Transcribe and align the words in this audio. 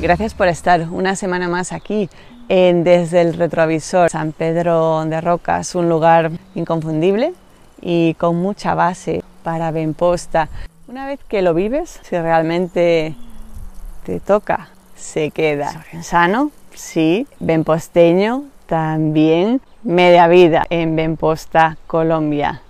Gracias 0.00 0.32
por 0.32 0.48
estar 0.48 0.88
una 0.90 1.14
semana 1.14 1.46
más 1.46 1.72
aquí 1.72 2.08
en 2.48 2.84
Desde 2.84 3.20
el 3.20 3.34
Retrovisor. 3.34 4.08
San 4.08 4.32
Pedro 4.32 5.04
de 5.04 5.20
Rocas, 5.20 5.74
un 5.74 5.90
lugar 5.90 6.30
inconfundible 6.54 7.34
y 7.82 8.14
con 8.14 8.36
mucha 8.36 8.74
base 8.74 9.22
para 9.42 9.70
Benposta. 9.72 10.48
Una 10.88 11.06
vez 11.06 11.20
que 11.28 11.42
lo 11.42 11.52
vives, 11.52 12.00
si 12.02 12.16
realmente 12.16 13.14
te 14.04 14.20
toca, 14.20 14.70
se 14.96 15.32
queda 15.32 15.84
sano, 16.00 16.50
sí, 16.74 17.26
benposteño, 17.38 18.44
también 18.64 19.60
media 19.82 20.28
vida 20.28 20.64
en 20.70 20.96
Benposta, 20.96 21.76
Colombia. 21.86 22.62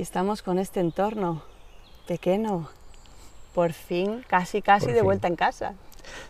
Aquí 0.00 0.04
estamos 0.04 0.40
con 0.40 0.58
este 0.58 0.80
entorno 0.80 1.42
pequeño, 2.08 2.70
por 3.54 3.74
fin, 3.74 4.24
casi, 4.26 4.62
casi 4.62 4.86
Por 4.86 4.94
de 4.94 5.00
fin. 5.00 5.04
vuelta 5.04 5.28
en 5.28 5.36
casa. 5.36 5.74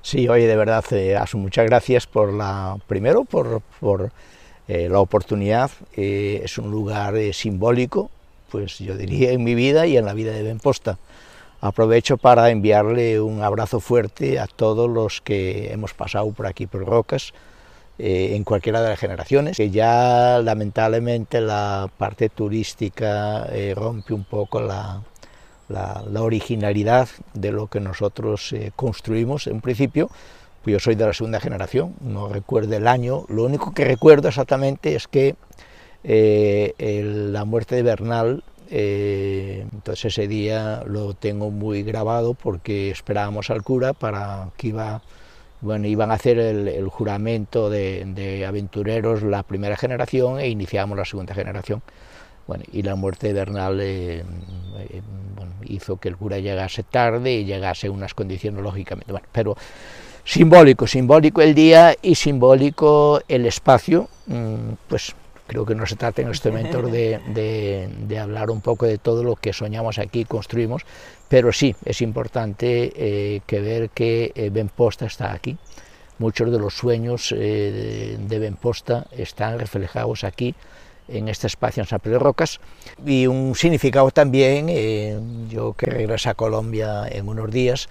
Sí, 0.03 0.29
oye, 0.29 0.49
de 0.49 0.57
verdad, 0.57 0.85
eh, 0.91 1.15
Asu, 1.17 1.39
muchas 1.39 1.67
gracias 1.67 2.05
por 2.05 2.33
la, 2.33 2.79
primero 2.89 3.23
por, 3.23 3.63
por, 3.79 4.11
eh, 4.67 4.89
la 4.89 4.99
oportunidad. 4.99 5.71
Eh, 5.97 6.41
es 6.43 6.59
un 6.59 6.73
lugar 6.73 7.15
eh, 7.15 7.33
simbólico, 7.33 8.11
pues 8.51 8.81
yo 8.81 8.97
diría 8.97 9.31
en 9.31 9.45
mi 9.45 9.55
vida 9.55 9.87
y 9.87 9.97
en 9.97 10.05
la 10.05 10.15
vida 10.15 10.33
de 10.33 10.43
Benposta. 10.43 10.99
Aprovecho 11.61 12.17
para 12.17 12.51
enviarle 12.51 13.21
un 13.21 13.41
abrazo 13.41 13.79
fuerte 13.79 14.41
a 14.41 14.49
todos 14.49 14.91
los 14.91 15.21
que 15.21 15.73
hemos 15.73 15.95
pasado 15.95 16.29
por 16.33 16.49
aquí 16.49 16.67
por 16.67 16.85
Rocas, 16.85 17.33
eh, 18.01 18.35
en 18.37 18.45
cualquiera 18.45 18.81
de 18.83 18.89
las 18.89 18.99
generaciones, 18.99 19.57
que 19.57 19.71
ya 19.71 20.41
lamentablemente 20.43 21.41
la 21.41 21.89
parte 21.99 22.29
turística 22.29 23.47
eh, 23.53 23.75
rompe 23.77 24.15
un 24.15 24.25
poco 24.25 24.61
la, 24.61 25.03
la, 25.69 26.03
la 26.11 26.23
originalidad 26.23 27.09
de 27.35 27.53
lo 27.53 27.67
que 27.67 27.81
nosotros 27.81 28.53
eh, 28.53 28.73
construimos 28.75 29.47
en 29.47 29.61
principio. 29.61 30.09
Pues 30.63 30.75
yo 30.75 30.81
soy 30.81 30.95
de 30.95 31.07
la 31.07 31.13
segunda 31.15 31.41
generación, 31.41 31.95
no 32.01 32.29
recuerdo 32.29 32.77
el 32.77 32.87
año, 32.87 33.25
lo 33.29 33.45
único 33.45 33.73
que 33.73 33.85
recuerdo 33.85 34.29
exactamente 34.29 34.95
es 34.95 35.09
que 35.09 35.35
eh, 36.05 36.75
el- 36.79 37.33
la 37.33 37.45
muerte 37.45 37.77
de 37.77 37.83
Bernal, 37.83 38.43
eh, 38.71 39.67
entonces 39.73 40.07
ese 40.07 40.29
día 40.29 40.83
lo 40.87 41.15
tengo 41.15 41.51
muy 41.51 41.83
grabado 41.83 42.35
porque 42.35 42.91
esperábamos 42.91 43.51
al 43.51 43.63
cura 43.63 43.95
para 43.95 44.51
que 44.57 44.69
iba, 44.69 45.01
bueno, 45.61 45.87
iban 45.87 46.11
a 46.11 46.15
hacer 46.15 46.39
el, 46.39 46.89
juramento 46.89 47.69
de, 47.69 48.45
aventureros 48.47 49.23
la 49.23 49.43
primera 49.43 49.77
generación 49.77 50.39
e 50.39 50.49
iniciamos 50.49 50.97
la 50.97 51.05
segunda 51.05 51.35
generación. 51.35 51.83
Bueno, 52.47 52.65
y 52.73 52.83
la 52.83 52.97
muerte 52.97 53.29
de 53.29 53.33
Bernal 53.35 53.79
eh, 53.81 54.25
eh, 54.79 55.03
hizo 55.67 55.99
que 55.99 56.09
el 56.09 56.17
cura 56.17 56.39
llegase 56.39 56.83
tarde 56.83 57.33
y 57.33 57.45
llegase 57.45 57.87
en 57.87 57.93
unas 57.93 58.15
condiciones 58.15 58.63
lógicamente. 58.63 59.13
Bueno, 59.13 59.27
pero 59.31 59.57
simbólico, 60.25 60.87
simbólico 60.87 61.43
el 61.43 61.55
día 61.55 61.95
y 62.03 62.15
simbólico 62.15 63.21
el 63.29 63.47
espacio, 63.47 64.09
mm, 64.27 64.73
pues 64.89 65.15
creo 65.51 65.67
que 65.67 65.75
no 65.75 65.85
se 65.85 65.97
trata 65.97 66.23
en 66.23 66.29
este 66.31 66.49
momento 66.53 66.81
de, 66.97 67.19
de- 67.35 67.89
de 68.07 68.19
hablar 68.21 68.51
un 68.51 68.61
poco 68.61 68.87
de 68.87 68.99
todo 68.99 69.25
lo 69.25 69.35
que 69.35 69.53
soñamos 69.53 69.99
aquí, 69.99 70.25
construimos, 70.25 70.83
pero 71.29 71.53
sí 71.53 71.75
es 71.85 72.01
importante 72.03 72.93
eh, 72.95 73.41
que 73.47 73.61
ver 73.61 73.91
que 73.91 74.31
eh, 74.37 74.51
Benposta 74.51 75.07
está 75.07 75.33
aquí. 75.33 75.59
Muchos 76.19 76.53
de 76.53 76.59
los 76.61 76.75
sueños 76.75 77.33
eh, 77.33 78.17
de, 78.19 78.29
de 78.29 78.39
Benposta 78.39 79.07
están 79.11 79.59
reflejados 79.59 80.23
aquí, 80.23 80.55
en 81.09 81.29
este 81.29 81.49
espacio 81.49 81.83
en 81.83 81.89
San 81.89 81.99
Pedro 81.99 82.19
de 82.19 82.25
Rocas, 82.25 82.61
y 83.05 83.27
un 83.27 83.57
significado 83.57 84.13
también, 84.13 84.67
eh, 84.69 85.19
yo 85.49 85.73
que 85.73 85.87
regreso 85.87 86.31
a 86.31 86.35
Colombia 86.35 87.09
en 87.11 87.29
unos 87.29 87.51
días, 87.51 87.89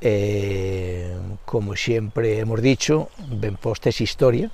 eh, 0.00 1.14
como 1.44 1.76
siempre 1.76 2.38
hemos 2.40 2.60
dicho, 2.60 3.10
Benposta 3.28 3.90
es 3.90 4.00
historia, 4.00 4.50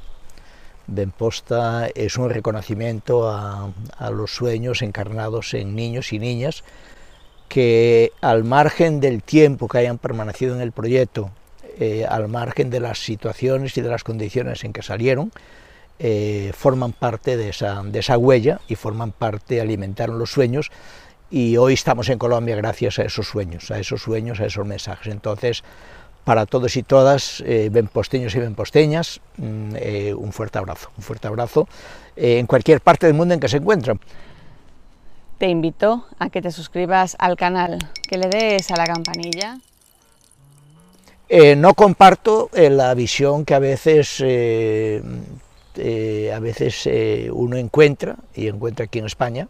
Benposta 0.87 1.89
es 1.95 2.17
un 2.17 2.31
reconocimiento 2.31 3.29
a, 3.29 3.73
los 4.11 4.35
sueños 4.35 4.83
encarnados 4.83 5.55
en 5.55 5.75
niños 5.75 6.13
y 6.13 6.19
niñas 6.19 6.65
que 7.49 8.13
al 8.21 8.45
margen 8.45 9.01
del 9.01 9.23
tiempo 9.23 9.69
que 9.69 9.79
hayan 9.79 9.99
permanecido 9.99 10.55
en 10.55 10.61
el 10.61 10.73
proyecto, 10.73 11.31
eh, 11.79 12.07
al 12.09 12.29
margen 12.29 12.71
de 12.71 12.81
las 12.81 12.99
situaciones 12.99 13.77
y 13.77 13.81
de 13.81 13.89
las 13.89 14.05
condiciones 14.05 14.65
en 14.65 14.73
que 14.73 14.83
salieron, 14.83 15.33
eh, 15.99 16.53
forman 16.55 16.93
parte 16.93 17.37
de 17.37 17.51
esa, 17.51 17.83
de 17.83 17.99
esa 17.99 18.19
huella 18.19 18.61
y 18.69 18.75
forman 18.75 19.13
parte, 19.13 19.61
alimentaron 19.61 20.19
los 20.19 20.31
sueños 20.31 20.71
y 21.31 21.57
hoy 21.57 21.75
estamos 21.75 22.09
en 22.09 22.19
Colombia 22.19 22.55
gracias 22.57 22.99
a 22.99 23.05
esos 23.05 23.27
sueños, 23.27 23.71
a 23.71 23.79
esos 23.79 24.03
sueños, 24.03 24.41
a 24.41 24.47
esos 24.47 24.67
mensajes. 24.67 25.13
Entonces, 25.13 25.65
para 26.27 26.45
todos 26.45 26.77
y 26.77 26.83
todas, 26.83 27.41
eh, 27.47 27.69
benposteños 27.71 28.35
y 28.35 28.41
benposteñas, 28.41 29.21
mm, 29.37 29.77
eh, 29.77 30.13
un 30.13 30.33
fuerte 30.33 30.59
abrazo, 30.59 30.91
un 30.97 31.05
fuerte 31.05 31.29
abrazo 31.29 31.69
eh, 32.17 32.41
en 32.41 32.49
cualquier 32.49 32.81
parte 32.81 33.07
del 33.07 33.15
mundo 33.15 33.33
en 33.35 33.39
que 33.39 33.47
se 33.47 33.59
encuentran. 33.59 34.01
Te 35.39 35.47
invito 35.47 36.05
a 36.19 36.29
que 36.29 36.43
te 36.43 36.51
suscribas 36.51 37.15
al 37.21 37.37
canal, 37.37 37.79
que 38.09 38.19
le 38.19 38.27
des 38.27 38.69
a 38.73 38.77
la 38.77 38.87
campanilla. 38.87 39.59
Eh, 41.29 41.55
no 41.55 41.75
comparto 41.75 42.51
la 42.53 42.93
visión 42.95 43.45
que 43.45 43.55
a 43.55 43.61
veces, 43.61 44.21
a 44.21 44.25
veces 46.41 46.89
uno 47.31 47.57
encuentra, 47.57 48.17
y 48.35 48.49
encuentra 48.49 48.87
aquí 48.87 48.99
en 48.99 49.07
España, 49.07 49.47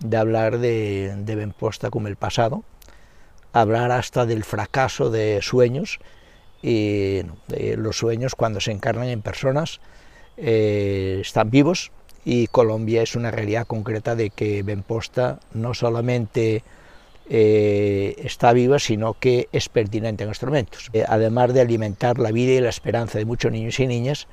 de 0.00 0.16
hablar 0.16 0.58
de, 0.58 1.14
de 1.16 1.34
Benposta 1.36 1.90
como 1.90 2.08
el 2.08 2.16
pasado, 2.16 2.64
hablar 3.52 3.92
hasta 3.92 4.26
del 4.26 4.44
fracaso 4.44 5.10
de 5.10 5.40
sueños, 5.42 5.98
y 6.62 7.20
los 7.76 7.98
sueños 7.98 8.34
cuando 8.34 8.60
se 8.60 8.72
encarnan 8.72 9.08
en 9.08 9.22
personas 9.22 9.80
eh, 10.36 11.18
están 11.20 11.50
vivos, 11.50 11.92
y 12.24 12.48
Colombia 12.48 13.02
es 13.02 13.14
una 13.14 13.30
realidad 13.30 13.66
concreta 13.66 14.14
de 14.14 14.30
que 14.30 14.62
Benposta 14.62 15.40
no 15.54 15.72
solamente 15.72 16.62
eh, 17.30 18.16
está 18.18 18.52
viva, 18.52 18.78
sino 18.78 19.14
que 19.14 19.48
es 19.52 19.68
pertinente 19.68 20.24
en 20.24 20.30
estos 20.30 20.48
momentos. 20.48 20.90
Eh, 20.92 21.04
además 21.08 21.54
de 21.54 21.60
alimentar 21.60 22.18
la 22.18 22.32
vida 22.32 22.52
y 22.52 22.60
la 22.60 22.70
esperanza 22.70 23.18
de 23.18 23.24
muchos 23.24 23.52
niños 23.52 23.78
y 23.80 23.86
niñas, 23.86 24.26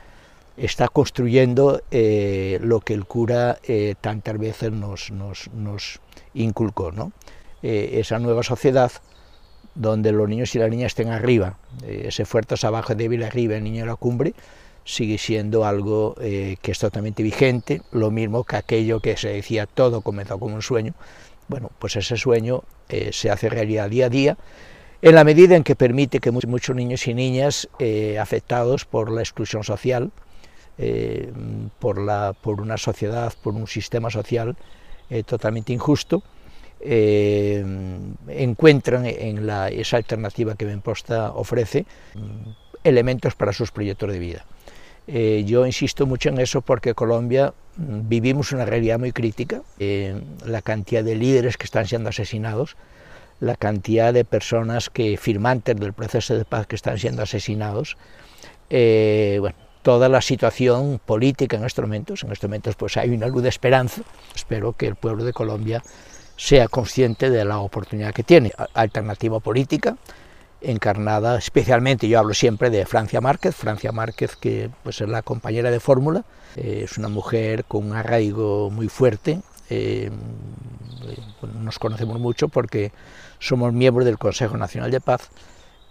está 0.57 0.87
construyendo 0.87 1.81
eh, 1.91 2.59
lo 2.61 2.79
que 2.79 2.93
el 2.93 3.05
cura 3.05 3.57
eh, 3.63 3.95
tantas 3.99 4.37
veces 4.37 4.71
nos, 4.71 5.11
nos, 5.11 5.49
nos 5.53 5.99
inculcó, 6.33 6.91
¿no? 6.91 7.11
Eh, 7.67 7.99
esa 7.99 8.19
nueva 8.19 8.43
sociedad 8.43 8.91
donde 9.73 10.11
los 10.11 10.29
niños 10.29 10.53
y 10.53 10.59
las 10.59 10.69
niñas 10.69 10.91
estén 10.91 11.07
arriba, 11.07 11.57
eh, 11.83 12.03
ese 12.09 12.23
fuerte 12.23 12.53
abajo, 12.61 12.93
débil 12.93 13.23
arriba, 13.23 13.55
el 13.55 13.63
niño 13.63 13.81
en 13.81 13.87
la 13.87 13.95
cumbre, 13.95 14.35
sigue 14.83 15.17
siendo 15.17 15.65
algo 15.65 16.13
eh, 16.21 16.57
que 16.61 16.73
es 16.73 16.77
totalmente 16.77 17.23
vigente, 17.23 17.81
lo 17.91 18.11
mismo 18.11 18.43
que 18.43 18.57
aquello 18.57 18.99
que 18.99 19.17
se 19.17 19.29
decía 19.29 19.65
todo 19.65 20.01
comenzó 20.01 20.37
como 20.37 20.53
un 20.53 20.61
sueño, 20.61 20.93
bueno, 21.47 21.71
pues 21.79 21.95
ese 21.95 22.17
sueño 22.17 22.63
se 23.11 23.31
hace 23.31 23.49
realidad 23.49 23.89
día 23.89 24.05
a 24.05 24.09
día, 24.09 24.37
en 25.01 25.15
la 25.15 25.23
medida 25.23 25.55
en 25.55 25.63
que 25.63 25.75
permite 25.75 26.19
que 26.19 26.29
muchos, 26.29 26.51
muchos 26.51 26.75
niños 26.75 27.07
y 27.07 27.15
niñas 27.15 27.67
afectados 28.19 28.85
por 28.85 29.11
la 29.11 29.21
exclusión 29.21 29.63
social, 29.63 30.11
por, 31.79 31.99
la, 31.99 32.33
por 32.39 32.61
una 32.61 32.77
sociedad, 32.77 33.33
por 33.41 33.55
un 33.55 33.65
sistema 33.65 34.11
social 34.11 34.55
totalmente 35.25 35.73
injusto, 35.73 36.21
eh, 36.81 37.65
encuentran 38.27 39.05
en 39.05 39.47
la, 39.47 39.69
esa 39.69 39.97
alternativa 39.97 40.55
que 40.55 40.65
Benposta 40.65 41.31
ofrece 41.31 41.85
mm, 42.13 42.49
elementos 42.83 43.35
para 43.35 43.53
sus 43.53 43.71
proyectos 43.71 44.11
de 44.11 44.19
vida. 44.19 44.45
Eh, 45.07 45.43
yo 45.45 45.67
insisto 45.67 46.07
mucho 46.07 46.29
en 46.29 46.39
eso 46.39 46.61
porque 46.61 46.95
Colombia 46.95 47.53
mm, 47.77 48.07
vivimos 48.09 48.51
una 48.51 48.65
realidad 48.65 48.97
muy 48.97 49.11
crítica, 49.11 49.61
eh, 49.79 50.19
la 50.45 50.61
cantidad 50.61 51.03
de 51.03 51.15
líderes 51.15 51.57
que 51.57 51.65
están 51.65 51.85
siendo 51.85 52.09
asesinados, 52.09 52.75
la 53.39 53.55
cantidad 53.55 54.13
de 54.13 54.25
personas 54.25 54.89
que 54.89 55.17
firmantes 55.17 55.75
del 55.75 55.93
proceso 55.93 56.35
de 56.35 56.45
paz 56.45 56.65
que 56.65 56.75
están 56.75 56.97
siendo 56.97 57.21
asesinados, 57.21 57.97
eh, 58.71 59.37
bueno, 59.39 59.57
toda 59.83 60.09
la 60.09 60.21
situación 60.21 60.99
política 61.05 61.57
en 61.57 61.65
estos 61.65 61.83
momentos, 61.83 62.23
en 62.23 62.31
estos 62.31 62.49
momentos 62.49 62.75
pues 62.75 62.97
hay 62.97 63.11
una 63.11 63.27
luz 63.27 63.43
de 63.43 63.49
esperanza, 63.49 64.01
espero 64.35 64.73
que 64.73 64.87
el 64.87 64.95
pueblo 64.95 65.23
de 65.23 65.33
Colombia 65.33 65.83
sea 66.35 66.67
consciente 66.67 67.29
de 67.29 67.45
la 67.45 67.59
oportunidad 67.59 68.13
que 68.13 68.23
tiene, 68.23 68.51
alternativa 68.73 69.39
política, 69.39 69.97
encarnada 70.61 71.37
especialmente, 71.37 72.07
yo 72.07 72.19
hablo 72.19 72.33
siempre 72.33 72.69
de 72.69 72.85
Francia 72.85 73.21
Márquez, 73.21 73.55
Francia 73.55 73.91
Márquez 73.91 74.35
que 74.35 74.69
pues 74.83 75.01
es 75.01 75.09
la 75.09 75.21
compañera 75.21 75.71
de 75.71 75.79
fórmula, 75.79 76.23
eh, 76.55 76.81
es 76.85 76.97
una 76.97 77.07
mujer 77.07 77.65
con 77.65 77.85
un 77.85 77.95
arraigo 77.95 78.69
muy 78.69 78.89
fuerte, 78.89 79.41
eh, 79.69 80.09
nos 81.61 81.79
conocemos 81.79 82.19
mucho 82.19 82.49
porque 82.49 82.91
somos 83.39 83.73
miembros 83.73 84.05
del 84.05 84.17
Consejo 84.17 84.57
Nacional 84.57 84.91
de 84.91 85.01
Paz 85.01 85.29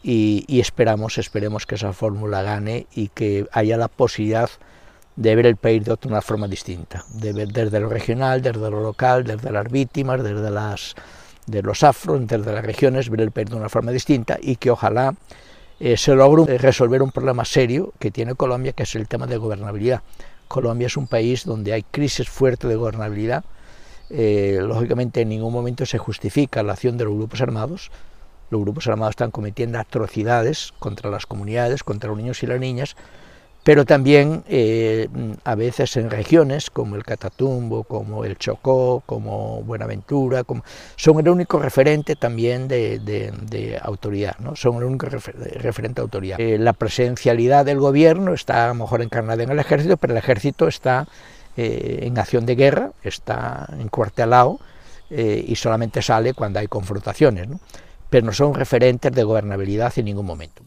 y, 0.03 0.61
esperamos, 0.61 1.17
esperemos 1.19 1.65
que 1.65 1.77
esa 1.77 1.93
fórmula 1.93 2.43
gane 2.43 2.87
y 2.95 3.09
que 3.09 3.47
haya 3.53 3.79
la 3.79 3.89
posibilidad 3.89 4.51
de 5.17 5.37
ver 5.37 5.47
el 5.47 5.57
país 5.57 5.85
de 5.85 5.97
una 6.07 6.21
forma 6.21 6.49
distinta, 6.49 7.05
de 7.15 7.33
ver 7.33 7.49
desde 7.53 7.81
lo 7.81 7.89
regional, 7.89 8.43
desde 8.43 8.71
lo 8.71 8.81
local, 8.81 9.25
desde 9.25 9.51
las 9.53 9.71
víctimas, 9.71 10.23
desde 10.23 10.51
las 10.51 10.95
de 11.47 11.63
los 11.63 11.83
afros, 11.83 12.27
desde 12.27 12.53
las 12.53 12.65
regiones, 12.65 13.11
ver 13.11 13.21
el 13.21 13.31
país 13.31 13.51
de 13.51 13.57
una 13.57 13.69
forma 13.69 13.93
distinta 13.93 14.39
y 14.41 14.57
que 14.57 14.71
ojalá 14.71 15.15
eh, 15.79 15.97
se 15.97 16.15
logre 16.15 16.59
resolver 16.59 17.03
un 17.03 17.11
problema 17.11 17.45
serio 17.45 17.93
que 17.99 18.11
tiene 18.11 18.35
Colombia, 18.35 18.73
que 18.73 18.85
es 18.85 18.95
el 18.95 19.09
tema 19.09 19.27
de 19.27 19.37
gobernabilidad. 19.37 20.03
Colombia 20.49 20.87
es 20.87 20.97
un 20.97 21.07
país 21.07 21.45
donde 21.45 21.73
hay 21.73 21.83
crisis 21.83 22.29
fuerte 22.29 22.67
de 22.69 22.77
gobernabilidad, 22.77 23.45
eh, 24.11 24.59
lógicamente 24.61 25.23
en 25.23 25.31
ningún 25.31 25.53
momento 25.53 25.87
se 25.87 25.99
justifica 25.99 26.63
la 26.63 26.75
acción 26.75 26.97
de 26.97 27.05
los 27.05 27.15
grupos 27.15 27.41
armados, 27.41 27.91
los 28.51 28.61
grupos 28.61 28.87
armados 28.87 29.13
están 29.13 29.31
cometiendo 29.31 29.79
atrocidades 29.79 30.73
contra 30.79 31.11
las 31.11 31.27
comunidades, 31.27 31.83
contra 31.83 32.11
los 32.11 32.19
niños 32.19 32.43
y 32.43 32.47
las 32.47 32.61
niñas, 32.61 32.97
pero 33.65 33.87
también 33.87 34.45
eh, 34.47 35.09
a 35.43 35.55
veces 35.55 35.97
en 35.97 36.11
regiones 36.11 36.71
como 36.71 36.97
el 36.97 37.03
Catatumbo, 37.03 37.85
como 37.85 38.27
el 38.27 38.37
Chocó, 38.37 39.03
como 39.07 39.63
Buenaventura, 39.63 40.45
como, 40.45 40.63
son 40.97 41.19
el 41.19 41.31
único 41.31 41.59
referente 41.59 42.15
también 42.15 42.69
de, 42.69 43.81
autoridad, 43.83 44.37
¿no? 44.39 44.55
son 44.55 44.77
el 44.77 44.85
único 44.85 45.07
referente 45.07 45.95
de 45.95 46.03
autoridad. 46.03 46.39
Eh, 46.39 46.59
la 46.59 46.75
presencialidad 46.75 47.65
del 47.65 47.81
gobierno 47.81 48.35
está 48.35 48.67
a 48.67 48.69
lo 48.69 48.75
mejor 48.75 49.01
encarnada 49.01 49.43
en 49.43 49.51
el 49.51 49.59
ejército, 49.59 49.97
pero 49.97 50.13
el 50.13 50.19
ejército 50.19 50.69
está 50.69 51.09
eh, 51.57 52.01
en 52.03 52.19
acción 52.19 52.45
de 52.45 52.57
guerra, 52.57 52.93
está 53.03 53.67
encuartelado 53.81 54.61
y 55.11 55.55
solamente 55.55 56.03
sale 56.03 56.35
cuando 56.35 56.59
hay 56.59 56.67
confrontaciones, 56.67 57.47
pero 58.11 58.27
no 58.27 58.33
son 58.33 58.53
referentes 58.53 59.13
de 59.13 59.23
gobernabilidad 59.23 59.93
en 59.97 60.07
ningún 60.07 60.27
momento. 60.27 60.63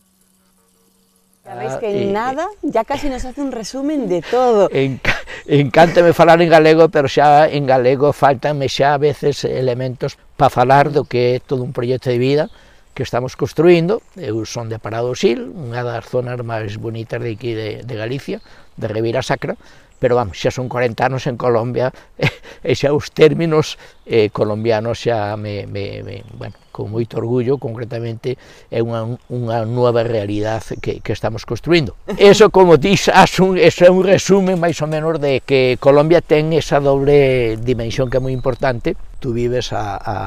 Sabéis 1.48 1.74
ah, 1.76 1.80
que 1.80 1.88
en 1.88 2.12
nada 2.12 2.46
ya 2.62 2.84
casi 2.84 3.08
nos 3.08 3.24
hace 3.24 3.40
un 3.40 3.54
resumen 3.54 4.10
de 4.10 4.22
todo. 4.22 4.68
En, 4.70 5.00
encántame 5.48 6.12
falar 6.12 6.42
en 6.42 6.50
galego, 6.50 6.90
pero 6.90 7.08
xa 7.08 7.48
en 7.48 7.64
galego 7.64 8.12
faltanme 8.12 8.68
xa 8.68 8.94
a 8.94 9.00
veces 9.00 9.48
elementos 9.48 10.20
para 10.36 10.52
falar 10.52 10.92
do 10.92 11.08
que 11.08 11.36
é 11.36 11.40
todo 11.40 11.64
un 11.64 11.72
proxecto 11.72 12.12
de 12.12 12.20
vida 12.20 12.52
que 12.92 13.08
estamos 13.08 13.40
construindo. 13.40 14.04
Eu 14.20 14.44
son 14.44 14.68
de 14.68 14.76
Parado 14.76 15.16
Sil, 15.16 15.56
unha 15.56 15.88
das 15.88 16.04
zonas 16.04 16.36
máis 16.44 16.76
bonitas 16.76 17.24
de 17.24 17.32
aquí 17.32 17.56
de, 17.56 17.80
de 17.80 17.96
Galicia, 17.96 18.44
de 18.76 18.92
Ribeira 18.92 19.24
Sacra, 19.24 19.56
pero 20.00 20.16
vamos, 20.16 20.38
xa 20.38 20.54
son 20.54 20.70
40 20.70 21.06
anos 21.06 21.26
en 21.26 21.38
Colombia, 21.38 21.90
e 22.64 22.74
xa 22.78 22.94
os 22.94 23.10
términos 23.10 23.82
eh, 24.06 24.30
colombianos 24.30 25.02
xa 25.02 25.36
me, 25.38 25.66
me, 25.66 26.04
me, 26.06 26.22
bueno, 26.38 26.56
con 26.70 26.94
moito 26.94 27.18
orgullo, 27.18 27.58
concretamente, 27.58 28.38
é 28.70 28.86
unha, 28.86 29.18
unha 29.34 29.66
nova 29.66 30.06
realidade 30.06 30.78
que, 30.78 31.02
que 31.02 31.14
estamos 31.14 31.42
construindo. 31.50 31.98
Eso, 32.22 32.54
como 32.54 32.78
dis, 32.78 33.10
un, 33.42 33.58
eso 33.58 33.82
é 33.86 33.90
un 33.90 34.06
resume 34.06 34.54
máis 34.54 34.78
ou 34.86 34.90
menos 34.90 35.18
de 35.18 35.42
que 35.42 35.82
Colombia 35.82 36.22
ten 36.22 36.54
esa 36.54 36.78
doble 36.78 37.58
dimensión 37.58 38.14
que 38.14 38.22
é 38.22 38.24
moi 38.24 38.34
importante. 38.34 38.94
Tú 39.18 39.34
vives 39.34 39.74
a, 39.74 39.98
a 39.98 40.18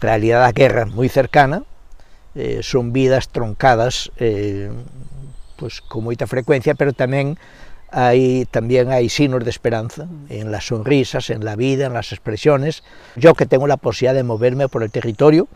realidade 0.00 0.48
da 0.48 0.56
guerra 0.56 0.82
moi 0.88 1.12
cercana, 1.12 1.68
eh, 2.32 2.64
son 2.64 2.96
vidas 2.96 3.28
troncadas 3.28 4.12
eh, 4.16 4.72
pues, 5.56 5.80
con 5.80 6.04
moita 6.04 6.24
frecuencia, 6.24 6.72
pero 6.76 6.92
tamén 6.92 7.36
hay, 7.96 8.44
también 8.50 8.90
hay 8.90 9.08
signos 9.08 9.42
de 9.42 9.48
esperanza 9.48 10.06
en 10.28 10.52
las 10.52 10.66
sonrisas, 10.66 11.30
en 11.30 11.46
la 11.46 11.56
vida, 11.56 11.86
en 11.86 11.94
las 11.94 12.12
expresiones. 12.12 12.82
Yo 13.16 13.32
que 13.32 13.46
tengo 13.46 13.66
la 13.66 13.78
posibilidad 13.78 14.14
de 14.14 14.22
moverme 14.22 14.68
por 14.68 14.82
el 14.82 14.90
territorio, 14.90 15.48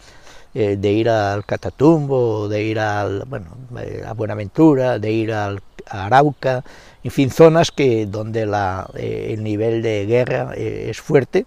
eh, 0.55 0.79
de 0.79 0.91
ir 0.91 1.11
al 1.11 1.45
Catatumbo, 1.45 2.49
de 2.49 2.63
ir 2.63 2.79
al, 2.79 3.25
bueno, 3.27 3.49
eh, 3.79 4.03
a 4.07 4.15
Buenaventura, 4.15 4.99
de 4.99 5.13
ir 5.13 5.35
al, 5.35 5.61
a 5.87 6.07
Arauca, 6.07 6.65
en 7.05 7.11
fin, 7.11 7.31
zonas 7.31 7.71
que, 7.71 8.07
donde 8.07 8.47
la, 8.47 8.89
eh, 8.95 9.35
el 9.35 9.45
nivel 9.45 9.83
de 9.83 10.07
guerra 10.07 10.55
es 10.57 10.99
fuerte, 10.99 11.45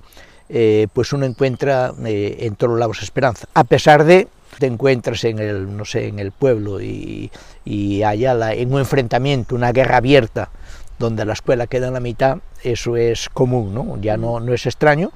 pues 0.94 1.12
uno 1.14 1.26
encuentra 1.26 1.92
en 2.06 2.56
todos 2.56 2.78
lados 2.78 3.02
esperanza, 3.02 3.48
a 3.56 3.64
pesar 3.64 4.04
de 4.04 4.28
te 4.60 4.68
encuentras 4.68 5.24
en 5.24 5.40
el, 5.40 5.76
no 5.76 5.84
sé, 5.84 6.08
en 6.08 6.20
el 6.20 6.32
pueblo 6.32 6.80
y, 6.80 7.32
y 7.66 8.04
haya 8.04 8.36
la, 8.36 8.54
en 8.54 8.72
un 8.72 8.80
enfrentamiento, 8.80 9.56
una 9.56 9.72
guerra 9.72 9.98
abierta, 9.98 10.52
donde 11.00 11.26
la 11.26 11.34
escuela 11.34 11.68
queda 11.68 11.88
en 11.88 11.94
la 11.94 12.00
mitad, 12.00 12.40
eso 12.64 12.96
es 12.98 13.30
común, 13.30 13.74
¿no? 13.74 13.98
ya 14.02 14.18
no, 14.18 14.40
no 14.40 14.54
es 14.54 14.66
extraño, 14.66 15.12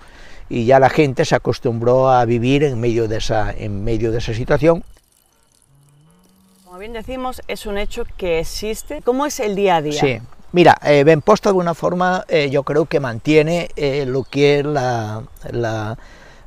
y 0.50 0.66
ya 0.66 0.80
la 0.80 0.90
gente 0.90 1.26
se 1.26 1.36
acostumbró 1.36 2.10
a 2.10 2.24
vivir 2.26 2.64
en 2.64 2.80
medio 2.80 3.08
de 3.08 3.18
esa, 3.18 3.52
en 3.52 3.84
medio 3.84 4.12
de 4.12 4.20
esa 4.20 4.34
situación. 4.34 4.84
Como 6.64 6.80
bien 6.80 6.94
decimos, 6.94 7.42
es 7.48 7.66
un 7.66 7.78
hecho 7.78 8.06
que 8.18 8.40
existe. 8.40 9.02
¿Cómo 9.02 9.26
es 9.26 9.40
el 9.40 9.56
día 9.56 9.78
a 9.78 9.82
día? 9.82 10.00
Sí, 10.00 10.20
mira, 10.52 10.78
eh, 10.84 11.04
Benposta 11.04 11.50
de 11.50 11.52
alguna 11.52 11.74
forma 11.74 12.24
eh, 12.28 12.50
yo 12.50 12.64
creo 12.64 12.86
que 12.86 13.00
mantiene 13.00 13.70
eh, 13.76 14.06
lo 14.06 14.24
que 14.24 14.60
es 14.60 14.66
la, 14.66 15.24
la 15.52 15.98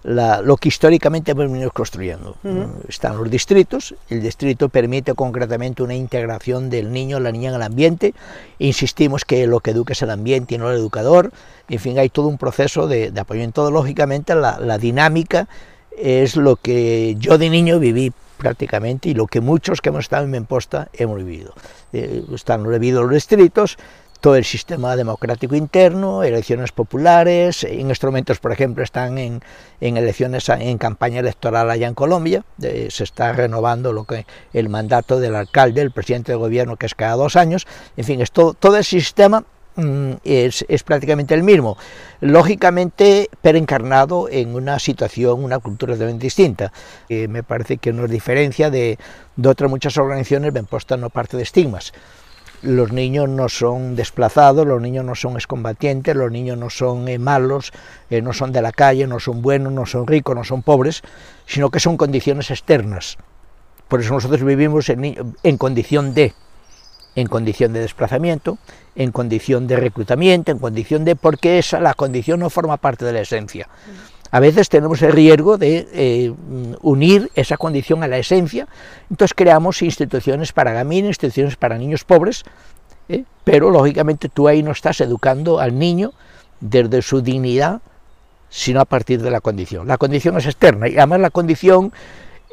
lo 0.03 0.57
que 0.57 0.69
históricamente 0.69 1.33
hemos 1.33 1.51
venido 1.51 1.71
construyendo. 1.71 2.37
Están 2.89 3.17
los 3.17 3.31
distritos, 3.31 3.95
el 4.09 4.23
distrito 4.23 4.69
permite 4.69 5.15
concretamente 5.15 5.83
una 5.83 5.95
integración 5.95 6.71
del 6.71 6.93
niño 6.93 7.21
la 7.21 7.33
niña 7.33 7.51
en 7.51 7.57
el 7.57 7.63
ambiente, 7.63 8.15
insistimos 8.59 9.25
que 9.25 9.47
lo 9.47 9.61
que 9.61 9.73
educa 9.73 9.93
es 9.93 10.03
el 10.03 10.11
ambiente 10.11 10.55
y 10.55 10.59
no 10.59 10.71
el 10.71 10.79
educador, 10.79 11.33
en 11.69 11.79
fin, 11.79 11.99
hay 11.99 12.09
todo 12.09 12.27
un 12.29 12.39
proceso 12.39 12.89
de, 12.89 13.11
de 13.11 13.21
apoyo 13.21 13.43
en 13.43 13.53
todo, 13.53 13.71
lógicamente 13.71 14.35
la, 14.35 14.79
dinámica 14.79 15.49
es 15.97 16.37
lo 16.37 16.57
que 16.57 17.17
yo 17.19 17.39
de 17.39 17.51
niño 17.51 17.79
viví 17.79 18.13
prácticamente 18.39 19.11
y 19.11 19.15
lo 19.15 19.27
que 19.27 19.41
muchos 19.41 19.81
que 19.81 19.91
hemos 19.91 20.05
estado 20.05 20.25
en 20.25 20.31
Memposta 20.31 20.89
hemos 20.95 21.19
vivido. 21.19 21.53
Eh, 21.93 22.25
están 22.35 22.67
vivido 22.67 23.03
los 23.03 23.13
distritos, 23.13 23.77
todo 24.21 24.37
el 24.37 24.45
sistema 24.45 24.97
democrático 24.97 25.57
interno, 25.57 26.23
elecciones 26.23 26.73
populares, 26.73 27.65
instrumentos, 27.65 28.39
por 28.39 28.53
ejemplo, 28.53 28.85
están 28.85 29.19
en, 29.19 29.41
elecciones, 29.81 30.49
en 30.49 30.79
campaña 30.79 31.21
electoral 31.21 31.71
allá 31.71 31.89
en 31.89 31.95
Colombia, 31.95 32.45
se 32.61 33.05
está 33.05 33.33
renovando 33.33 33.93
lo 33.93 34.05
que 34.05 34.27
el 34.53 34.69
mandato 34.69 35.19
del 35.19 35.35
alcalde, 35.35 35.81
el 35.81 35.91
presidente 35.91 36.33
del 36.33 36.39
gobierno, 36.39 36.77
que 36.77 36.87
es 36.87 36.95
cada 36.95 37.15
dos 37.15 37.35
años, 37.37 37.67
en 37.97 38.05
fin, 38.05 38.21
es 38.21 38.31
todo, 38.31 38.53
todo 38.53 38.77
el 38.77 38.85
sistema 38.85 39.43
mm, 39.77 40.13
es, 40.23 40.65
prácticamente 40.85 41.35
el 41.35 41.43
mismo, 41.43 41.79
lógicamente 42.21 43.31
pero 43.41 43.57
encarnado 43.57 44.29
en 44.31 44.55
una 44.55 44.79
situación, 44.79 45.43
una 45.43 45.61
cultura 45.61 45.95
totalmente 45.95 46.27
distinta. 46.27 46.73
me 47.09 47.43
parece 47.43 47.79
que 47.79 47.95
nos 47.95 48.11
diferencia 48.11 48.69
de, 48.69 48.99
de 49.37 49.49
otras 49.49 49.71
muchas 49.71 49.97
organizaciones, 49.97 50.53
Benposta 50.53 50.99
no 50.99 51.09
parte 51.09 51.39
de 51.39 51.43
estigmas 51.43 51.95
los 52.63 52.93
niños 52.93 53.29
no 53.29 53.49
son 53.49 53.97
desplazados, 53.97 54.67
los 54.67 54.81
niños 54.81 55.05
no 55.05 55.15
son 55.15 55.35
excombatientes, 55.35 56.15
los 56.15 56.31
niños 56.31 56.59
no 56.59 56.71
son 56.71 57.09
eh, 57.09 57.19
malos, 57.19 57.73
eh, 58.11 58.23
no 58.23 58.33
son 58.33 58.53
de 58.53 58.63
la 58.63 58.73
calle, 58.73 59.07
no 59.07 59.21
son 59.21 59.43
buenos, 59.43 59.73
no 59.73 59.87
son 59.87 60.07
ricos, 60.07 60.37
no 60.37 60.45
son 60.45 60.63
pobres, 60.63 61.03
sino 61.47 61.71
que 61.71 61.81
son 61.81 61.97
condiciones 61.97 62.51
externas. 62.51 63.17
Por 63.89 64.01
eso 64.01 64.15
nosotros 64.15 64.45
vivimos 64.45 64.89
en, 64.89 65.35
en 65.43 65.59
condición 65.59 66.15
de, 66.15 66.35
en 67.17 67.27
condición 67.27 67.73
de 67.73 67.81
desplazamiento, 67.81 68.59
en 68.95 69.11
condición 69.11 69.67
de 69.67 69.77
reclutamiento, 69.77 70.53
en 70.53 70.59
condición 70.59 71.05
de, 71.05 71.17
porque 71.17 71.59
esa, 71.59 71.81
la 71.81 71.95
condición 71.95 72.41
no 72.41 72.51
forma 72.51 72.77
parte 72.77 73.05
de 73.05 73.13
la 73.13 73.21
esencia. 73.21 73.69
A 74.31 74.41
veces 74.41 74.69
tenemos 74.69 75.03
el 75.03 75.13
riesgo 75.13 75.59
de 75.59 75.89
eh, 75.93 76.33
unir 76.83 77.31
esa 77.35 77.57
condición 77.57 78.03
a 78.03 78.09
la 78.09 78.19
esencia, 78.19 78.69
entonces 79.11 79.35
creamos 79.35 79.83
instituciones 79.83 80.53
para 80.53 80.73
gamines, 80.73 81.11
instituciones 81.11 81.57
para 81.57 81.77
niños 81.79 82.05
pobres, 82.05 82.45
¿eh? 83.09 83.25
pero 83.43 83.71
lógicamente 83.71 84.29
tú 84.29 84.47
ahí 84.47 84.63
no 84.63 84.71
estás 84.71 85.01
educando 85.01 85.59
al 85.59 85.77
niño 85.77 86.13
desde 86.61 87.03
su 87.03 87.23
dignidad, 87.23 87.81
sino 88.49 88.81
a 88.81 88.85
partir 88.85 89.21
de 89.21 89.31
la 89.31 89.41
condición. 89.41 89.89
La 89.89 89.99
condición 89.99 90.37
es 90.39 90.47
externa 90.47 90.89
y 90.89 90.97
además 90.97 91.21
la 91.21 91.31
condición 91.31 91.93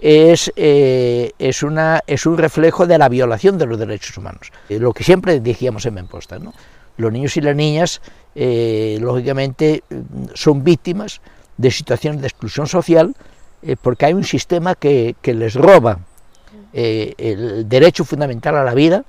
es, 0.02 0.52
eh, 0.56 1.32
es, 1.38 1.64
un 1.64 2.38
reflejo 2.38 2.88
de 2.88 2.98
la 2.98 3.10
violación 3.10 3.58
de 3.60 3.66
los 3.68 3.78
derechos 3.78 4.18
humanos, 4.18 4.52
lo 4.70 4.94
que 4.94 5.04
siempre 5.04 5.40
decíamos 5.40 5.86
en 5.86 5.94
Memposta. 5.94 6.40
¿no? 6.40 6.54
Los 6.98 7.12
niños 7.12 7.38
y 7.38 7.42
las 7.42 7.56
niñas, 7.56 8.02
lógicamente, 8.36 9.84
son 10.34 10.64
víctimas 10.64 11.22
de 11.58 11.72
situaciones 11.72 12.22
de 12.22 12.28
exclusión 12.28 12.68
social, 12.68 13.16
eh, 13.62 13.76
porque 13.82 14.06
hay 14.06 14.14
un 14.14 14.24
sistema 14.24 14.76
que, 14.76 15.16
les 15.24 15.56
roba 15.56 16.00
eh, 16.74 17.14
el 17.18 17.68
derecho 17.68 18.06
fundamental 18.06 18.56
a 18.56 18.64
la 18.64 18.74
vida, 18.74 19.04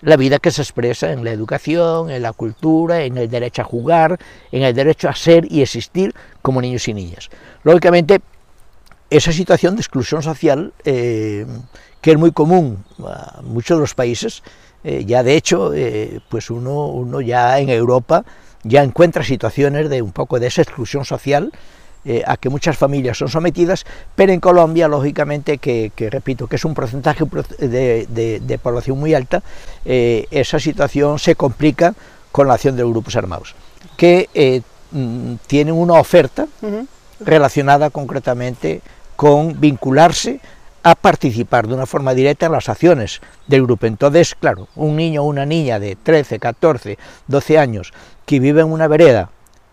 la 0.00 0.16
vida 0.16 0.38
que 0.38 0.52
se 0.52 0.62
expresa 0.62 1.12
en 1.12 1.24
la 1.24 1.32
educación, 1.32 2.10
en 2.10 2.22
la 2.22 2.32
cultura, 2.32 3.02
en 3.02 3.18
el 3.18 3.28
derecho 3.28 3.62
a 3.62 3.64
jugar, 3.64 4.18
en 4.52 4.62
el 4.62 4.74
derecho 4.74 5.08
a 5.08 5.14
ser 5.14 5.50
y 5.50 5.62
existir 5.62 6.14
como 6.40 6.60
niños 6.62 6.86
y 6.86 6.94
niñas. 6.94 7.28
Lógicamente, 7.64 8.20
esa 9.10 9.32
situación 9.32 9.74
de 9.74 9.80
exclusión 9.80 10.22
social, 10.22 10.72
eh, 10.84 11.44
que 12.00 12.12
es 12.12 12.18
muy 12.18 12.30
común 12.30 12.84
a 13.04 13.40
muchos 13.42 13.76
de 13.76 13.80
los 13.80 13.94
países, 13.94 14.42
ya 14.84 15.24
de 15.24 15.34
hecho, 15.34 15.72
pues 16.30 16.50
uno, 16.50 16.86
uno 16.86 17.20
ya 17.20 17.58
en 17.58 17.68
Europa 17.68 18.24
ya 18.62 18.82
encuentra 18.82 19.24
situaciones 19.24 19.88
de 19.88 20.02
un 20.02 20.12
poco 20.12 20.38
de 20.38 20.46
esa 20.46 20.62
exclusión 20.62 21.04
social, 21.04 21.52
eh, 22.10 22.22
a 22.26 22.38
que 22.38 22.48
muchas 22.48 22.74
familias 22.74 23.18
son 23.18 23.28
sometidas, 23.28 23.84
pero 24.16 24.32
en 24.32 24.40
Colombia, 24.40 24.88
lógicamente, 24.88 25.58
que, 25.58 25.92
repito, 26.10 26.46
que 26.46 26.56
es 26.56 26.64
un 26.64 26.72
porcentaje 26.72 27.22
de, 27.58 28.60
población 28.62 28.98
muy 28.98 29.12
alta, 29.12 29.42
eh, 29.84 30.26
esa 30.30 30.58
situación 30.58 31.18
se 31.18 31.34
complica 31.34 31.94
con 32.32 32.48
la 32.48 32.54
acción 32.54 32.76
de 32.76 32.82
los 32.82 32.92
grupos 32.92 33.14
armados, 33.14 33.54
que 33.98 34.30
eh, 34.32 34.62
mm, 34.90 35.34
tienen 35.46 35.74
una 35.74 36.00
oferta 36.00 36.46
relacionada 37.20 37.90
concretamente 37.90 38.80
con 39.14 39.60
vincularse 39.60 40.40
a 40.82 40.94
participar 40.94 41.68
de 41.68 41.74
una 41.74 41.84
forma 41.84 42.14
directa 42.14 42.46
en 42.46 42.52
las 42.52 42.70
acciones 42.70 43.20
del 43.48 43.64
grupo. 43.64 43.84
Entonces, 43.84 44.34
claro, 44.34 44.68
un 44.76 44.96
niño 44.96 45.24
o 45.24 45.26
una 45.26 45.44
niña 45.44 45.78
de 45.78 45.94
13, 45.94 46.38
14, 46.38 46.96
12 47.26 47.58
años 47.58 47.92
que 48.24 48.40
vive 48.40 48.62
en 48.62 48.72
una 48.72 48.88
vereda 48.88 49.28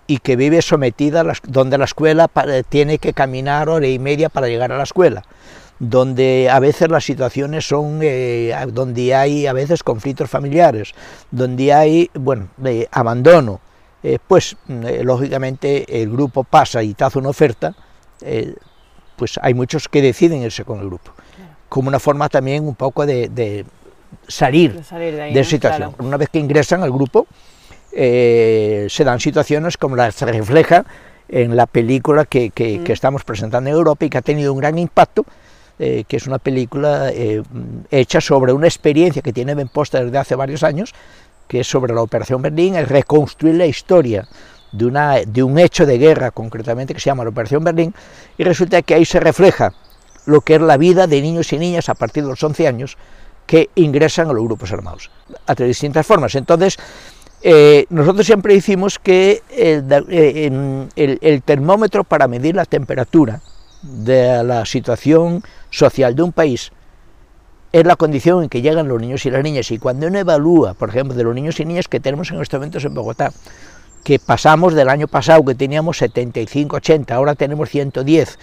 y 0.08 0.20
que 0.20 0.36
vive 0.36 0.62
sometida, 0.62 1.22
a 1.22 1.34
donde 1.48 1.78
la 1.78 1.86
escuela 1.86 2.30
tiene 2.70 3.00
que 3.00 3.14
caminar 3.14 3.70
hora 3.70 3.88
y 3.88 4.00
media 4.00 4.30
para 4.30 4.48
llegar 4.48 4.72
a 4.72 4.78
la 4.78 4.84
escuela, 4.84 5.24
donde 5.80 6.50
a 6.50 6.60
veces 6.60 6.90
las 6.90 7.04
situaciones 7.04 7.68
son, 7.68 8.00
eh, 8.02 8.56
donde 8.72 9.16
hay 9.16 9.48
a 9.48 9.54
veces 9.54 9.84
conflictos 9.84 10.30
familiares, 10.30 10.94
donde 11.32 11.74
hay, 11.74 12.10
bueno, 12.14 12.50
abandono, 12.92 13.62
eh, 14.04 14.20
pues 14.26 14.56
eh, 14.70 15.02
lógicamente 15.04 16.02
el 16.02 16.12
grupo 16.12 16.44
pasa 16.44 16.84
y 16.84 16.94
te 16.94 17.04
hace 17.04 17.20
una 17.20 17.30
oferta, 17.30 17.76
pues 19.16 19.40
hay 19.42 19.54
muchos 19.54 19.88
que 19.88 20.02
deciden 20.02 20.42
irse 20.42 20.64
con 20.64 20.80
el 20.80 20.88
grupo, 20.88 21.12
como 21.70 21.90
una 21.90 22.00
forma 22.00 22.30
también 22.30 22.68
un 22.68 22.76
poco 22.76 23.06
de, 23.06 23.66
salir, 24.28 24.74
de, 24.74 25.32
esa 25.40 25.50
situación. 25.50 25.96
Una 26.00 26.18
vez 26.18 26.30
que 26.30 26.40
ingresan 26.40 26.84
al 26.84 26.92
grupo, 26.92 27.28
eh, 27.98 28.88
se 28.90 29.06
dan 29.06 29.22
situaciones 29.22 29.78
como 29.78 29.96
las 29.96 30.16
se 30.16 30.26
refleja 30.26 30.86
en 31.30 31.56
la 31.56 31.66
película 31.66 32.26
que, 32.26 32.52
mm. 32.56 32.92
estamos 32.92 33.24
presentando 33.24 33.70
en 33.70 33.76
Europa 33.76 34.06
y 34.06 34.10
que 34.10 34.18
ha 34.18 34.22
tenido 34.22 34.52
un 34.54 34.60
gran 34.60 34.78
impacto, 34.78 35.26
eh, 35.80 36.04
que 36.08 36.18
es 36.18 36.28
una 36.28 36.38
película 36.38 37.10
eh, 37.12 37.42
hecha 37.92 38.20
sobre 38.20 38.52
una 38.52 38.68
experiencia 38.68 39.22
que 39.22 39.34
tiene 39.34 39.56
Ben 39.56 39.70
Posta 39.70 40.04
desde 40.04 40.18
hace 40.18 40.36
varios 40.36 40.64
años, 40.64 40.94
que 41.48 41.62
es 41.62 41.68
sobre 41.68 41.94
la 41.94 42.02
Operación 42.02 42.42
Berlín, 42.42 42.76
es 42.76 42.88
reconstruir 42.88 43.56
la 43.56 43.66
historia 43.66 44.28
de, 44.74 44.86
una, 44.86 45.22
de 45.22 45.44
un 45.44 45.58
hecho 45.58 45.86
de 45.86 45.98
guerra 45.98 46.32
concretamente 46.32 46.94
que 46.94 47.00
se 47.00 47.06
llama 47.06 47.24
la 47.24 47.30
Operación 47.30 47.64
Berlín, 47.64 47.94
y 48.38 48.44
resulta 48.44 48.82
que 48.82 48.96
ahí 48.96 49.06
se 49.06 49.22
refleja 49.22 49.74
lo 50.26 50.42
que 50.42 50.56
es 50.56 50.62
la 50.62 50.76
vida 50.76 51.08
de 51.08 51.22
niños 51.22 51.54
y 51.54 51.58
niñas 51.58 51.88
a 51.88 51.94
partir 51.94 52.24
de 52.24 52.30
los 52.30 52.44
11 52.44 52.68
años 52.68 52.98
que 53.46 53.70
ingresan 53.76 54.30
a 54.30 54.34
los 54.34 54.44
grupos 54.44 54.72
armados, 54.72 55.12
a 55.46 55.54
distintas 55.54 56.06
formas. 56.06 56.34
Entonces, 56.36 56.78
eh, 57.48 57.86
nosotros 57.92 58.26
siempre 58.26 58.56
decimos 58.56 58.98
que 58.98 59.44
eh, 59.52 60.90
el, 60.96 61.42
termómetro 61.44 62.04
para 62.04 62.28
medir 62.28 62.56
la 62.56 62.66
temperatura 62.66 63.40
de 63.84 64.44
la 64.44 64.66
situación 64.66 65.44
social 65.70 66.16
de 66.16 66.24
un 66.24 66.32
país 66.32 66.72
es 67.72 67.86
la 67.86 67.98
condición 67.98 68.42
en 68.42 68.50
que 68.50 68.64
llegan 68.64 68.88
los 68.88 69.00
niños 69.00 69.28
y 69.28 69.30
las 69.30 69.44
niñas. 69.44 69.70
Y 69.70 69.78
cuando 69.78 70.08
uno 70.08 70.18
evalúa, 70.18 70.74
por 70.74 70.90
ejemplo, 70.90 71.16
de 71.16 71.24
los 71.24 71.36
niños 71.36 71.60
y 71.60 71.66
niñas 71.66 71.88
que 71.88 72.00
tenemos 72.00 72.32
en 72.32 72.42
estos 72.42 72.58
momentos 72.58 72.84
en 72.84 72.96
Bogotá, 72.96 73.32
que 74.04 74.18
pasamos 74.18 74.74
del 74.74 74.90
año 74.90 75.08
pasado 75.08 75.46
que 75.46 75.54
teníamos 75.54 75.98
75, 75.98 76.78
80, 76.78 77.14
ahora 77.14 77.36
tenemos 77.36 77.70
110, 77.70 78.40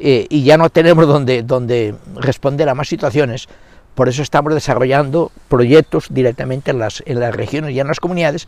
eh, 0.00 0.26
y 0.28 0.44
ya 0.44 0.58
no 0.58 0.68
tenemos 0.68 1.06
donde, 1.06 1.42
donde 1.42 1.94
responder 2.16 2.68
a 2.68 2.74
más 2.74 2.88
situaciones, 2.88 3.48
por 3.94 4.08
eso 4.08 4.22
estamos 4.22 4.54
desarrollando 4.54 5.30
proyectos 5.48 6.06
directamente 6.10 6.70
en 6.70 6.78
las, 6.78 7.02
en 7.06 7.20
las 7.20 7.34
regiones 7.34 7.72
y 7.72 7.80
en 7.80 7.86
las 7.86 8.00
comunidades. 8.00 8.46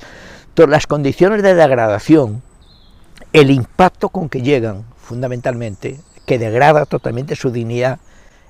Todas 0.54 0.70
las 0.70 0.86
condiciones 0.86 1.42
de 1.42 1.54
degradación, 1.54 2.42
el 3.32 3.50
impacto 3.50 4.08
con 4.08 4.28
que 4.28 4.42
llegan, 4.42 4.84
fundamentalmente, 4.96 6.00
que 6.24 6.38
degrada 6.38 6.86
totalmente 6.86 7.36
su 7.36 7.50
dignidad, 7.50 7.98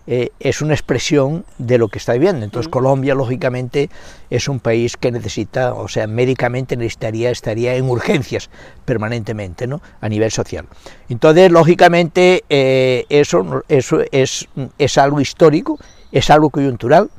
eh, 0.08 0.30
es 0.38 0.62
una 0.62 0.72
expresión 0.72 1.44
de 1.58 1.78
lo 1.78 1.88
que 1.88 1.98
está 1.98 2.12
viviendo. 2.12 2.44
Entonces, 2.44 2.70
Colombia, 2.70 3.16
lógicamente, 3.16 3.90
es 4.30 4.48
un 4.48 4.60
país 4.60 4.96
que 4.96 5.10
necesita, 5.10 5.74
o 5.74 5.88
sea, 5.88 6.06
médicamente 6.06 6.76
necesitaría, 6.76 7.30
estaría 7.30 7.74
en 7.74 7.90
urgencias 7.90 8.48
permanentemente, 8.84 9.66
¿no? 9.66 9.82
A 10.00 10.08
nivel 10.08 10.30
social. 10.30 10.66
Entonces, 11.08 11.50
lógicamente, 11.50 12.44
eh, 12.48 13.04
eso, 13.08 13.64
eso 13.68 13.98
es, 14.12 14.48
es 14.78 14.98
algo 14.98 15.20
histórico 15.20 15.76
es 16.16 16.30
algo 16.30 16.48
coyuntural, 16.48 17.10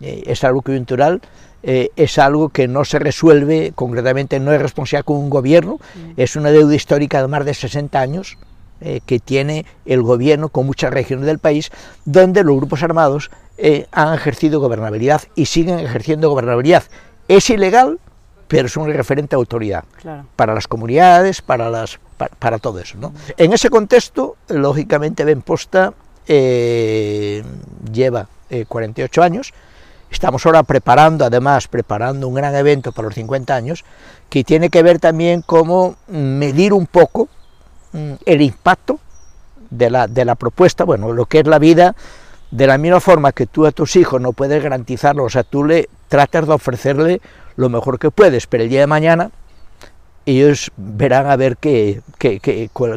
eh, 0.00 0.22
es 0.26 0.44
algo 0.44 0.62
coyuntural, 0.62 1.20
eh, 1.62 1.90
es 1.96 2.18
algo 2.18 2.48
que 2.48 2.68
no 2.68 2.86
se 2.86 2.98
resuelve, 2.98 3.72
concretamente 3.74 4.40
no 4.40 4.50
es 4.52 4.62
responsabilidad 4.62 5.04
con 5.04 5.18
un 5.18 5.28
gobierno, 5.28 5.74
mm. 5.74 6.12
es 6.16 6.36
una 6.36 6.50
deuda 6.50 6.74
histórica 6.74 7.20
de 7.20 7.28
más 7.28 7.44
de 7.44 7.52
60 7.52 8.00
años 8.00 8.38
eh, 8.80 9.00
que 9.04 9.18
tiene 9.18 9.66
el 9.84 10.00
gobierno 10.00 10.48
con 10.48 10.64
muchas 10.64 10.90
regiones 10.90 11.26
del 11.26 11.38
país, 11.38 11.70
donde 12.06 12.42
los 12.42 12.56
grupos 12.56 12.82
armados 12.82 13.30
han 13.92 14.14
ejercido 14.14 14.58
gobernabilidad 14.58 15.20
y 15.34 15.44
siguen 15.44 15.80
ejerciendo 15.80 16.30
gobernabilidad. 16.30 16.84
Es 17.28 17.50
ilegal, 17.50 17.98
pero 18.48 18.68
es 18.68 18.76
un 18.78 18.90
referente 18.90 19.36
de 19.36 19.40
autoridad 19.40 19.84
para 20.34 20.54
las 20.54 20.66
comunidades, 20.66 21.42
para, 21.42 21.68
las, 21.68 22.00
para, 22.38 22.58
todo 22.58 22.78
eso. 22.78 22.96
¿no? 22.96 23.10
Mm. 23.10 23.14
En 23.36 23.52
ese 23.52 23.68
contexto, 23.68 24.36
lógicamente, 24.48 25.26
Ben 25.26 25.42
Posta 25.42 25.92
eh, 26.32 27.42
lleva 27.92 28.28
48 28.68 29.20
eh, 29.20 29.24
años. 29.24 29.52
Estamos 30.12 30.46
ahora 30.46 30.62
preparando, 30.62 31.24
además, 31.24 31.66
preparando 31.66 32.28
un 32.28 32.34
gran 32.34 32.54
evento 32.54 32.92
para 32.92 33.06
los 33.06 33.14
50 33.16 33.52
años, 33.52 33.84
que 34.28 34.44
tiene 34.44 34.70
que 34.70 34.84
ver 34.84 35.00
también 35.00 35.42
cómo 35.42 35.96
medir 36.06 36.72
un 36.72 36.86
poco 36.86 37.28
mm, 37.92 38.12
el 38.24 38.42
impacto 38.42 39.00
de 39.70 39.90
la, 39.90 40.06
de 40.06 40.24
la 40.24 40.36
propuesta, 40.36 40.84
bueno, 40.84 41.12
lo 41.12 41.26
que 41.26 41.40
es 41.40 41.46
la 41.48 41.58
vida, 41.58 41.96
de 42.52 42.66
la 42.68 42.78
misma 42.78 43.00
forma 43.00 43.32
que 43.32 43.46
tú 43.46 43.66
a 43.66 43.72
tus 43.72 43.96
hijos 43.96 44.20
no 44.20 44.32
puedes 44.32 44.62
garantizarlo, 44.62 45.24
o 45.24 45.30
sea, 45.30 45.42
tú 45.42 45.64
le 45.64 45.88
tratas 46.08 46.46
de 46.46 46.52
ofrecerle 46.52 47.20
lo 47.56 47.68
mejor 47.68 47.98
que 47.98 48.12
puedes, 48.12 48.46
pero 48.46 48.62
el 48.62 48.70
día 48.70 48.80
de 48.80 48.86
mañana 48.86 49.30
ellos 50.38 50.70
verán 50.76 51.26
a 51.26 51.36
ver 51.36 51.56
qué, 51.56 52.02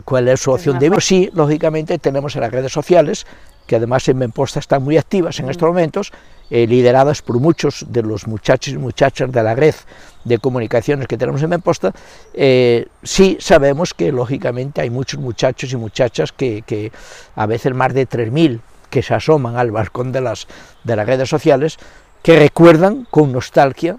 cuál, 0.05 0.27
es 0.27 0.41
su 0.41 0.51
opción 0.51 0.79
de 0.79 0.89
vida. 0.89 1.01
Sí, 1.01 1.29
lógicamente 1.33 1.97
tenemos 1.97 2.35
en 2.35 2.41
las 2.41 2.51
redes 2.51 2.71
sociales, 2.71 3.25
que 3.67 3.77
además 3.77 4.07
en 4.09 4.17
Memposta 4.17 4.59
están 4.59 4.83
muy 4.83 4.97
activas 4.97 5.39
en 5.39 5.49
estos 5.49 5.67
momentos, 5.67 6.11
eh, 6.49 6.67
lideradas 6.67 7.21
por 7.21 7.39
muchos 7.39 7.85
de 7.89 8.03
los 8.03 8.27
muchachos 8.27 8.73
y 8.73 8.77
muchachas 8.77 9.31
de 9.31 9.41
la 9.41 9.55
red 9.55 9.73
de 10.25 10.37
comunicaciones 10.37 11.07
que 11.07 11.17
tenemos 11.17 11.41
en 11.41 11.49
Memposta, 11.49 11.93
eh, 12.33 12.87
sí 13.01 13.37
sabemos 13.39 13.93
que 13.93 14.11
lógicamente 14.11 14.81
hay 14.81 14.89
muchos 14.89 15.19
muchachos 15.19 15.71
y 15.71 15.77
muchachas 15.77 16.31
que, 16.31 16.91
a 17.35 17.45
veces 17.45 17.73
más 17.73 17.93
de 17.93 18.07
3.000 18.07 18.59
que 18.89 19.01
se 19.01 19.13
asoman 19.13 19.57
al 19.57 19.71
balcón 19.71 20.11
de 20.11 20.21
las, 20.21 20.47
de 20.83 20.95
las 20.95 21.07
redes 21.07 21.29
sociales, 21.29 21.77
que 22.21 22.37
recuerdan 22.37 23.07
con 23.09 23.31
nostalgia 23.31 23.97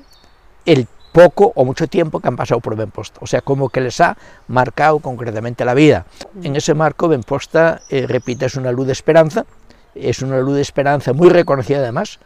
el 0.65 0.87
poco 1.15 1.53
o 1.55 1.65
mucho 1.65 1.87
tiempo 1.87 2.19
que 2.19 2.27
han 2.27 2.35
pasado 2.35 2.61
por 2.61 2.75
Benposta, 2.75 3.21
o 3.23 3.27
sea, 3.29 3.41
como 3.41 3.69
que 3.69 3.81
les 3.81 4.01
ha 4.01 4.19
marcado 4.49 4.99
concretamente 4.99 5.65
la 5.65 5.73
vida. 5.73 6.07
En 6.43 6.57
ese 6.57 6.75
marco, 6.75 7.07
Benposta, 7.07 7.83
eh, 7.89 8.09
repite, 8.09 8.47
es 8.47 8.57
una 8.57 8.73
luz 8.73 8.87
de 8.87 8.93
esperanza, 8.95 9.47
es 9.95 10.23
una 10.23 10.41
luz 10.41 10.57
de 10.57 10.63
esperanza 10.63 11.13
muy 11.13 11.29
reconocida 11.29 11.79
además, 11.79 12.19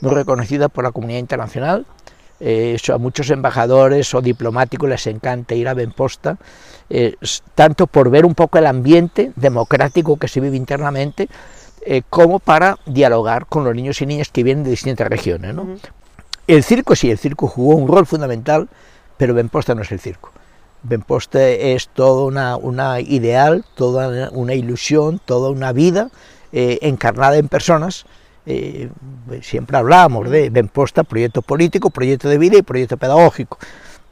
muy 0.00 0.14
reconocida 0.14 0.70
por 0.70 0.84
la 0.84 0.90
comunidad 0.90 1.18
internacional, 1.18 1.84
eh, 2.40 2.78
a 2.90 2.96
muchos 2.96 3.28
embajadores 3.28 4.14
o 4.14 4.22
diplomáticos 4.22 4.88
les 4.88 5.06
encanta 5.06 5.54
ir 5.54 5.68
a 5.68 5.74
Benposta, 5.74 6.38
eh, 6.88 7.16
tanto 7.54 7.88
por 7.88 8.08
ver 8.08 8.24
un 8.24 8.34
poco 8.34 8.56
el 8.56 8.66
ambiente 8.66 9.32
democrático 9.36 10.16
que 10.16 10.28
se 10.28 10.40
vive 10.40 10.56
internamente, 10.56 11.28
como 12.10 12.40
para 12.40 12.78
dialogar 12.84 13.46
con 13.46 13.64
los 13.64 13.74
niños 13.74 14.02
y 14.02 14.06
niñas 14.06 14.28
que 14.28 14.42
vienen 14.42 14.64
de 14.64 14.70
distintas 14.70 15.08
regiones. 15.08 15.54
¿no? 15.54 15.66
El 16.50 16.64
circo 16.64 16.96
sí, 16.96 17.08
el 17.12 17.18
circo 17.18 17.46
jugó 17.46 17.76
un 17.76 17.86
rol 17.86 18.06
fundamental, 18.06 18.68
pero 19.16 19.34
Benposta 19.34 19.72
no 19.76 19.82
es 19.82 19.92
el 19.92 20.00
circo. 20.00 20.32
Benposta 20.82 21.48
es 21.48 21.88
toda 21.90 22.58
una, 22.58 23.00
ideal, 23.00 23.64
toda 23.76 24.30
una 24.30 24.54
ilusión, 24.54 25.20
toda 25.24 25.50
una 25.50 25.72
vida 25.72 26.10
eh, 26.50 26.80
encarnada 26.82 27.36
en 27.36 27.46
personas. 27.46 28.04
Eh, 28.46 28.90
siempre 29.42 29.76
hablábamos 29.76 30.28
de 30.28 30.50
Benposta, 30.50 31.04
proyecto 31.04 31.40
político, 31.40 31.90
proyecto 31.90 32.28
de 32.28 32.38
vida 32.38 32.58
y 32.58 32.62
proyecto 32.62 32.96
pedagógico. 32.96 33.56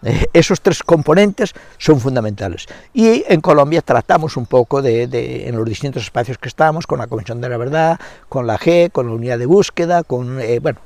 Eh, 0.04 0.26
esos 0.32 0.60
tres 0.60 0.82
componentes 0.82 1.54
son 1.76 2.00
fundamentales. 2.00 2.66
Y 2.94 3.24
en 3.26 3.40
Colombia 3.40 3.82
tratamos 3.82 4.36
un 4.36 4.46
poco 4.46 4.80
de, 4.80 5.48
en 5.48 5.56
los 5.56 5.66
distintos 5.66 6.04
espacios 6.04 6.38
que 6.38 6.48
estamos, 6.48 6.86
con 6.86 6.98
la 6.98 7.06
Comisión 7.06 7.40
de 7.40 7.48
la 7.48 7.56
Verdad, 7.56 7.98
con 8.28 8.46
la 8.46 8.58
G, 8.58 8.90
con 8.92 9.08
la 9.08 9.14
Unidad 9.14 9.38
de 9.38 9.46
Búsqueda, 9.46 10.04
con, 10.04 10.40
eh, 10.40 10.60
bueno, 10.60 10.80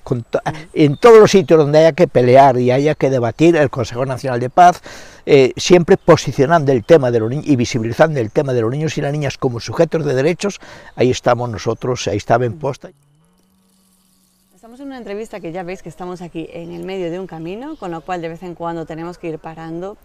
en 0.73 0.97
todos 0.97 1.19
los 1.19 1.31
sitios 1.31 1.59
donde 1.59 1.79
haya 1.79 1.93
que 1.93 2.09
pelear 2.09 2.59
y 2.59 2.71
haya 2.71 2.95
que 2.95 3.11
debatir, 3.11 3.57
el 3.57 3.71
Consejo 3.71 4.07
Nacional 4.07 4.41
de 4.41 4.51
Paz, 4.51 4.81
eh, 5.27 5.53
siempre 5.57 5.97
posicionando 5.97 6.73
el 6.73 6.85
tema 6.85 7.11
de 7.11 7.21
los 7.21 7.31
niños 7.31 7.47
y 7.47 7.57
visibilizando 7.57 8.19
el 8.19 8.31
tema 8.31 8.53
de 8.53 8.63
los 8.63 8.71
niños 8.71 8.97
y 8.97 9.03
las 9.03 9.13
niñas 9.13 9.37
como 9.37 9.61
sujetos 9.61 10.05
de 10.05 10.15
derechos, 10.15 10.61
ahí 10.97 11.11
estamos 11.11 11.51
nosotros, 11.51 12.09
ahí 12.09 12.17
está 12.17 12.37
en 12.37 12.59
posta. 12.59 12.91
Estamos 14.63 14.79
en 14.79 14.87
una 14.87 14.99
entrevista 14.99 15.41
que 15.41 15.51
ya 15.51 15.65
veis 15.65 15.83
que 15.83 15.89
estamos 15.89 16.23
aquí 16.23 16.49
en 16.53 16.71
el 16.71 16.85
medio 16.85 17.11
de 17.11 17.19
un 17.19 17.27
camino, 17.27 17.75
con 17.75 17.91
lo 17.91 18.01
cual 18.01 18.23
de 18.23 18.29
vez 18.29 18.45
en 18.45 18.55
cuando 18.55 18.87
tenemos 18.87 19.19
que 19.19 19.27
ir 19.27 19.41
parando 19.41 19.97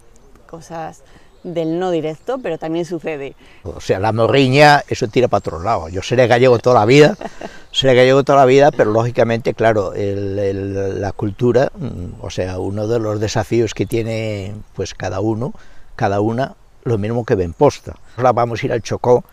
cosas 0.50 1.04
del 1.44 1.78
no 1.78 1.92
directo, 1.92 2.40
pero 2.42 2.58
también 2.58 2.84
sucede. 2.84 3.36
O 3.64 3.80
sea, 3.80 4.00
la 4.00 4.12
morriña, 4.12 4.84
eso 4.88 5.08
tira 5.10 5.28
para 5.28 5.38
otro 5.38 5.62
lado. 5.62 5.90
Yo 5.90 6.02
seré 6.02 6.26
gallego 6.26 6.58
toda 6.58 6.80
la 6.80 6.86
vida, 6.88 7.16
seré 7.72 7.94
gallego 7.94 8.24
toda 8.24 8.40
la 8.40 8.46
vida, 8.46 8.72
pero 8.72 8.90
lógicamente, 8.90 9.54
claro, 9.54 9.94
la 9.96 11.12
cultura, 11.12 11.72
mm, 11.76 12.20
o 12.26 12.32
sea, 12.32 12.58
uno 12.58 12.88
de 12.88 12.98
los 12.98 13.20
desafíos 13.20 13.76
que 13.76 13.86
tiene 13.86 14.56
pues 14.74 14.96
cada 14.96 15.20
uno, 15.20 15.54
cada 15.96 16.20
una, 16.20 16.56
lo 16.84 16.98
mismo 16.98 17.26
que 17.26 17.36
Benposta. 17.36 17.96
Ahora 18.16 18.32
vamos 18.32 18.64
a 18.64 18.66
ir 18.66 18.74
al 18.74 18.82
Chocó 18.82 19.24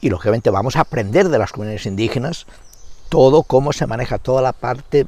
y 0.00 0.08
lógicamente 0.08 0.50
vamos 0.50 0.76
a 0.76 0.82
aprender 0.82 1.30
de 1.30 1.38
las 1.40 1.50
comunidades 1.50 1.84
indígenas 1.86 2.46
todo 3.12 3.42
cómo 3.42 3.74
se 3.74 3.86
maneja 3.86 4.16
toda 4.16 4.40
la 4.40 4.54
parte, 4.54 5.04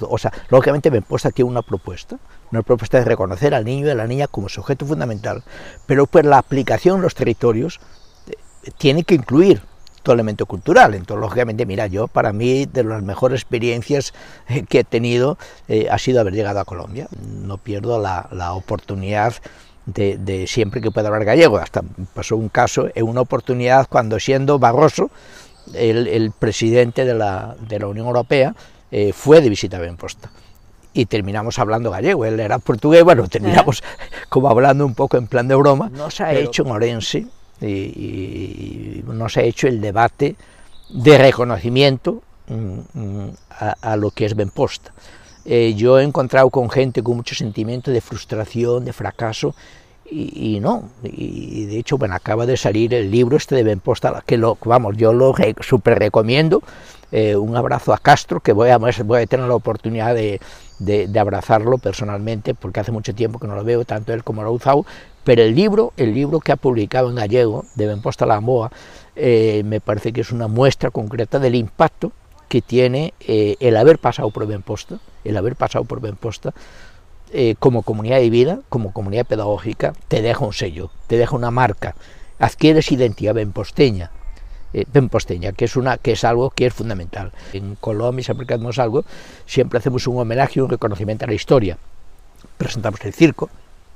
o 0.00 0.16
sea, 0.16 0.32
lógicamente 0.48 0.88
Benposta 0.88 1.30
tiene 1.30 1.50
una 1.50 1.60
propuesta, 1.60 2.18
una 2.50 2.62
propuesta 2.62 2.96
de 2.96 3.04
reconocer 3.04 3.54
al 3.54 3.66
niño 3.66 3.88
y 3.88 3.90
a 3.90 3.94
la 3.94 4.06
niña 4.06 4.26
como 4.26 4.48
sujeto 4.48 4.86
fundamental, 4.86 5.44
pero 5.84 6.06
pues 6.06 6.24
la 6.24 6.38
aplicación 6.38 6.96
en 6.96 7.02
los 7.02 7.14
territorios 7.14 7.78
eh, 8.26 8.70
tiene 8.78 9.04
que 9.04 9.16
incluir 9.16 9.60
todo 10.02 10.14
elemento 10.14 10.46
cultural. 10.46 10.94
Entonces, 10.94 11.20
lógicamente, 11.20 11.66
mira, 11.66 11.88
yo 11.88 12.08
para 12.08 12.32
mí 12.32 12.64
de 12.64 12.84
las 12.84 13.02
mejores 13.02 13.42
experiencias 13.42 14.14
eh, 14.48 14.64
que 14.66 14.78
he 14.78 14.84
tenido 14.84 15.36
eh, 15.68 15.88
ha 15.90 15.98
sido 15.98 16.22
haber 16.22 16.32
llegado 16.32 16.58
a 16.58 16.64
Colombia. 16.64 17.06
No 17.20 17.58
pierdo 17.58 18.00
la, 18.00 18.54
oportunidad 18.54 19.34
de, 19.84 20.46
siempre 20.48 20.80
que 20.80 20.90
pueda 20.90 21.08
hablar 21.08 21.26
gallego. 21.26 21.58
Hasta 21.58 21.82
pasó 22.14 22.34
un 22.34 22.48
caso, 22.48 22.88
en 22.94 23.06
una 23.06 23.20
oportunidad 23.20 23.88
cuando 23.90 24.18
siendo 24.18 24.58
Barroso, 24.58 25.10
el, 25.74 26.32
presidente 26.38 27.04
de 27.04 27.14
la, 27.14 27.56
de 27.68 27.78
la, 27.78 27.86
Unión 27.86 28.06
Europea, 28.06 28.54
fue 29.14 29.40
de 29.40 29.48
visita 29.48 29.78
a 29.78 29.80
Benposta 29.80 30.30
y 30.94 31.06
terminamos 31.06 31.58
hablando 31.58 31.90
gallego. 31.90 32.24
Él 32.24 32.40
era 32.40 32.58
portugués, 32.58 33.04
bueno, 33.04 33.28
terminamos 33.28 33.82
como 34.28 34.48
hablando 34.48 34.84
un 34.86 34.94
poco 34.94 35.16
en 35.16 35.26
plan 35.26 35.48
de 35.48 35.54
broma. 35.54 35.90
No 35.90 36.10
se 36.10 36.22
ha 36.22 36.34
hecho 36.34 36.62
en 36.64 36.70
Orense 36.70 37.26
y, 37.60 39.02
no 39.06 39.28
se 39.28 39.40
ha 39.40 39.42
hecho 39.44 39.68
el 39.68 39.80
debate 39.80 40.36
de 40.90 41.18
reconocimiento 41.18 42.22
mm, 42.48 42.78
mm, 42.94 43.30
a, 43.80 43.96
lo 43.96 44.10
que 44.10 44.26
es 44.26 44.34
Benposta. 44.34 44.92
Eh, 45.44 45.74
yo 45.76 45.98
he 45.98 46.04
encontrado 46.04 46.50
con 46.50 46.70
gente 46.70 47.02
con 47.02 47.16
mucho 47.16 47.34
sentimiento 47.34 47.90
de 47.90 48.00
frustración, 48.00 48.84
de 48.84 48.92
fracaso, 48.92 49.54
y, 50.12 50.60
no, 50.60 50.90
y 51.02 51.64
de 51.66 51.78
hecho, 51.78 51.96
bueno, 51.96 52.14
acaba 52.14 52.44
de 52.44 52.56
salir 52.56 52.92
el 52.92 53.10
libro 53.10 53.36
este 53.36 53.54
de 53.54 53.62
Benposta, 53.62 54.22
que 54.26 54.36
lo, 54.36 54.58
vamos, 54.64 54.96
yo 54.96 55.12
lo 55.12 55.34
súper 55.60 55.98
recomiendo, 55.98 56.62
eh, 57.10 57.36
un 57.36 57.56
abrazo 57.56 57.94
a 57.94 57.98
Castro, 57.98 58.40
que 58.40 58.52
voy 58.52 58.70
a, 58.70 58.78
tener 59.26 59.46
la 59.46 59.54
oportunidad 59.54 60.14
de, 60.14 60.40
de, 60.78 61.18
abrazarlo 61.18 61.78
personalmente, 61.78 62.54
porque 62.54 62.80
hace 62.80 62.92
mucho 62.92 63.14
tiempo 63.14 63.38
que 63.38 63.46
no 63.46 63.54
lo 63.54 63.64
veo, 63.64 63.84
tanto 63.84 64.12
él 64.12 64.22
como 64.22 64.42
Rauzau, 64.42 64.84
pero 65.24 65.42
el 65.42 65.54
libro, 65.54 65.92
el 65.96 66.14
libro 66.14 66.40
que 66.40 66.52
ha 66.52 66.56
publicado 66.56 67.08
en 67.08 67.16
gallego, 67.16 67.64
de 67.74 67.86
Benposta 67.86 68.26
la 68.26 68.40
Moa, 68.40 68.70
eh, 69.16 69.62
me 69.64 69.80
parece 69.80 70.12
que 70.12 70.20
es 70.20 70.32
una 70.32 70.48
muestra 70.48 70.90
concreta 70.90 71.38
del 71.38 71.54
impacto 71.54 72.12
que 72.48 72.60
tiene 72.60 73.14
eh, 73.20 73.56
el 73.60 73.76
haber 73.76 73.98
pasado 73.98 74.30
por 74.30 74.46
Benposta, 74.46 74.98
el 75.24 75.36
haber 75.36 75.56
pasado 75.56 75.84
por 75.84 76.00
Benposta, 76.00 76.52
eh, 77.32 77.54
como 77.58 77.82
comunidad 77.82 78.18
de 78.18 78.30
vida, 78.30 78.60
como 78.68 78.92
comunidad 78.92 79.26
pedagógica, 79.26 79.94
te 80.08 80.22
deja 80.22 80.44
un 80.44 80.52
sello, 80.52 80.90
te 81.06 81.16
deja 81.16 81.34
una 81.34 81.50
marca, 81.50 81.94
adquieres 82.38 82.92
identidad 82.92 83.34
benposteña, 83.34 84.10
eh, 84.74 84.86
Posteña, 85.10 85.52
que 85.52 85.66
es, 85.66 85.76
una, 85.76 85.98
que 85.98 86.12
es 86.12 86.24
algo 86.24 86.50
que 86.50 86.66
es 86.66 86.74
fundamental. 86.74 87.32
En 87.52 87.74
Colombia, 87.76 88.24
siempre 88.24 88.46
hacemos 88.54 88.78
algo, 88.78 89.04
siempre 89.46 89.78
hacemos 89.78 90.06
un 90.06 90.18
homenaje 90.18 90.58
y 90.58 90.62
un 90.62 90.70
reconocimiento 90.70 91.24
a 91.24 91.28
la 91.28 91.34
historia. 91.34 91.78
Presentamos 92.56 93.04
el 93.04 93.12
circo, 93.12 93.50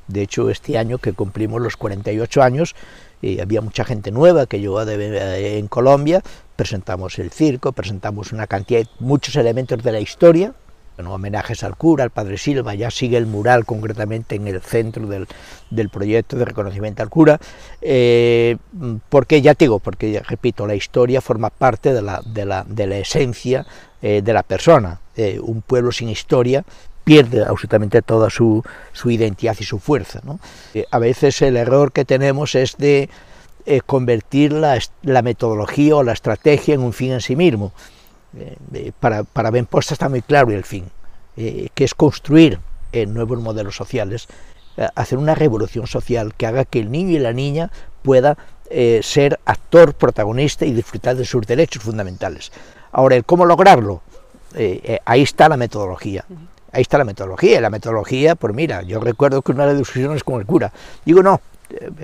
de 0.09 0.23
hecho 0.23 0.51
este 0.51 0.79
año 0.79 0.99
que 0.99 1.13
cumplimos 1.13 1.61
los 1.63 1.77
48 1.77 2.43
años, 2.43 2.75
y 3.23 3.41
había 3.41 3.61
mucha 3.63 3.85
gente 3.85 4.11
nueva 4.11 4.47
que 4.47 4.61
llegó 4.61 4.85
de, 4.85 5.59
en 5.59 5.69
Colombia, 5.69 6.23
presentamos 6.57 7.19
el 7.19 7.31
circo, 7.31 7.73
presentamos 7.73 8.33
una 8.33 8.47
cantidad, 8.47 8.83
muchos 9.01 9.37
elementos 9.37 9.83
de 9.83 9.93
la 9.93 10.01
historia, 10.01 10.55
bueno, 10.97 11.13
homenajes 11.13 11.63
al 11.63 11.77
cura, 11.77 12.05
al 12.05 12.11
padre 12.11 12.39
Silva, 12.39 12.75
ya 12.75 12.91
sigue 12.91 13.19
el 13.19 13.27
mural 13.27 13.67
concretamente 13.67 14.35
en 14.35 14.47
el 14.49 14.63
centro 14.63 15.07
del, 15.07 15.27
del 15.71 15.91
proyecto 15.91 16.37
de 16.37 16.47
reconocimiento 16.47 17.03
al 17.03 17.11
cura, 17.11 17.39
eh, 17.83 18.57
porque 19.11 19.43
ya 19.43 19.55
digo, 19.55 19.79
porque 19.79 20.23
repito, 20.27 20.67
la 20.67 20.75
historia 20.75 21.21
forma 21.21 21.51
parte 21.51 21.93
de 21.93 22.01
la, 22.01 22.23
de 22.25 22.47
la, 22.47 22.65
de 22.67 22.87
la 22.87 22.97
esencia 22.97 23.67
eh, 24.01 24.23
de 24.23 24.33
la 24.33 24.43
persona. 24.43 25.01
Eh, 25.17 25.39
un 25.41 25.61
pueblo 25.61 25.93
sin 25.93 26.09
historia 26.09 26.65
pierde 27.05 27.43
absolutamente 27.43 28.01
toda 28.01 28.31
su, 28.31 28.65
su 28.93 29.11
identidad 29.11 29.57
y 29.61 29.65
su 29.65 29.79
fuerza. 29.79 30.21
¿no? 30.25 30.41
a 30.91 30.99
veces 30.99 31.41
el 31.43 31.57
error 31.57 31.93
que 31.93 32.05
tenemos 32.05 32.55
es 32.55 32.77
de 32.79 33.09
convertir 33.85 34.53
la 34.53 35.23
metodología 35.23 35.97
o 35.97 36.05
la 36.05 36.13
estrategia 36.13 36.75
en 36.75 36.83
un 36.83 36.93
fin 36.93 37.13
en 37.13 37.21
sí 37.21 37.35
mismo. 37.35 37.73
Eh, 38.39 38.93
para, 38.99 39.25
para 39.25 39.51
Benposta 39.51 39.95
está 39.95 40.09
muy 40.09 40.23
claro 40.23 40.51
el 40.51 40.65
fin, 40.65 40.85
eh, 41.37 41.69
que 41.75 41.85
es 41.85 41.95
construir 41.95 42.61
nuevos 43.09 43.39
modelos 43.41 43.77
sociales, 43.77 44.27
eh, 44.77 44.89
hacer 44.95 45.19
una 45.19 45.35
revolución 45.35 45.87
social 45.87 46.35
que 46.35 46.47
haga 46.47 46.65
que 46.65 46.79
el 46.79 46.91
niño 46.91 47.11
y 47.11 47.19
la 47.19 47.33
niña 47.33 47.71
pueda 48.03 48.37
ser 49.03 49.39
actor, 49.45 49.95
protagonista 49.95 50.67
y 50.67 50.73
disfrutar 50.73 51.15
de 51.15 51.25
sus 51.25 51.47
derechos 51.47 51.85
fundamentales. 51.85 52.51
Ahora, 52.91 53.15
el 53.15 53.25
cómo 53.25 53.45
lograrlo, 53.45 54.03
ahí 55.05 55.23
está 55.23 55.49
la 55.49 55.57
metodología. 55.57 56.25
Ahí 56.73 56.83
está 56.83 56.99
la 56.99 57.05
metodología. 57.05 57.61
La 57.61 57.71
metodología, 57.71 58.35
pues 58.35 58.53
mira, 58.55 58.83
yo 58.83 58.99
recuerdo 58.99 59.43
que 59.43 59.53
una 59.53 59.67
de 59.67 59.75
las 59.75 59.79
discusiones 59.79 60.25
con 60.25 60.41
el 60.41 60.47
cura, 60.47 60.73
digo, 61.05 61.23
no, 61.23 61.41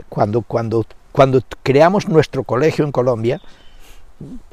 cuando, 0.08 0.42
cuando, 0.42 0.86
cuando 1.10 1.42
creamos 1.64 2.08
nuestro 2.08 2.44
colegio 2.44 2.84
en 2.84 2.92
Colombia, 2.92 3.40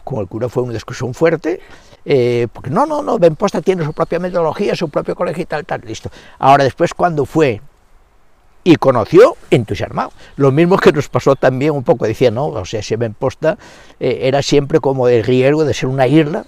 con 0.03 0.19
el 0.19 0.27
cura 0.27 0.49
fue 0.49 0.63
una 0.63 0.73
discusión 0.73 1.13
fuerte, 1.13 1.59
eh, 2.05 2.47
porque 2.51 2.69
no, 2.69 2.85
no, 2.85 3.01
no, 3.01 3.19
Benposta 3.19 3.61
tiene 3.61 3.83
su 3.83 3.93
propia 3.93 4.19
metodología, 4.19 4.75
su 4.75 4.89
propio 4.89 5.15
colegio 5.15 5.43
y 5.43 5.45
tal, 5.45 5.65
tal, 5.65 5.81
listo. 5.85 6.09
Ahora 6.39 6.63
después 6.63 6.93
cuando 6.93 7.25
fue 7.25 7.61
y 8.63 8.75
conoció, 8.75 9.35
entusiasmado. 9.49 10.11
Lo 10.35 10.51
mismo 10.51 10.77
que 10.77 10.91
nos 10.91 11.09
pasó 11.09 11.35
también 11.35 11.71
un 11.71 11.83
poco, 11.83 12.05
decía, 12.05 12.31
no, 12.31 12.47
o 12.47 12.65
sea, 12.65 12.83
si 12.83 12.95
Benposta 12.95 13.57
eh, 13.99 14.19
era 14.23 14.41
siempre 14.41 14.79
como 14.79 15.07
el 15.07 15.23
riesgo 15.23 15.63
de 15.63 15.73
ser 15.73 15.89
una 15.89 16.07
isla, 16.07 16.45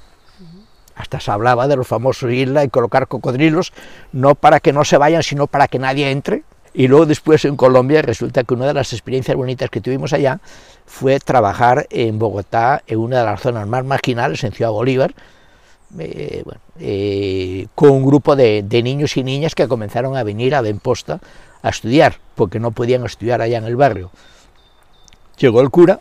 hasta 0.96 1.20
se 1.20 1.32
hablaba 1.32 1.68
de 1.68 1.76
los 1.78 1.88
famosos 1.88 2.32
islas 2.32 2.66
y 2.66 2.70
colocar 2.70 3.08
cocodrilos, 3.08 3.74
no 4.12 4.36
para 4.36 4.60
que 4.60 4.74
no 4.74 4.84
se 4.84 4.98
vayan, 4.98 5.24
sino 5.24 5.48
para 5.48 5.68
que 5.68 5.80
nadie 5.80 6.12
entre, 6.12 6.44
y 6.74 6.88
luego 6.88 7.06
después 7.06 7.44
en 7.46 7.56
Colombia 7.58 8.02
resulta 8.02 8.44
que 8.44 8.54
una 8.54 8.68
de 8.68 8.74
las 8.74 8.94
experiencias 8.94 9.36
bonitas 9.36 9.70
que 9.70 9.82
tuvimos 9.82 10.14
allá 10.14 10.40
fue 10.86 11.20
trabajar 11.20 11.88
en 11.90 12.18
Bogotá, 12.18 12.84
en 12.88 13.00
una 13.00 13.20
de 13.20 13.26
las 13.26 13.42
zonas 13.42 13.68
más 13.68 13.84
marginales, 13.84 14.44
en 14.44 14.52
Ciudad 14.54 14.72
Bolívar, 14.72 15.14
eh, 16.00 16.44
eh, 16.80 17.68
con 17.76 17.92
un 17.92 18.06
grupo 18.06 18.36
de, 18.36 18.64
niños 18.84 19.18
y 19.18 19.24
niñas 19.24 19.54
que 19.54 19.68
comenzaron 19.68 20.16
a 20.16 20.24
venir 20.24 20.56
a 20.56 20.62
Benposta 20.62 21.20
a 21.62 21.70
estudiar, 21.70 22.16
porque 22.36 22.60
no 22.60 22.72
podían 22.72 23.06
estudiar 23.06 23.42
allá 23.42 23.58
en 23.58 23.66
el 23.66 23.76
barrio. 23.76 24.10
Llegó 25.38 25.62
el 25.62 25.70
cura, 25.70 26.00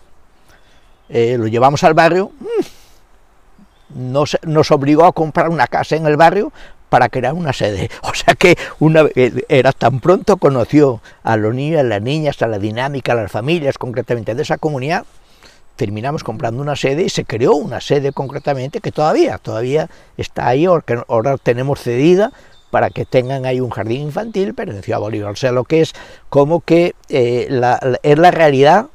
eh, 1.08 1.36
lo 1.36 1.48
llevamos 1.48 1.82
al 1.82 1.94
barrio, 1.94 2.30
mm, 2.38 4.12
nos, 4.12 4.38
nos 4.42 4.70
obligó 4.70 5.04
a 5.04 5.12
comprar 5.12 5.48
una 5.48 5.66
casa 5.66 5.96
en 5.96 6.06
el 6.06 6.16
barrio 6.16 6.52
para 6.90 7.08
crear 7.08 7.32
una 7.32 7.54
sede. 7.54 7.90
O 8.02 8.14
sea 8.14 8.34
que 8.34 8.58
una, 8.80 9.04
era 9.48 9.72
tan 9.72 10.00
pronto 10.00 10.36
conoció 10.36 11.00
a 11.22 11.36
los 11.36 11.54
niños, 11.54 11.80
a 11.80 11.84
las 11.84 12.02
niñas, 12.02 12.42
a 12.42 12.48
la 12.48 12.58
dinámica, 12.58 13.12
a 13.12 13.14
las 13.14 13.32
familias 13.32 13.78
concretamente 13.78 14.34
de 14.34 14.42
esa 14.42 14.58
comunidad, 14.58 15.06
terminamos 15.76 16.24
comprando 16.24 16.60
una 16.60 16.76
sede 16.76 17.04
y 17.04 17.08
se 17.08 17.24
creó 17.24 17.54
una 17.54 17.80
sede 17.80 18.12
concretamente 18.12 18.80
que 18.80 18.92
todavía, 18.92 19.38
todavía 19.38 19.88
está 20.18 20.48
ahí, 20.48 20.66
ahora 20.66 21.38
tenemos 21.38 21.80
cedida 21.80 22.32
para 22.70 22.90
que 22.90 23.06
tengan 23.06 23.46
ahí 23.46 23.60
un 23.60 23.70
jardín 23.70 24.02
infantil, 24.02 24.52
pero 24.54 24.72
en 24.72 24.82
Ciudad 24.82 25.00
Bolívar, 25.00 25.32
o 25.32 25.36
sea, 25.36 25.52
lo 25.52 25.64
que 25.64 25.80
es 25.80 25.94
como 26.28 26.60
que 26.60 26.94
eh, 27.08 27.48
es 28.02 28.18
la 28.18 28.30
realidad, 28.30 28.86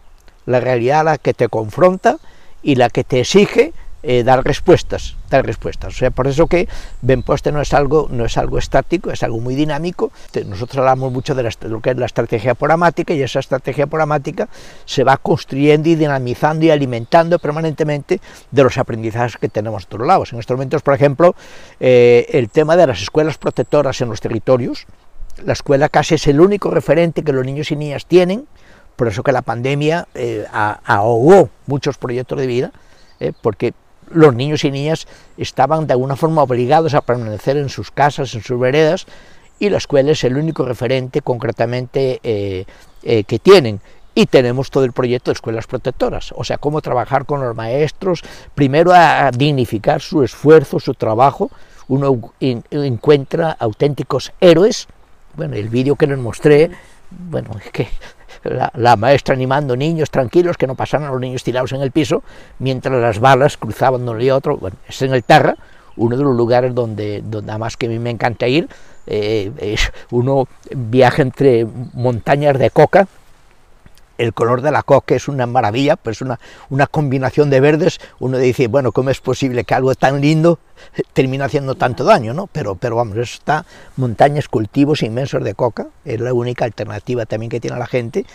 la 0.45 0.59
realidad 0.59 0.99
a 0.99 1.03
la 1.03 1.17
que 1.17 1.33
te 1.33 1.49
confronta 1.49 2.17
y 2.61 2.75
la 2.75 2.89
que 2.89 3.03
te 3.03 3.21
exige 3.21 3.73
eh, 4.07 4.23
dar 4.23 4.43
respuestas, 4.43 5.15
dar 5.31 5.43
respuestas. 5.43 5.95
O 5.95 5.97
sea, 5.97 6.11
por 6.11 6.27
eso 6.27 6.45
que 6.45 6.67
Benposte 7.01 7.51
no 7.51 7.59
es 7.59 7.73
algo, 7.73 8.07
no 8.11 8.25
es 8.25 8.37
algo 8.37 8.59
estático, 8.59 9.09
es 9.09 9.23
algo 9.23 9.39
muy 9.39 9.55
dinámico. 9.55 10.11
Nosotros 10.45 10.77
hablamos 10.77 11.11
mucho 11.11 11.33
de, 11.33 11.41
lo 11.61 11.81
que 11.81 11.89
es 11.89 11.97
la 11.97 12.05
estrategia 12.05 12.53
programática 12.53 13.15
y 13.15 13.23
esa 13.23 13.39
estrategia 13.39 13.87
programática 13.87 14.47
se 14.85 15.03
va 15.03 15.17
construyendo 15.17 15.89
y 15.89 15.95
dinamizando 15.95 16.65
y 16.65 16.69
alimentando 16.69 17.39
permanentemente 17.39 18.21
de 18.51 18.63
los 18.63 18.77
aprendizajes 18.77 19.37
que 19.37 19.49
tenemos 19.49 19.85
a 19.85 19.87
todos 19.87 20.05
lados. 20.05 20.33
En 20.33 20.39
estos 20.39 20.55
momentos, 20.55 20.83
por 20.83 20.93
ejemplo, 20.93 21.35
eh, 21.79 22.27
el 22.29 22.49
tema 22.49 22.77
de 22.77 22.85
las 22.85 23.01
escuelas 23.01 23.39
protectoras 23.39 23.99
en 24.01 24.09
los 24.09 24.21
territorios, 24.21 24.85
la 25.43 25.53
escuela 25.53 25.89
casi 25.89 26.13
es 26.13 26.27
el 26.27 26.41
único 26.41 26.69
referente 26.69 27.23
que 27.23 27.33
los 27.33 27.43
niños 27.43 27.71
y 27.71 27.75
niñas 27.75 28.05
tienen, 28.05 28.45
por 28.97 29.07
eso 29.07 29.23
que 29.23 29.31
la 29.31 29.41
pandemia 29.41 30.07
eh, 30.13 30.45
ahogó 30.53 31.49
muchos 31.65 31.97
proyectos 31.97 32.39
de 32.39 32.45
vida, 32.45 32.71
porque 33.41 33.73
los 34.11 34.33
niños 34.35 34.63
y 34.63 34.71
niñas 34.71 35.07
estaban 35.37 35.87
de 35.87 35.93
alguna 35.93 36.15
forma 36.15 36.43
obligados 36.43 36.93
a 36.93 37.01
permanecer 37.01 37.57
en 37.57 37.69
sus 37.69 37.91
casas, 37.91 38.33
en 38.35 38.43
sus 38.43 38.59
veredas, 38.59 39.05
y 39.59 39.69
la 39.69 39.77
escuela 39.77 40.11
es 40.11 40.23
el 40.23 40.37
único 40.37 40.65
referente 40.65 41.21
concretamente 41.21 42.19
eh, 42.23 42.65
eh, 43.03 43.23
que 43.23 43.39
tienen. 43.39 43.79
Y 44.13 44.27
tenemos 44.27 44.71
todo 44.71 44.85
el 44.85 44.93
proyecto 44.93 45.31
de 45.31 45.33
escuelas 45.33 45.67
protectoras, 45.67 46.33
o 46.37 46.43
sea, 46.43 46.57
cómo 46.57 46.81
trabajar 46.81 47.25
con 47.25 47.41
los 47.41 47.55
maestros, 47.55 48.23
primero 48.53 48.93
a 48.93 49.29
dignificar 49.31 50.01
su 50.01 50.23
esfuerzo, 50.23 50.79
su 50.79 50.93
trabajo. 50.93 51.51
Uno 51.89 52.31
encuentra 52.39 53.51
auténticos 53.51 54.31
héroes. 54.39 54.87
Bueno, 55.35 55.55
el 55.55 55.67
vídeo 55.67 55.97
que 55.97 56.07
les 56.07 56.17
mostré, 56.17 56.71
bueno, 57.11 57.51
es 57.63 57.71
que 57.71 57.89
la, 58.45 58.95
maestra 58.95 59.33
animando 59.33 59.75
niños 59.75 60.09
tranquilos 60.09 60.57
que 60.57 60.67
no 60.67 60.75
pasaran 60.75 61.11
los 61.11 61.19
niños 61.19 61.43
tirados 61.43 61.71
en 61.71 61.81
el 61.81 61.91
piso, 61.91 62.23
mientras 62.59 62.99
las 62.99 63.19
balas 63.19 63.57
cruzaban 63.57 64.05
de 64.05 64.11
uno 64.11 64.21
y 64.21 64.29
otro. 64.29 64.57
Bueno, 64.57 64.77
es 64.87 65.01
en 65.01 65.13
el 65.13 65.23
Tarra, 65.23 65.55
uno 65.97 66.17
de 66.17 66.23
los 66.23 66.35
lugares 66.35 66.73
donde, 66.73 67.21
donde 67.23 67.51
además 67.51 67.77
que 67.77 67.87
a 67.87 67.89
mí 67.89 67.99
me 67.99 68.09
encanta 68.09 68.47
ir, 68.47 68.67
eh, 69.07 69.51
es 69.57 69.91
uno 70.11 70.47
viaja 70.75 71.21
entre 71.21 71.65
montañas 71.93 72.57
de 72.57 72.69
coca, 72.69 73.07
el 74.17 74.33
color 74.33 74.61
de 74.61 74.71
la 74.71 74.83
coca 74.83 75.15
es 75.15 75.27
una 75.27 75.45
maravilla, 75.45 75.95
pues 75.95 76.21
una, 76.21 76.39
una 76.69 76.87
combinación 76.87 77.49
de 77.49 77.59
verdes, 77.59 77.99
uno 78.19 78.37
dice, 78.37 78.67
bueno, 78.67 78.91
¿cómo 78.91 79.09
es 79.09 79.21
posible 79.21 79.63
que 79.63 79.73
algo 79.73 79.95
tan 79.95 80.21
lindo 80.21 80.59
termine 81.13 81.43
haciendo 81.43 81.75
tanto 81.75 82.03
daño? 82.03 82.33
¿no? 82.33 82.47
Pero, 82.47 82.75
pero 82.75 82.95
vamos, 82.95 83.17
está, 83.17 83.65
montañas, 83.97 84.47
cultivos 84.47 85.03
inmensos 85.03 85.43
de 85.43 85.53
coca, 85.53 85.87
es 86.03 86.19
la 86.19 86.33
única 86.33 86.65
alternativa 86.65 87.25
también 87.25 87.49
que 87.49 87.59
tiene 87.59 87.77
la 87.77 87.87
gente 87.87 88.25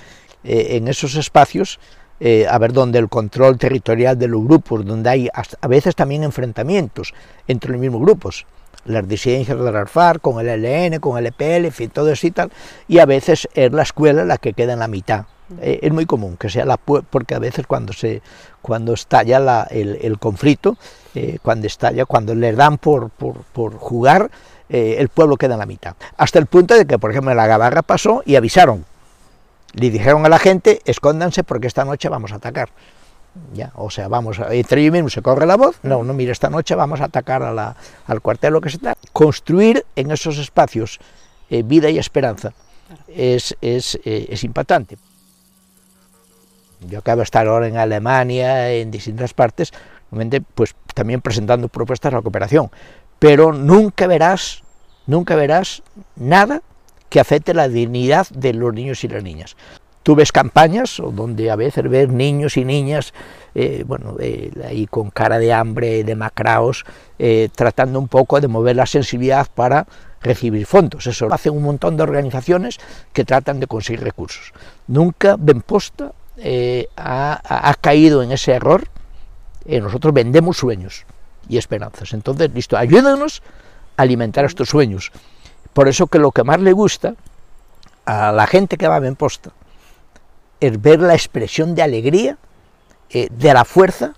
eh, 0.45 0.77
en 0.77 0.89
esos 0.89 1.15
espacios, 1.17 1.79
eh, 2.21 2.47
a 2.49 2.59
ver, 2.59 2.73
donde 2.73 2.99
el 2.99 3.09
control 3.09 3.59
territorial 3.59 4.19
de 4.19 4.29
los 4.29 4.45
grupos, 4.45 4.85
donde 4.85 5.09
hay 5.09 5.29
a 5.33 5.69
veces 5.69 5.97
también 5.97 6.23
enfrentamientos 6.23 7.15
entre 7.49 7.73
los 7.73 7.81
mismos 7.81 8.03
grupos, 8.03 8.47
las 8.85 9.07
disidencias 9.07 9.59
del 9.59 9.77
ARFAR 9.77 10.21
con 10.21 10.47
el 10.47 10.63
LN, 10.63 11.01
con 11.01 11.19
el 11.19 11.27
EPL, 11.27 11.67
en 11.67 11.73
fin, 11.73 11.91
todo 11.91 12.11
eso 12.11 12.27
y 12.27 12.31
tal, 12.31 12.51
y 12.89 12.99
a 12.99 13.07
veces 13.07 13.49
es 13.55 13.73
la 13.73 13.83
escuela 13.83 14.25
la 14.25 14.39
que 14.39 14.53
queda 14.53 14.73
en 14.73 14.81
la 14.81 14.89
mitad, 14.89 15.27
eh, 15.61 15.81
es 15.83 15.93
muy 15.93 16.07
común 16.07 16.37
que 16.37 16.49
sea 16.49 16.65
la 16.65 16.77
porque 16.77 17.35
a 17.35 17.39
veces 17.39 17.67
cuando 17.67 17.93
se 17.93 18.23
cuando 18.63 18.93
estalla 18.93 19.67
el, 19.71 20.19
conflicto, 20.19 20.77
eh, 21.15 21.39
cuando 21.43 21.67
estalla, 21.67 22.05
cuando 22.05 22.35
le 22.35 22.53
dan 22.53 22.79
por, 22.79 23.11
por, 23.11 23.73
jugar, 23.79 24.31
eh, 24.69 24.97
el 24.99 25.09
pueblo 25.09 25.37
queda 25.37 25.55
en 25.55 25.61
la 25.61 25.67
mitad. 25.67 25.97
Hasta 26.19 26.39
el 26.39 26.47
punto 26.47 26.75
de 26.75 26.87
que, 26.87 26.99
por 26.99 27.11
ejemplo, 27.11 27.35
la 27.35 27.47
Gabarra 27.47 27.81
pasó 27.83 28.23
y 28.27 28.37
avisaron. 28.37 28.85
Le 29.73 29.91
dijeron 29.91 30.27
a 30.27 30.29
la 30.29 30.39
gente, 30.39 30.83
escóndanse 30.85 31.43
porque 31.43 31.69
esta 31.69 31.87
noche 31.87 32.11
vamos 32.11 32.33
a 32.33 32.37
atacar. 32.37 32.69
Ya, 33.55 33.73
o 33.77 33.89
sea, 33.89 34.09
vamos, 34.09 34.41
a, 34.41 34.53
entre 34.53 34.83
ellos 34.83 34.93
mismos 34.93 35.13
se 35.15 35.23
corre 35.23 35.47
la 35.47 35.57
voz, 35.57 35.79
no, 35.83 36.03
no, 36.03 36.13
mire, 36.13 36.33
esta 36.33 36.51
noche 36.51 36.75
vamos 36.75 37.01
a 37.01 37.05
atacar 37.05 37.43
a 37.43 37.53
la, 37.53 37.77
al 38.07 38.21
cuartel, 38.21 38.53
lo 38.53 38.61
que 38.61 38.69
sea. 38.69 38.95
Construir 39.13 39.87
en 39.97 40.11
esos 40.11 40.37
espacios 40.37 41.01
vida 41.49 41.89
y 41.89 41.99
esperanza 41.99 42.53
es, 43.09 43.57
es, 43.61 43.99
es 44.05 44.45
impactante. 44.45 44.99
Yo 46.89 47.01
acabo 47.01 47.19
de 47.19 47.25
estar 47.25 47.47
ahora 47.47 47.69
en 47.69 47.77
Alemania, 47.77 48.73
en 48.73 48.91
distintas 48.91 49.35
partes, 49.35 49.73
pues 50.55 50.75
también 50.95 51.21
presentando 51.21 51.69
propuestas 51.69 52.13
a 52.13 52.17
la 52.17 52.23
cooperación, 52.23 52.71
pero 53.19 53.53
nunca 53.53 54.07
verás, 54.07 54.63
nunca 55.07 55.37
verás 55.37 55.83
nada 56.17 56.63
que 57.09 57.21
afecte 57.21 57.55
la 57.55 57.69
dignidad 57.69 58.29
de 58.31 58.55
los 58.55 58.73
niños 58.73 59.05
y 59.05 59.09
las 59.09 59.23
niñas. 59.23 59.57
Tú 60.03 60.15
ves 60.15 60.33
campañas 60.33 60.97
donde 60.97 61.51
a 61.51 61.57
veces 61.57 61.89
ves 61.89 62.09
niños 62.09 62.57
y 62.57 62.65
niñas, 62.65 63.13
eh, 63.55 63.85
bueno, 63.87 64.17
eh, 64.19 64.51
ahí 64.67 64.87
con 64.87 65.11
cara 65.11 65.39
de 65.39 65.53
hambre, 65.53 66.05
de 66.05 66.17
macraos, 66.17 66.85
eh, 67.19 67.51
tratando 67.55 67.99
un 67.99 68.09
poco 68.09 68.41
de 68.41 68.49
mover 68.49 68.77
la 68.77 68.87
sensibilidad 68.87 69.47
para 69.55 69.87
recibir 70.23 70.65
fondos. 70.65 71.07
Eso 71.07 71.29
lo 71.29 71.35
hacen 71.35 71.53
un 71.53 71.63
montón 71.63 71.99
de 71.99 72.03
organizaciones 72.03 72.79
que 73.13 73.25
tratan 73.25 73.61
de 73.61 73.67
conseguir 73.67 74.03
recursos. 74.03 74.55
Nunca 74.87 75.37
ven 75.39 75.61
posta 75.61 76.13
eh, 76.43 76.89
ha, 76.97 77.75
caído 77.83 78.23
en 78.23 78.33
ese 78.33 78.53
error, 78.53 78.89
eh, 79.67 79.81
nosotros 79.81 80.15
vendemos 80.15 80.57
sueños 80.57 81.05
y 81.49 81.59
esperanzas. 81.59 82.15
Entonces, 82.15 82.51
listo, 82.55 82.79
ayúdanos 82.79 83.43
a 83.97 84.03
alimentar 84.03 84.47
estos 84.47 84.71
sueños. 84.71 85.13
Por 85.75 85.89
eso 85.89 86.07
que 86.07 86.19
lo 86.19 86.33
que 86.33 86.43
más 86.43 86.59
le 86.61 86.73
gusta 86.73 87.15
a 88.07 88.33
la 88.33 88.47
gente 88.47 88.79
que 88.79 88.89
va 88.89 88.97
a 88.97 89.01
Benposta 89.01 89.51
es 90.61 90.81
ver 90.81 91.01
la 91.01 91.15
expresión 91.15 91.75
de 91.75 91.83
alegría, 91.83 92.39
eh, 93.11 93.29
de 93.31 93.53
la 93.53 93.67
fuerza, 93.67 94.15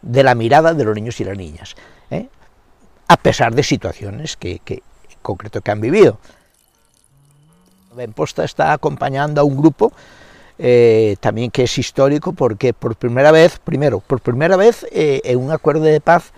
de 0.00 0.22
la 0.22 0.34
mirada 0.34 0.72
de 0.72 0.84
los 0.84 0.94
niños 0.94 1.20
y 1.20 1.24
las 1.24 1.36
niñas, 1.36 1.76
a 3.08 3.16
pesar 3.18 3.54
de 3.54 3.62
situaciones 3.62 4.38
que, 4.38 4.62
en 4.66 4.80
concreto 5.20 5.60
que 5.60 5.70
han 5.70 5.82
vivido. 5.82 6.18
Benposta 7.94 8.42
está 8.42 8.72
acompañando 8.72 9.42
a 9.42 9.44
un 9.44 9.54
grupo 9.54 9.92
eh, 10.58 11.16
también 11.20 11.50
que 11.50 11.64
es 11.64 11.78
histórico 11.78 12.32
porque 12.32 12.74
por 12.74 12.94
primera 12.96 13.32
vez, 13.32 13.58
primero, 13.58 14.00
por 14.00 14.20
primera 14.20 14.56
vez 14.56 14.86
eh, 14.92 15.20
en 15.24 15.38
un 15.38 15.50
acuerdo 15.50 15.82
de 15.82 16.00
paz 16.00 16.32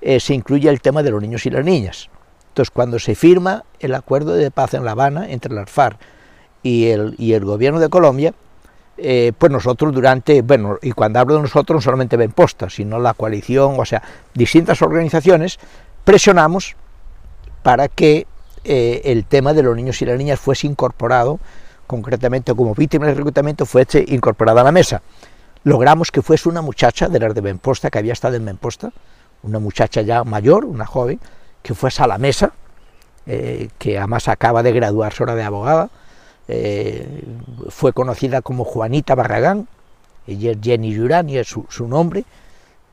eh, 0.00 0.18
se 0.18 0.34
incluye 0.34 0.68
el 0.68 0.80
tema 0.80 1.02
de 1.02 1.10
los 1.10 1.22
niños 1.22 1.46
y 1.46 1.50
las 1.50 1.64
niñas. 1.64 2.10
Entonces, 2.48 2.70
cuando 2.70 2.98
se 2.98 3.14
firma 3.14 3.64
el 3.80 3.94
acuerdo 3.94 4.34
de 4.34 4.50
paz 4.50 4.74
en 4.74 4.84
La 4.84 4.90
Habana 4.90 5.30
entre 5.30 5.54
la 5.54 5.64
FARC 5.66 5.96
y 6.62 6.88
el, 6.88 7.14
y 7.18 7.32
el 7.32 7.44
gobierno 7.44 7.80
de 7.80 7.88
Colombia, 7.88 8.34
pues 8.96 9.50
nosotros 9.50 9.92
durante, 9.92 10.42
bueno, 10.42 10.78
y 10.82 10.92
cuando 10.92 11.18
hablo 11.18 11.36
de 11.36 11.42
nosotros 11.42 11.76
no 11.76 11.80
solamente 11.80 12.16
Benposta, 12.16 12.68
sino 12.68 13.00
la 13.00 13.14
coalición, 13.14 13.74
o 13.78 13.84
sea, 13.84 14.02
distintas 14.34 14.82
organizaciones, 14.82 15.58
presionamos 16.04 16.76
para 17.62 17.88
que 17.88 18.26
el 18.62 19.24
tema 19.24 19.54
de 19.54 19.62
los 19.62 19.74
niños 19.74 20.00
y 20.02 20.04
las 20.04 20.18
niñas 20.18 20.38
fuese 20.38 20.66
incorporado 20.66 21.40
concretamente 21.92 22.54
como 22.54 22.74
víctima 22.74 23.06
de 23.06 23.12
reclutamiento, 23.12 23.66
fue 23.66 23.86
incorporada 24.06 24.62
a 24.62 24.64
la 24.64 24.72
mesa. 24.72 25.02
Logramos 25.62 26.10
que 26.10 26.22
fuese 26.22 26.48
una 26.48 26.62
muchacha 26.62 27.06
de 27.06 27.20
las 27.20 27.34
de 27.34 27.42
Benposta, 27.42 27.90
que 27.90 27.98
había 27.98 28.14
estado 28.14 28.34
en 28.34 28.46
Benposta, 28.46 28.90
una 29.42 29.58
muchacha 29.58 30.00
ya 30.00 30.24
mayor, 30.24 30.64
una 30.64 30.86
joven, 30.86 31.20
que 31.62 31.74
fuese 31.74 32.02
a 32.02 32.06
la 32.06 32.16
mesa, 32.16 32.54
eh, 33.26 33.68
que 33.78 33.98
además 33.98 34.26
acaba 34.28 34.62
de 34.62 34.72
graduarse 34.72 35.22
ahora 35.22 35.34
de 35.34 35.42
abogada, 35.42 35.90
eh, 36.48 37.24
fue 37.68 37.92
conocida 37.92 38.40
como 38.40 38.64
Juanita 38.64 39.14
Barragán, 39.14 39.68
ella 40.26 40.52
es 40.52 40.58
Jenny 40.62 40.94
Yurani, 40.94 41.36
es 41.36 41.48
su, 41.48 41.66
su, 41.68 41.86
nombre, 41.88 42.24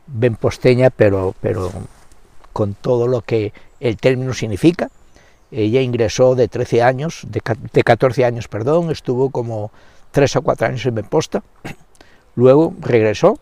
benposteña, 0.08 0.90
pero, 0.90 1.34
pero 1.40 1.72
con 2.52 2.74
todo 2.74 3.08
lo 3.08 3.22
que 3.22 3.54
el 3.80 3.96
término 3.96 4.34
significa, 4.34 4.90
ella 5.52 5.82
ingresó 5.82 6.36
de 6.36 6.48
13 6.48 6.84
años, 6.84 7.26
de, 7.28 7.42
14 7.84 8.26
años, 8.26 8.48
perdón, 8.48 8.92
estuvo 8.92 9.30
como 9.30 9.72
3 10.12 10.36
o 10.38 10.42
4 10.42 10.68
años 10.68 10.86
en 10.86 10.96
Benposta, 10.96 11.44
luego 12.36 12.74
regresó 12.80 13.40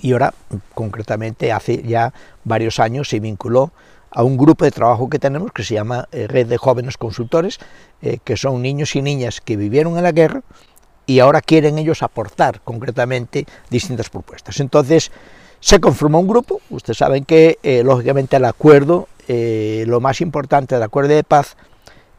y 0.00 0.12
ahora, 0.12 0.32
concretamente, 0.74 1.52
hace 1.52 1.82
ya 1.82 2.12
varios 2.44 2.78
años 2.78 3.08
se 3.08 3.20
vinculó 3.20 3.72
a 4.10 4.22
un 4.22 4.36
grupo 4.36 4.64
de 4.64 4.70
trabajo 4.70 5.08
que 5.08 5.18
tenemos 5.18 5.52
que 5.52 5.64
se 5.64 5.74
llama 5.74 6.08
eh, 6.12 6.26
Red 6.26 6.46
de 6.46 6.56
Jóvenes 6.56 6.96
Consultores, 6.96 7.58
eh, 8.00 8.18
que 8.24 8.36
son 8.36 8.62
niños 8.62 8.94
y 8.96 9.02
niñas 9.02 9.40
que 9.40 9.56
vivieron 9.56 9.96
en 9.96 10.04
la 10.04 10.12
guerra 10.12 10.42
y 11.06 11.20
ahora 11.20 11.40
quieren 11.40 11.78
ellos 11.78 12.02
aportar 12.02 12.60
concretamente 12.60 13.46
distintas 13.70 14.10
propuestas. 14.10 14.60
Entonces, 14.60 15.10
se 15.60 15.80
conformó 15.80 16.20
un 16.20 16.28
grupo, 16.28 16.60
ustedes 16.70 16.98
saben 16.98 17.24
que 17.24 17.58
eh, 17.62 17.82
lógicamente 17.82 18.36
el 18.36 18.44
acuerdo 18.44 19.08
eh, 19.28 19.84
lo 19.86 20.00
más 20.00 20.22
importante 20.22 20.74
del 20.74 20.82
acuerdo 20.82 21.14
de 21.14 21.22
paz 21.22 21.58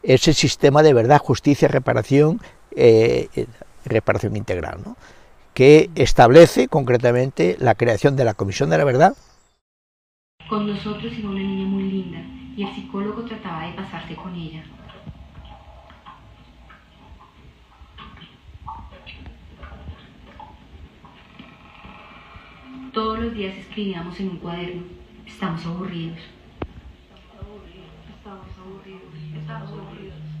es 0.04 0.28
el 0.28 0.34
sistema 0.34 0.82
de 0.84 0.94
verdad, 0.94 1.18
justicia, 1.18 1.66
reparación, 1.66 2.40
eh, 2.76 3.26
eh, 3.34 3.46
reparación 3.84 4.36
integral, 4.36 4.78
que 5.52 5.90
establece 5.96 6.68
concretamente 6.68 7.56
la 7.58 7.74
creación 7.74 8.14
de 8.14 8.24
la 8.24 8.34
Comisión 8.34 8.70
de 8.70 8.78
la 8.78 8.84
Verdad. 8.84 9.16
Con 10.48 10.68
nosotros 10.68 11.12
iba 11.18 11.30
una 11.30 11.40
niña 11.40 11.66
muy 11.66 11.82
linda 11.82 12.20
y 12.56 12.62
el 12.62 12.74
psicólogo 12.76 13.22
trataba 13.24 13.66
de 13.66 13.72
pasarse 13.74 14.14
con 14.14 14.32
ella. 14.36 14.62
Todos 22.94 23.18
los 23.18 23.34
días 23.34 23.56
escribíamos 23.56 24.18
en 24.20 24.30
un 24.30 24.36
cuaderno, 24.38 24.82
estamos 25.26 25.66
aburridos. 25.66 26.18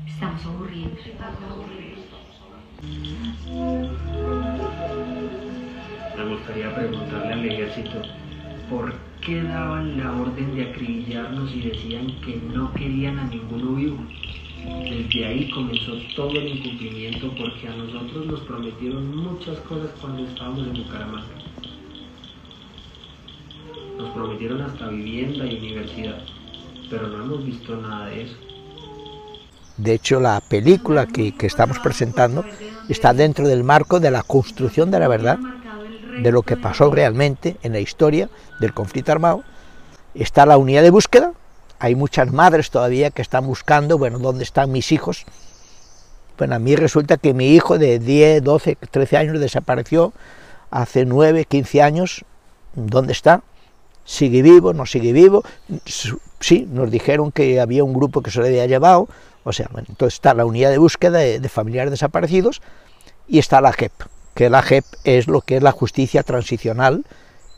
Estamos 0.06 0.44
aburridos. 0.44 1.00
Me 6.16 6.24
gustaría 6.26 6.74
preguntarle 6.76 7.32
al 7.32 7.44
ejército 7.44 8.02
por 8.70 8.94
qué 9.20 9.42
daban 9.42 9.98
la 9.98 10.12
orden 10.12 10.54
de 10.54 10.70
acribillarnos 10.70 11.52
y 11.52 11.60
decían 11.62 12.06
que 12.20 12.36
no 12.54 12.72
querían 12.74 13.18
a 13.18 13.24
ninguno 13.24 13.74
vivo. 13.74 13.98
Desde 14.88 15.26
ahí 15.26 15.50
comenzó 15.50 15.92
todo 16.14 16.30
el 16.30 16.58
incumplimiento 16.58 17.34
porque 17.34 17.66
a 17.66 17.74
nosotros 17.74 18.26
nos 18.26 18.40
prometieron 18.42 19.16
muchas 19.16 19.58
cosas 19.60 19.90
cuando 20.00 20.24
estábamos 20.24 20.68
en 20.68 20.84
Bucaramanga. 20.84 21.34
Nos 23.98 24.10
prometieron 24.10 24.60
hasta 24.62 24.88
vivienda 24.88 25.46
y 25.46 25.58
universidad, 25.58 26.22
pero 26.88 27.08
no 27.08 27.24
hemos 27.24 27.44
visto 27.44 27.76
nada 27.76 28.06
de 28.06 28.22
eso 28.22 28.36
De 29.80 29.94
hecho, 29.94 30.20
la 30.20 30.42
película 30.42 31.06
que, 31.06 31.34
que 31.34 31.46
estamos 31.46 31.78
presentando 31.78 32.44
está 32.90 33.14
dentro 33.14 33.48
del 33.48 33.64
marco 33.64 33.98
de 33.98 34.10
la 34.10 34.22
construcción 34.22 34.90
de 34.90 35.00
la 35.00 35.08
verdad, 35.08 35.38
de 36.22 36.30
lo 36.30 36.42
que 36.42 36.58
pasó 36.58 36.90
realmente 36.90 37.56
en 37.62 37.72
la 37.72 37.80
historia 37.80 38.28
del 38.60 38.74
conflicto 38.74 39.10
armado. 39.10 39.42
Está 40.14 40.44
la 40.44 40.58
unidad 40.58 40.82
de 40.82 40.90
búsqueda, 40.90 41.32
hay 41.78 41.94
muchas 41.94 42.30
madres 42.30 42.70
todavía 42.70 43.10
que 43.10 43.22
están 43.22 43.46
buscando, 43.46 43.96
bueno, 43.96 44.18
¿dónde 44.18 44.44
están 44.44 44.70
mis 44.70 44.92
hijos? 44.92 45.24
Bueno, 46.36 46.56
a 46.56 46.58
mí 46.58 46.76
resulta 46.76 47.16
que 47.16 47.32
mi 47.32 47.54
hijo 47.54 47.78
de 47.78 47.98
10, 47.98 48.44
12, 48.44 48.76
13 48.90 49.16
años 49.16 49.40
desapareció 49.40 50.12
hace 50.70 51.06
9, 51.06 51.46
15 51.46 51.82
años. 51.82 52.24
¿Dónde 52.74 53.12
está? 53.12 53.42
¿Sigue 54.04 54.42
vivo? 54.42 54.74
¿No 54.74 54.84
sigue 54.84 55.14
vivo? 55.14 55.42
Sí, 56.38 56.68
nos 56.70 56.90
dijeron 56.90 57.32
que 57.32 57.60
había 57.60 57.82
un 57.82 57.94
grupo 57.94 58.22
que 58.22 58.30
se 58.30 58.40
lo 58.40 58.46
había 58.46 58.66
llevado. 58.66 59.08
Entonces 59.58 60.14
está 60.14 60.34
la 60.34 60.44
unidad 60.44 60.70
de 60.70 60.78
búsqueda 60.78 61.18
de, 61.18 61.40
de 61.40 61.48
familiares 61.48 61.90
desaparecidos 61.90 62.62
y 63.26 63.38
está 63.38 63.60
la 63.60 63.72
JEP, 63.72 63.92
que 64.34 64.50
la 64.50 64.62
JEP 64.62 64.84
es 65.04 65.26
lo 65.26 65.40
que 65.40 65.56
es 65.56 65.62
la 65.62 65.72
justicia 65.72 66.22
transicional, 66.22 67.04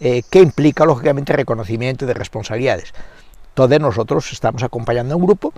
eh, 0.00 0.22
que 0.28 0.40
implica 0.40 0.84
lógicamente 0.84 1.32
reconocimiento 1.32 2.06
de 2.06 2.14
responsabilidades. 2.14 2.92
Entonces 3.50 3.80
nosotros 3.80 4.32
estamos 4.32 4.62
acompañando 4.62 5.14
a 5.14 5.16
un 5.16 5.24
grupo, 5.24 5.52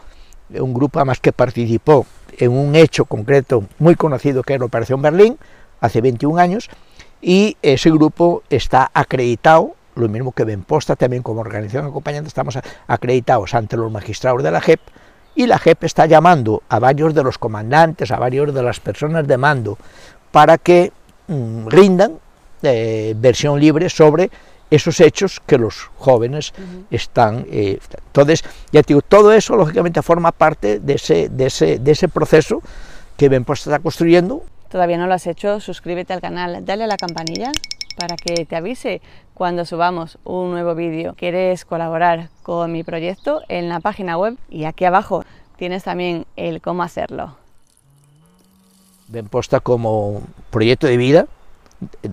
un 0.51 0.75
grupo 0.75 0.99
además 0.99 1.19
que 1.19 1.33
participó 1.33 2.07
en 2.37 2.53
un 2.53 2.75
hecho 2.75 3.07
concreto 3.07 3.65
muy 3.79 3.95
conocido 3.95 4.43
que 4.43 4.55
es 4.55 4.61
la 4.61 4.67
Operación 4.67 5.01
Berlín, 5.01 5.39
hace 5.81 6.01
21 6.01 6.39
años, 6.39 6.69
y 7.23 7.57
ese 7.63 7.91
grupo 7.91 8.43
está 8.51 8.91
acreditado, 8.93 9.77
lo 9.95 10.09
mismo 10.11 10.33
que 10.33 10.45
Benposta 10.45 10.95
también 10.95 11.23
como 11.23 11.41
organización 11.41 11.87
acompañante, 11.87 12.29
estamos 12.29 12.59
acreditados 12.87 13.55
ante 13.55 13.79
los 13.79 13.91
magistrados 13.91 14.43
de 14.43 14.51
la 14.51 14.61
JEP, 14.61 14.81
y 15.35 15.47
la 15.47 15.59
JEP 15.59 15.85
está 15.85 16.07
llamando 16.07 16.63
a 16.69 16.79
varios 16.79 17.15
de 17.15 17.23
los 17.23 17.39
comandantes, 17.39 18.11
a 18.11 18.19
varios 18.19 18.55
de 18.55 18.63
las 18.63 18.81
personas 18.81 19.27
de 19.27 19.37
mando, 19.37 19.79
para 20.31 20.59
que 20.59 20.93
mmm, 21.29 21.67
rindan 21.69 22.19
eh, 22.63 23.15
versión 23.17 23.59
libre 23.61 23.89
sobre 23.89 24.31
esos 24.71 24.99
hechos 25.01 25.41
que 25.47 25.59
los 25.59 25.91
jóvenes 25.99 26.53
uh 26.59 26.63
-huh. 26.63 26.85
están... 26.91 27.47
Eh, 27.51 27.79
entonces, 28.07 28.43
ya 28.73 28.83
te 28.83 28.89
digo, 28.89 29.03
todo 29.03 29.33
eso 29.33 29.57
lógicamente 29.57 30.03
forma 30.03 30.33
parte 30.33 30.81
de 30.81 30.95
ese, 30.95 31.29
de 31.29 31.47
ese, 31.47 31.79
de 31.79 31.93
ese 31.93 32.09
proceso 32.09 32.63
que 33.17 33.29
Benpost 33.29 33.67
está 33.67 33.79
construyendo. 33.79 34.43
Todavía 34.69 34.99
no 34.99 35.07
lo 35.07 35.15
has 35.15 35.27
hecho, 35.27 35.61
suscríbete 35.61 36.13
al 36.13 36.21
canal, 36.21 36.65
dale 36.65 36.85
a 36.85 36.87
la 36.87 36.97
campanilla 36.97 37.53
para 37.97 38.17
que 38.17 38.45
te 38.45 38.57
avise 38.57 39.01
cuando 39.35 39.65
subamos 39.65 40.19
un 40.25 40.51
nuevo 40.51 40.75
vídeo. 40.75 41.15
¿Quieres 41.17 41.65
colaborar 41.65 42.29
con 42.43 42.73
mi 42.73 42.83
proyecto? 42.83 43.43
En 43.49 43.69
la 43.69 43.81
página 43.81 44.17
web 44.17 44.37
y 44.49 44.65
aquí 44.65 44.85
abajo 44.85 45.25
tienes 45.57 45.85
también 45.85 46.27
el 46.37 46.61
cómo 46.61 46.83
hacerlo. 46.83 47.37
Benposta 49.09 49.61
como 49.61 50.23
proyecto 50.51 50.87
de 50.87 50.97
vida, 50.97 51.27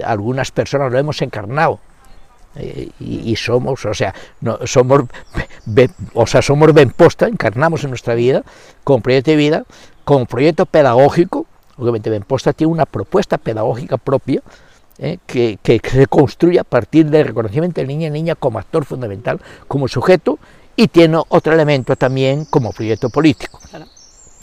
algunas 0.04 0.52
personas 0.52 0.92
lo 0.92 1.00
hemos 1.00 1.22
encarnado 1.22 1.80
eh, 2.56 2.90
y, 3.00 3.36
somos, 3.38 3.86
o 3.86 3.94
sea, 3.94 4.14
no, 4.42 4.60
somos, 4.66 5.04
be, 5.66 5.90
o 6.14 6.28
sea, 6.28 6.42
somos 6.42 6.74
Benposta, 6.74 7.28
encarnamos 7.28 7.84
en 7.84 7.92
nuestra 7.92 8.14
vida 8.14 8.44
como 8.84 9.02
proyecto 9.02 9.32
de 9.32 9.38
vida, 9.38 9.64
como 10.04 10.26
proyecto 10.26 10.66
pedagógico, 10.66 11.46
obviamente 11.78 12.10
Benposta 12.10 12.52
tiene 12.52 12.74
una 12.74 12.86
propuesta 12.86 13.38
pedagógica 13.38 13.98
propia, 13.98 14.42
eh, 14.98 15.18
que, 15.26 15.58
se 15.84 16.08
construye 16.08 16.60
a 16.60 16.64
partir 16.64 17.10
del 17.10 17.28
reconocimiento 17.28 17.82
de 17.82 17.88
niña 17.88 18.08
y 18.08 18.12
niña 18.12 18.36
como 18.36 18.60
actor 18.60 18.86
fundamental, 18.86 19.40
como 19.68 19.88
sujeto, 19.88 20.40
y 20.76 20.88
tiene 20.88 21.20
otro 21.30 21.54
elemento 21.54 21.96
también 21.96 22.46
como 22.46 22.72
proyecto 22.72 23.10
político. 23.10 23.60
Claro. 23.70 23.86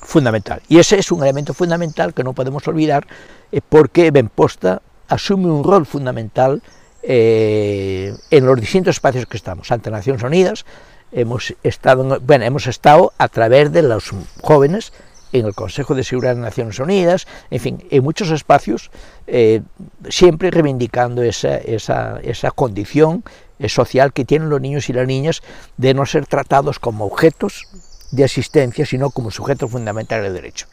Fundamental. 0.02 0.62
Y 0.68 0.78
ese 0.78 0.98
es 0.98 1.12
un 1.12 1.22
elemento 1.22 1.54
fundamental 1.54 2.14
que 2.14 2.24
no 2.24 2.32
podemos 2.32 2.66
olvidar, 2.68 3.06
eh, 3.52 3.60
porque 3.66 4.10
Benposta 4.10 4.82
asume 5.08 5.46
un 5.46 5.64
rol 5.64 5.86
fundamental 5.86 6.62
eh, 7.02 8.14
en 8.30 8.46
los 8.46 8.60
distintos 8.60 8.96
espacios 8.96 9.26
que 9.26 9.36
estamos, 9.36 9.70
ante 9.70 9.90
Naciones 9.90 10.22
Unidas, 10.22 10.64
hemos 11.12 11.54
estado, 11.62 12.20
bueno, 12.20 12.44
hemos 12.44 12.66
estado 12.66 13.12
a 13.18 13.28
través 13.28 13.72
de 13.72 13.82
los 13.82 14.10
jóvenes 14.42 14.92
en 15.32 15.46
el 15.46 15.54
Consejo 15.54 15.94
de 15.94 16.04
Seguridad 16.04 16.34
de 16.34 16.42
Naciones 16.42 16.78
Unidas, 16.78 17.26
en 17.50 17.60
fin, 17.60 17.84
en 17.90 18.02
muchos 18.02 18.30
espacios, 18.30 18.90
eh, 19.26 19.62
siempre 20.08 20.50
reivindicando 20.50 21.22
esa, 21.22 21.56
esa, 21.56 22.18
esa 22.22 22.50
condición 22.50 23.24
eh, 23.58 23.68
social 23.68 24.12
que 24.12 24.24
tienen 24.24 24.50
los 24.50 24.60
niños 24.60 24.88
y 24.88 24.92
las 24.92 25.06
niñas 25.06 25.42
de 25.76 25.94
no 25.94 26.06
ser 26.06 26.26
tratados 26.26 26.78
como 26.78 27.04
objetos 27.04 27.66
de 28.10 28.24
asistencia, 28.24 28.86
sino 28.86 29.10
como 29.10 29.30
sujetos 29.30 29.70
fundamentales 29.70 30.32
de 30.32 30.32
derecho. 30.32 30.66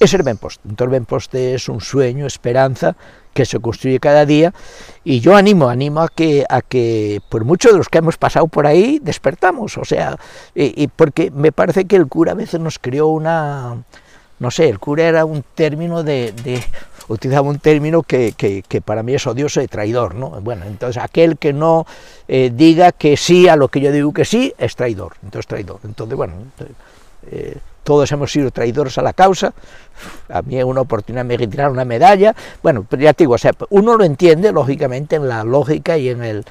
Es 0.00 0.12
el 0.14 0.22
Benpost. 0.22 0.60
Entonces, 0.64 0.92
Benpost 0.92 1.34
es 1.34 1.68
un 1.68 1.80
sueño, 1.80 2.26
esperanza, 2.26 2.96
que 3.36 3.44
se 3.44 3.60
construye 3.60 4.00
cada 4.00 4.24
día 4.24 4.54
y 5.04 5.20
yo 5.20 5.36
animo, 5.36 5.68
animo 5.68 6.00
a 6.00 6.08
que, 6.08 6.46
a 6.48 6.62
que 6.62 7.20
por 7.28 7.44
muchos 7.44 7.72
de 7.72 7.78
los 7.78 7.90
que 7.90 7.98
hemos 7.98 8.16
pasado 8.16 8.46
por 8.48 8.66
ahí 8.66 8.98
despertamos, 9.00 9.76
o 9.76 9.84
sea, 9.84 10.18
y, 10.54 10.88
porque 10.88 11.30
me 11.30 11.52
parece 11.52 11.84
que 11.84 11.96
el 11.96 12.06
cura 12.06 12.32
a 12.32 12.34
veces 12.34 12.58
nos 12.58 12.78
creó 12.78 13.08
una, 13.08 13.76
no 14.38 14.50
sé, 14.50 14.70
el 14.70 14.78
cura 14.78 15.04
era 15.04 15.26
un 15.26 15.44
término 15.54 16.02
de, 16.02 16.32
de 16.32 16.64
utilizaba 17.08 17.46
un 17.46 17.58
término 17.58 18.02
que, 18.02 18.32
que, 18.32 18.80
para 18.80 19.02
mí 19.02 19.14
es 19.14 19.26
odioso 19.26 19.60
y 19.60 19.68
traidor, 19.68 20.14
¿no? 20.14 20.30
Bueno, 20.40 20.64
entonces 20.64 21.02
aquel 21.02 21.36
que 21.36 21.52
no 21.52 21.86
eh, 22.28 22.50
diga 22.52 22.90
que 22.90 23.18
sí 23.18 23.48
a 23.48 23.56
lo 23.56 23.68
que 23.68 23.80
yo 23.80 23.92
digo 23.92 24.14
que 24.14 24.24
sí, 24.24 24.54
es 24.56 24.74
traidor, 24.76 25.12
entonces 25.22 25.46
traidor, 25.46 25.80
entonces 25.84 26.16
bueno, 26.16 26.34
eh, 27.30 27.58
todos 27.86 28.10
hemos 28.10 28.32
sido 28.32 28.50
traidores 28.50 28.98
a 28.98 29.02
la 29.02 29.12
causa, 29.12 29.54
a 30.28 30.42
mí 30.42 30.60
una 30.60 30.80
oportunidad 30.80 31.24
me 31.24 31.36
retiraron 31.36 31.74
una 31.74 31.84
medalla, 31.84 32.34
bueno, 32.60 32.84
pero 32.90 33.00
ya 33.00 33.12
te 33.12 33.22
digo, 33.22 33.36
uno 33.70 33.96
lo 33.96 34.02
entiende 34.02 34.50
lógicamente 34.50 35.14
en 35.14 35.28
la 35.28 35.44
lógica 35.44 35.96
y 35.96 36.08
en 36.08 36.24
el, 36.24 36.44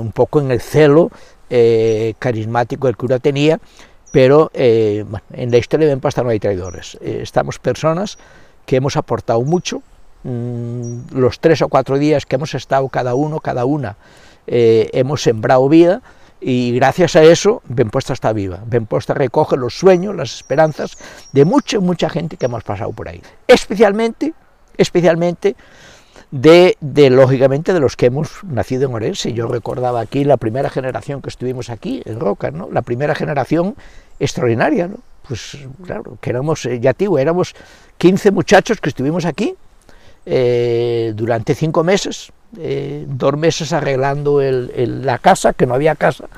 un 0.00 0.10
poco 0.10 0.40
en 0.40 0.50
el 0.50 0.60
celo 0.60 1.12
eh, 1.48 2.14
carismático 2.18 2.88
el 2.88 2.96
cura 2.96 3.20
tenía, 3.20 3.60
pero 4.10 4.50
eh, 4.52 5.04
en 5.32 5.50
la 5.52 5.58
historia 5.58 5.86
de 5.86 5.92
Benpasta 5.92 6.24
no 6.24 6.30
hay 6.30 6.40
traidores, 6.40 6.98
eh, 7.02 7.20
estamos 7.22 7.60
personas 7.60 8.18
que 8.66 8.74
hemos 8.74 8.96
aportado 8.96 9.42
mucho, 9.42 9.80
mmm, 10.24 11.02
los 11.12 11.38
tres 11.38 11.62
o 11.62 11.68
cuatro 11.68 11.98
días 11.98 12.26
que 12.26 12.34
hemos 12.34 12.52
estado 12.56 12.88
cada 12.88 13.14
uno, 13.14 13.38
cada 13.38 13.64
una, 13.64 13.96
eh, 14.48 14.90
hemos 14.92 15.22
sembrado 15.22 15.68
vida, 15.68 16.02
y 16.40 16.72
gracias 16.72 17.16
a 17.16 17.22
eso 17.22 17.62
Benposta 17.68 18.12
está 18.12 18.32
viva. 18.32 18.60
Benposta 18.66 19.14
recoge 19.14 19.56
los 19.56 19.74
sueños, 19.74 20.14
las 20.14 20.34
esperanzas 20.34 20.96
de 21.32 21.44
mucha, 21.44 21.80
mucha 21.80 22.08
gente 22.08 22.36
que 22.36 22.46
hemos 22.46 22.64
pasado 22.64 22.92
por 22.92 23.08
ahí. 23.08 23.20
Especialmente, 23.46 24.34
especialmente 24.76 25.56
de, 26.30 26.76
de, 26.80 27.10
lógicamente, 27.10 27.72
de 27.72 27.80
los 27.80 27.96
que 27.96 28.06
hemos 28.06 28.44
nacido 28.44 28.88
en 28.88 28.94
Orense. 28.94 29.32
Yo 29.32 29.48
recordaba 29.48 30.00
aquí 30.00 30.24
la 30.24 30.36
primera 30.36 30.70
generación 30.70 31.22
que 31.22 31.28
estuvimos 31.28 31.70
aquí, 31.70 32.02
en 32.04 32.20
Roca, 32.20 32.50
¿no? 32.50 32.68
La 32.70 32.82
primera 32.82 33.14
generación 33.14 33.76
extraordinaria, 34.20 34.88
¿no? 34.88 34.98
Pues 35.26 35.58
claro, 35.84 36.16
que 36.20 36.30
éramos, 36.30 36.64
eh, 36.64 36.80
ya 36.80 36.94
digo, 36.94 37.18
éramos 37.18 37.54
15 37.98 38.30
muchachos 38.30 38.80
que 38.80 38.88
estuvimos 38.88 39.24
aquí 39.24 39.54
eh, 40.30 41.14
durante 41.16 41.54
cinco 41.54 41.82
meses, 41.82 42.32
eh, 42.58 43.06
dos 43.08 43.34
meses 43.38 43.72
arreglando 43.72 44.42
el, 44.42 44.70
el, 44.76 45.06
la 45.06 45.16
casa, 45.16 45.54
que 45.54 45.64
no 45.64 45.72
había 45.72 45.94
casa, 45.94 46.28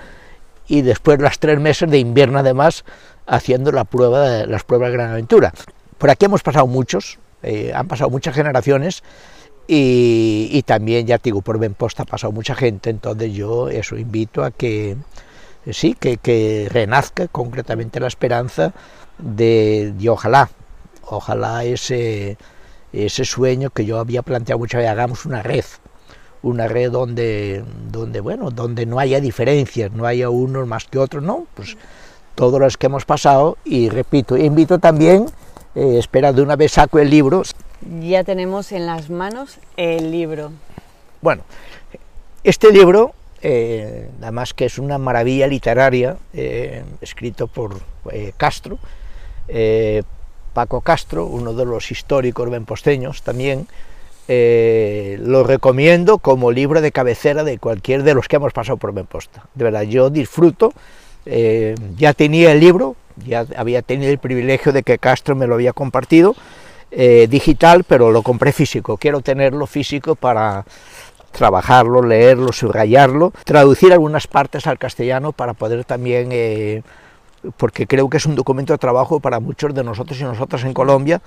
y 0.68 0.83
después 0.83 1.18
las 1.18 1.40
tres 1.40 1.59
meses 1.59 1.90
de 1.90 1.98
invierno 1.98 2.38
además 2.38 2.85
haciendo 3.26 3.72
la 3.72 3.83
prueba 3.83 4.46
las 4.46 4.62
pruebas 4.62 4.90
de 4.90 4.96
Gran 4.96 5.11
Aventura. 5.11 5.53
Por 5.98 6.09
aquí 6.09 6.26
hemos 6.26 6.44
pasado 6.44 6.68
muchos, 6.68 7.18
eh, 7.42 7.72
han 7.74 7.88
pasado 7.88 8.11
muchas 8.11 8.33
generaciones 8.33 9.03
y, 9.66 10.48
y, 10.53 10.62
también, 10.62 11.09
ya 11.09 11.18
te 11.18 11.24
digo, 11.24 11.42
por 11.42 11.59
Benposta 11.59 12.05
ha 12.05 12.07
pasado 12.07 12.33
mucha 12.33 12.55
gente, 12.55 12.90
entonces 12.90 13.33
yo 13.33 13.70
eso 13.70 13.96
invito 13.96 14.44
a 14.44 14.53
que, 14.53 14.96
sí, 15.72 15.96
que, 15.98 16.16
que 16.16 16.68
renazca 16.70 17.26
concretamente 17.26 17.98
la 17.98 18.07
esperanza 18.07 18.72
de, 19.18 19.94
de 19.98 20.09
ojalá, 20.09 20.48
ojalá 21.03 21.64
ese, 21.64 22.38
ese 22.92 23.24
sueño 23.24 23.70
que 23.70 23.85
yo 23.85 23.98
había 23.98 24.22
planteado 24.22 24.59
muchas 24.59 24.79
veces, 24.79 24.90
hagamos 24.90 25.26
una 25.26 25.42
red, 25.42 25.64
una 26.42 26.68
red 26.68 26.90
donde, 26.90 27.64
donde, 27.90 28.20
bueno, 28.20 28.50
donde 28.50 28.87
no 28.87 28.98
haya 28.98 29.20
diferencias, 29.20 29.92
no 29.92 30.07
haya 30.07 30.31
unos 30.31 30.66
más 30.66 30.85
que 30.87 30.98
otros, 30.98 31.22
no, 31.22 31.46
pues 31.55 31.76
todos 32.35 32.59
los 32.61 32.76
que 32.76 32.87
hemos 32.87 33.05
pasado, 33.05 33.59
y 33.64 33.88
repito, 33.88 34.37
invito 34.37 34.79
también, 34.79 35.26
eh, 35.74 35.98
espera, 35.98 36.33
de 36.33 36.42
una 36.42 36.57
vez 36.57 36.72
saco 36.72 36.98
el 36.98 37.11
libro. 37.11 37.42
Ya 38.00 38.24
tenemos 38.24 38.72
en 38.72 38.87
las 38.87 39.11
manos 39.11 39.59
el 39.76 40.11
libro. 40.11 40.53
Bueno, 41.20 41.42
este 42.42 42.72
libro, 42.72 43.12
eh, 43.42 44.11
además 44.22 44.55
que 44.55 44.64
es 44.64 44.79
una 44.79 44.96
maravilla 44.96 45.46
literaria, 45.46 46.16
eh, 46.33 46.83
escrito 47.03 47.46
por 47.46 47.79
eh, 48.11 48.33
Castro, 48.37 48.79
Paco 50.61 50.83
Castro, 50.83 51.25
uno 51.25 51.55
de 51.55 51.64
los 51.64 51.90
históricos 51.90 52.51
benposteños 52.51 53.23
también, 53.23 53.66
eh, 54.29 55.18
lo 55.23 55.42
recomiendo 55.42 56.18
como 56.18 56.53
libro 56.53 56.83
de 56.83 56.92
cabecera 56.92 57.44
de 57.44 57.57
cualquier 57.57 58.03
de 58.03 58.12
los 58.12 58.29
que 58.29 58.37
hemos 58.37 58.53
pasado 58.53 58.77
por 58.77 58.92
Benposta. 58.92 59.46
De 59.55 59.64
verdad, 59.64 59.85
yo 59.85 60.11
disfruto, 60.11 60.75
eh, 61.25 61.77
ya 61.96 62.12
tenía 62.12 62.53
el 62.53 62.61
libro, 62.61 62.94
ya 63.25 63.46
había 63.57 63.81
tenido 63.81 64.12
el 64.12 64.18
privilegio 64.18 64.70
de 64.75 64.83
que 64.83 64.99
Castro 64.99 65.35
me 65.35 65.46
lo 65.46 65.55
había 65.55 65.73
compartido, 65.73 66.37
eh, 66.90 67.27
digital, 67.31 67.85
pero 67.85 68.11
lo 68.11 68.20
compré 68.20 68.53
físico. 68.53 68.99
Quiero 68.99 69.23
tenerlo 69.23 69.66
físico 69.66 70.14
para 70.14 70.66
trabajarlo, 71.33 72.03
leerlo, 72.03 72.53
subrayarlo, 72.53 73.33
traducir 73.46 73.94
algunas 73.94 74.27
partes 74.27 74.66
al 74.66 74.77
castellano 74.77 75.33
para 75.33 75.55
poder 75.55 75.87
también, 75.87 76.29
eh, 76.33 76.83
porque 77.57 77.87
creo 77.87 78.09
que 78.09 78.16
es 78.16 78.26
un 78.26 78.35
documento 78.35 78.72
de 78.72 78.79
trabajo 78.79 79.20
para 79.20 79.40
muchos 79.40 79.74
de 79.74 79.85
nosotros 79.85 80.20
y 80.20 80.24
nosotras 80.24 80.64
en 80.64 80.74
Colombia, 80.74 81.20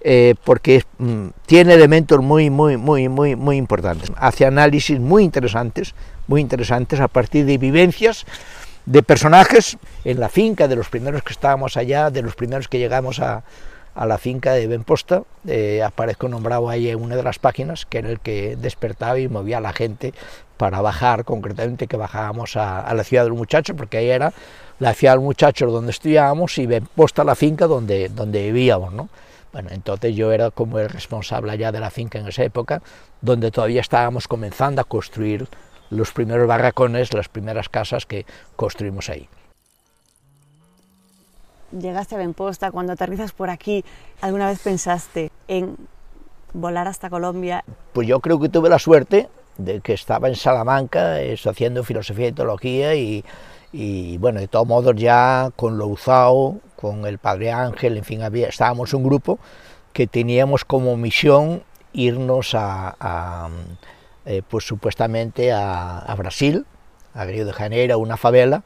eh, 0.00 0.34
porque 0.44 0.84
mm, 0.98 1.28
tiene 1.46 1.74
elementos 1.74 2.20
muy, 2.20 2.50
muy, 2.50 2.76
muy, 2.76 3.08
muy, 3.08 3.36
muy 3.36 3.56
importantes. 3.56 4.12
Hace 4.16 4.46
análisis 4.46 5.00
muy 5.00 5.24
interesantes, 5.24 5.94
muy 6.26 6.40
interesantes 6.40 7.00
a 7.00 7.08
partir 7.08 7.46
de 7.46 7.58
vivencias 7.58 8.24
de 8.84 9.02
personajes 9.02 9.78
en 10.04 10.20
la 10.20 10.28
finca, 10.28 10.68
de 10.68 10.76
los 10.76 10.88
primeros 10.88 11.22
que 11.22 11.32
estábamos 11.32 11.76
allá, 11.76 12.10
de 12.10 12.22
los 12.22 12.36
primeros 12.36 12.68
que 12.68 12.78
llegamos 12.78 13.18
a, 13.18 13.42
a 13.96 14.04
la 14.04 14.18
finca 14.18 14.52
de 14.52 14.66
Benposta, 14.66 15.22
eh, 15.46 15.82
aparezco 15.82 16.28
nombrado 16.28 16.68
ahí 16.68 16.90
en 16.90 17.00
una 17.00 17.16
de 17.16 17.22
las 17.22 17.38
páginas, 17.38 17.86
que 17.86 17.98
era 17.98 18.10
el 18.10 18.20
que 18.20 18.54
despertaba 18.56 19.18
y 19.18 19.26
movía 19.26 19.56
a 19.58 19.62
la 19.62 19.72
gente 19.72 20.12
para 20.58 20.82
bajar, 20.82 21.24
concretamente 21.24 21.86
que 21.86 21.96
bajábamos 21.96 22.56
a, 22.56 22.92
la 22.92 23.04
ciudad 23.04 23.24
del 23.24 23.32
muchacho, 23.32 23.74
porque 23.74 23.96
ahí 23.96 24.10
era 24.10 24.34
la 24.78 24.94
ciudad 24.94 25.14
del 25.14 25.22
muchacho 25.22 25.66
donde 25.66 25.90
estudiábamos 25.90 26.58
y 26.58 26.66
Benposta 26.66 27.24
la 27.24 27.34
finca 27.34 27.66
donde, 27.66 28.08
donde 28.08 28.42
vivíamos, 28.44 28.92
¿no? 28.92 29.08
Bueno, 29.52 29.70
entonces 29.72 30.14
yo 30.14 30.32
era 30.32 30.50
como 30.50 30.78
el 30.78 30.90
responsable 30.90 31.52
allá 31.52 31.72
de 31.72 31.80
la 31.80 31.90
finca 31.90 32.18
en 32.18 32.26
esa 32.26 32.44
época, 32.44 32.82
donde 33.22 33.50
todavía 33.50 33.80
estábamos 33.80 34.28
comenzando 34.28 34.82
a 34.82 34.84
construir 34.84 35.48
los 35.88 36.12
primeros 36.12 36.46
barracones, 36.46 37.14
las 37.14 37.28
primeras 37.28 37.68
casas 37.68 38.04
que 38.04 38.26
construimos 38.54 39.08
ahí. 39.08 39.28
Llegaste 41.72 42.16
a 42.16 42.18
Benposta, 42.18 42.70
cuando 42.70 42.92
aterrizas 42.92 43.32
por 43.32 43.48
aquí, 43.48 43.84
¿alguna 44.20 44.46
vez 44.48 44.60
pensaste 44.60 45.30
en 45.48 45.76
volar 46.52 46.86
hasta 46.86 47.08
Colombia? 47.08 47.64
Pues 47.92 48.06
yo 48.06 48.20
creo 48.20 48.38
que 48.38 48.48
tuve 48.48 48.68
la 48.68 48.78
suerte 48.78 49.28
de 49.56 49.80
que 49.80 49.94
estaba 49.94 50.28
en 50.28 50.36
Salamanca 50.36 51.20
eso, 51.22 51.50
haciendo 51.50 51.82
filosofía 51.82 52.28
y 52.28 52.32
teología 52.32 52.94
y, 52.94 53.24
y, 53.72 54.18
bueno, 54.18 54.40
de 54.40 54.48
todos 54.48 54.66
modos 54.66 54.94
ya 54.96 55.50
con 55.56 55.78
Louzao, 55.78 56.60
con 56.76 57.06
el 57.06 57.18
Padre 57.18 57.52
Ángel, 57.52 57.96
en 57.96 58.04
fin, 58.04 58.22
había, 58.22 58.48
estábamos 58.48 58.94
un 58.94 59.02
grupo 59.02 59.38
que 59.92 60.06
teníamos 60.06 60.64
como 60.64 60.96
misión 60.96 61.62
irnos 61.92 62.54
a, 62.54 63.48
eh, 64.26 64.42
pues 64.48 64.64
supuestamente 64.64 65.52
a, 65.52 66.14
Brasil, 66.18 66.66
a 67.14 67.24
Río 67.24 67.46
de 67.46 67.52
Janeiro, 67.52 67.98
una 67.98 68.16
favela, 68.16 68.62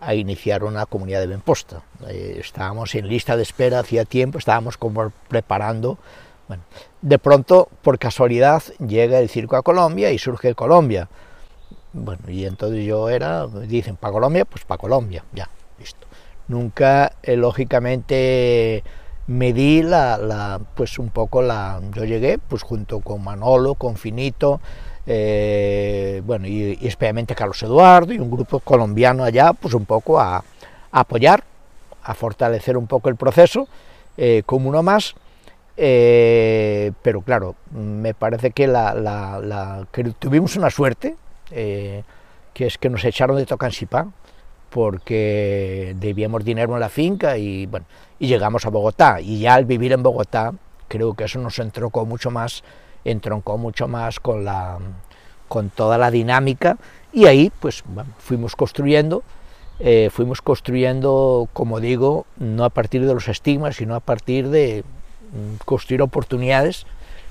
a 0.00 0.14
iniciar 0.14 0.64
una 0.64 0.84
comunidad 0.86 1.20
de 1.20 1.28
Benposta. 1.28 1.82
Eh, 2.08 2.38
estábamos 2.40 2.94
en 2.94 3.08
lista 3.08 3.36
de 3.36 3.42
espera 3.42 3.78
hacía 3.78 4.04
tiempo, 4.04 4.38
estábamos 4.38 4.76
como 4.76 5.12
preparando. 5.28 5.98
Bueno, 6.48 6.64
de 7.00 7.18
pronto, 7.18 7.68
por 7.82 7.98
casualidad, 7.98 8.62
llega 8.84 9.18
el 9.20 9.28
circo 9.28 9.56
a 9.56 9.62
Colombia 9.62 10.10
y 10.10 10.18
surge 10.18 10.54
Colombia. 10.54 11.08
Bueno, 11.98 12.22
y 12.28 12.44
entonces 12.44 12.84
yo 12.84 13.08
era, 13.08 13.46
dicen, 13.46 13.96
para 13.96 14.12
Colombia, 14.12 14.44
pues 14.44 14.64
para 14.66 14.78
Colombia, 14.78 15.24
ya, 15.32 15.48
listo. 15.78 16.06
Nunca, 16.46 17.12
eh, 17.22 17.36
lógicamente, 17.36 18.84
medí 19.26 19.82
la, 19.82 20.18
la, 20.18 20.60
pues 20.74 20.98
un 20.98 21.08
poco 21.08 21.40
la, 21.40 21.80
yo 21.94 22.04
llegué, 22.04 22.38
pues 22.38 22.62
junto 22.62 23.00
con 23.00 23.24
Manolo, 23.24 23.74
con 23.76 23.96
Finito, 23.96 24.60
eh, 25.06 26.20
bueno, 26.26 26.46
y, 26.46 26.78
especialmente 26.86 27.34
Carlos 27.34 27.62
Eduardo 27.62 28.12
y 28.12 28.18
un 28.18 28.30
grupo 28.30 28.60
colombiano 28.60 29.24
allá, 29.24 29.54
pues 29.54 29.72
un 29.72 29.86
poco 29.86 30.20
a, 30.20 30.44
apoyar, 30.92 31.44
a 32.02 32.12
fortalecer 32.12 32.76
un 32.76 32.86
poco 32.86 33.08
el 33.08 33.16
proceso, 33.16 33.68
eh, 34.18 34.42
como 34.44 34.68
uno 34.68 34.82
más, 34.82 35.14
eh, 35.78 36.92
pero 37.00 37.22
claro, 37.22 37.54
me 37.70 38.12
parece 38.12 38.50
que, 38.50 38.66
la, 38.66 39.86
que 39.92 40.04
tuvimos 40.04 40.56
una 40.56 40.68
suerte, 40.68 41.16
que 41.50 42.04
es 42.66 42.78
que 42.78 42.88
nos 42.88 43.04
echaron 43.04 43.36
de 43.36 43.46
Tocancipá, 43.46 44.08
porque 44.70 45.94
debíamos 45.98 46.44
dinero 46.44 46.74
en 46.74 46.80
la 46.80 46.88
finca 46.88 47.38
y 47.38 47.66
bueno, 47.66 47.86
y 48.18 48.26
llegamos 48.26 48.66
a 48.66 48.70
Bogotá, 48.70 49.20
y 49.20 49.40
ya 49.40 49.54
al 49.54 49.64
vivir 49.64 49.92
en 49.92 50.02
Bogotá, 50.02 50.52
creo 50.88 51.14
que 51.14 51.24
eso 51.24 51.38
nos 51.38 51.58
entrocó 51.58 52.04
mucho 52.04 52.30
más 52.30 52.62
entroncó 53.10 53.56
mucho 53.56 53.88
más 53.88 54.20
con, 54.20 54.44
la, 54.44 54.78
con 55.48 55.70
toda 55.70 55.96
la 55.98 56.10
dinámica 56.10 56.76
y 57.12 57.26
ahí 57.26 57.52
pues 57.60 57.84
fuimos 58.18 58.56
construyendo, 58.56 59.22
eh, 59.78 60.10
fuimos 60.12 60.42
construyendo, 60.42 61.48
como 61.52 61.80
digo, 61.80 62.26
no 62.38 62.64
a 62.64 62.70
partir 62.70 63.06
de 63.06 63.14
los 63.14 63.28
estigmas, 63.28 63.76
sino 63.76 63.94
a 63.94 64.00
partir 64.00 64.48
de 64.48 64.84
mm, 65.32 65.64
construir 65.64 66.02
oportunidades, 66.02 66.86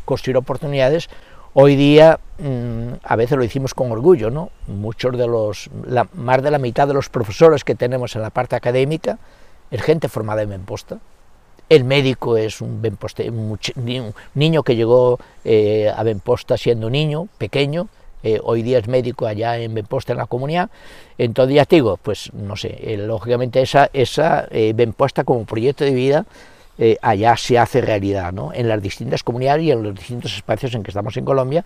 construir 0.05 0.37
oportunidades. 0.37 1.09
Hoy 1.57 1.77
día 1.77 2.19
mm, 2.37 2.95
a 3.01 3.15
veces 3.15 3.37
lo 3.37 3.43
hicimos 3.45 3.73
con 3.73 3.89
orgullo, 3.89 4.29
¿no? 4.29 4.49
Muchos 4.67 5.17
de 5.17 5.25
los, 5.25 5.69
más 6.13 6.43
de 6.43 6.51
la 6.51 6.59
mitad 6.59 6.85
de 6.85 6.93
los 6.93 7.07
profesores 7.07 7.63
que 7.63 7.75
tenemos 7.75 8.13
en 8.17 8.23
la 8.23 8.29
parte 8.29 8.57
académica 8.57 9.19
es 9.71 9.81
gente 9.81 10.09
formada 10.09 10.41
en 10.41 10.49
Memposta, 10.49 10.99
el 11.69 11.85
médico 11.85 12.35
es 12.35 12.59
un, 12.59 12.81
un 12.83 14.13
niño 14.33 14.63
que 14.63 14.75
llegó 14.75 15.17
eh, 15.45 15.89
a 15.95 16.03
Benposta 16.03 16.57
siendo 16.57 16.89
niño, 16.89 17.29
pequeño, 17.37 17.87
eh, 18.21 18.41
hoy 18.43 18.61
día 18.61 18.79
es 18.79 18.89
médico 18.89 19.25
allá 19.25 19.57
en 19.57 19.73
Benposta, 19.73 20.11
en 20.11 20.17
la 20.17 20.25
comunidad. 20.25 20.69
Entonces, 21.17 21.55
ya 21.55 21.63
te 21.63 21.77
digo, 21.77 21.95
pues 21.95 22.33
no 22.33 22.57
sé, 22.57 22.77
eh, 22.81 22.97
lógicamente 22.97 23.61
esa, 23.61 23.89
esa 23.93 24.49
Benposta 24.51 25.23
como 25.23 25.45
proyecto 25.45 25.85
de 25.85 25.91
vida 25.91 26.25
allá 27.01 27.37
se 27.37 27.57
hace 27.57 27.81
realidad, 27.81 28.33
¿no? 28.33 28.51
en 28.53 28.67
las 28.67 28.81
distintas 28.81 29.23
comunidades 29.23 29.63
y 29.63 29.71
en 29.71 29.81
los 29.81 29.95
distintos 29.95 30.35
espacios 30.35 30.73
en 30.75 30.83
que 30.83 30.91
estamos 30.91 31.15
en 31.17 31.25
Colombia, 31.25 31.63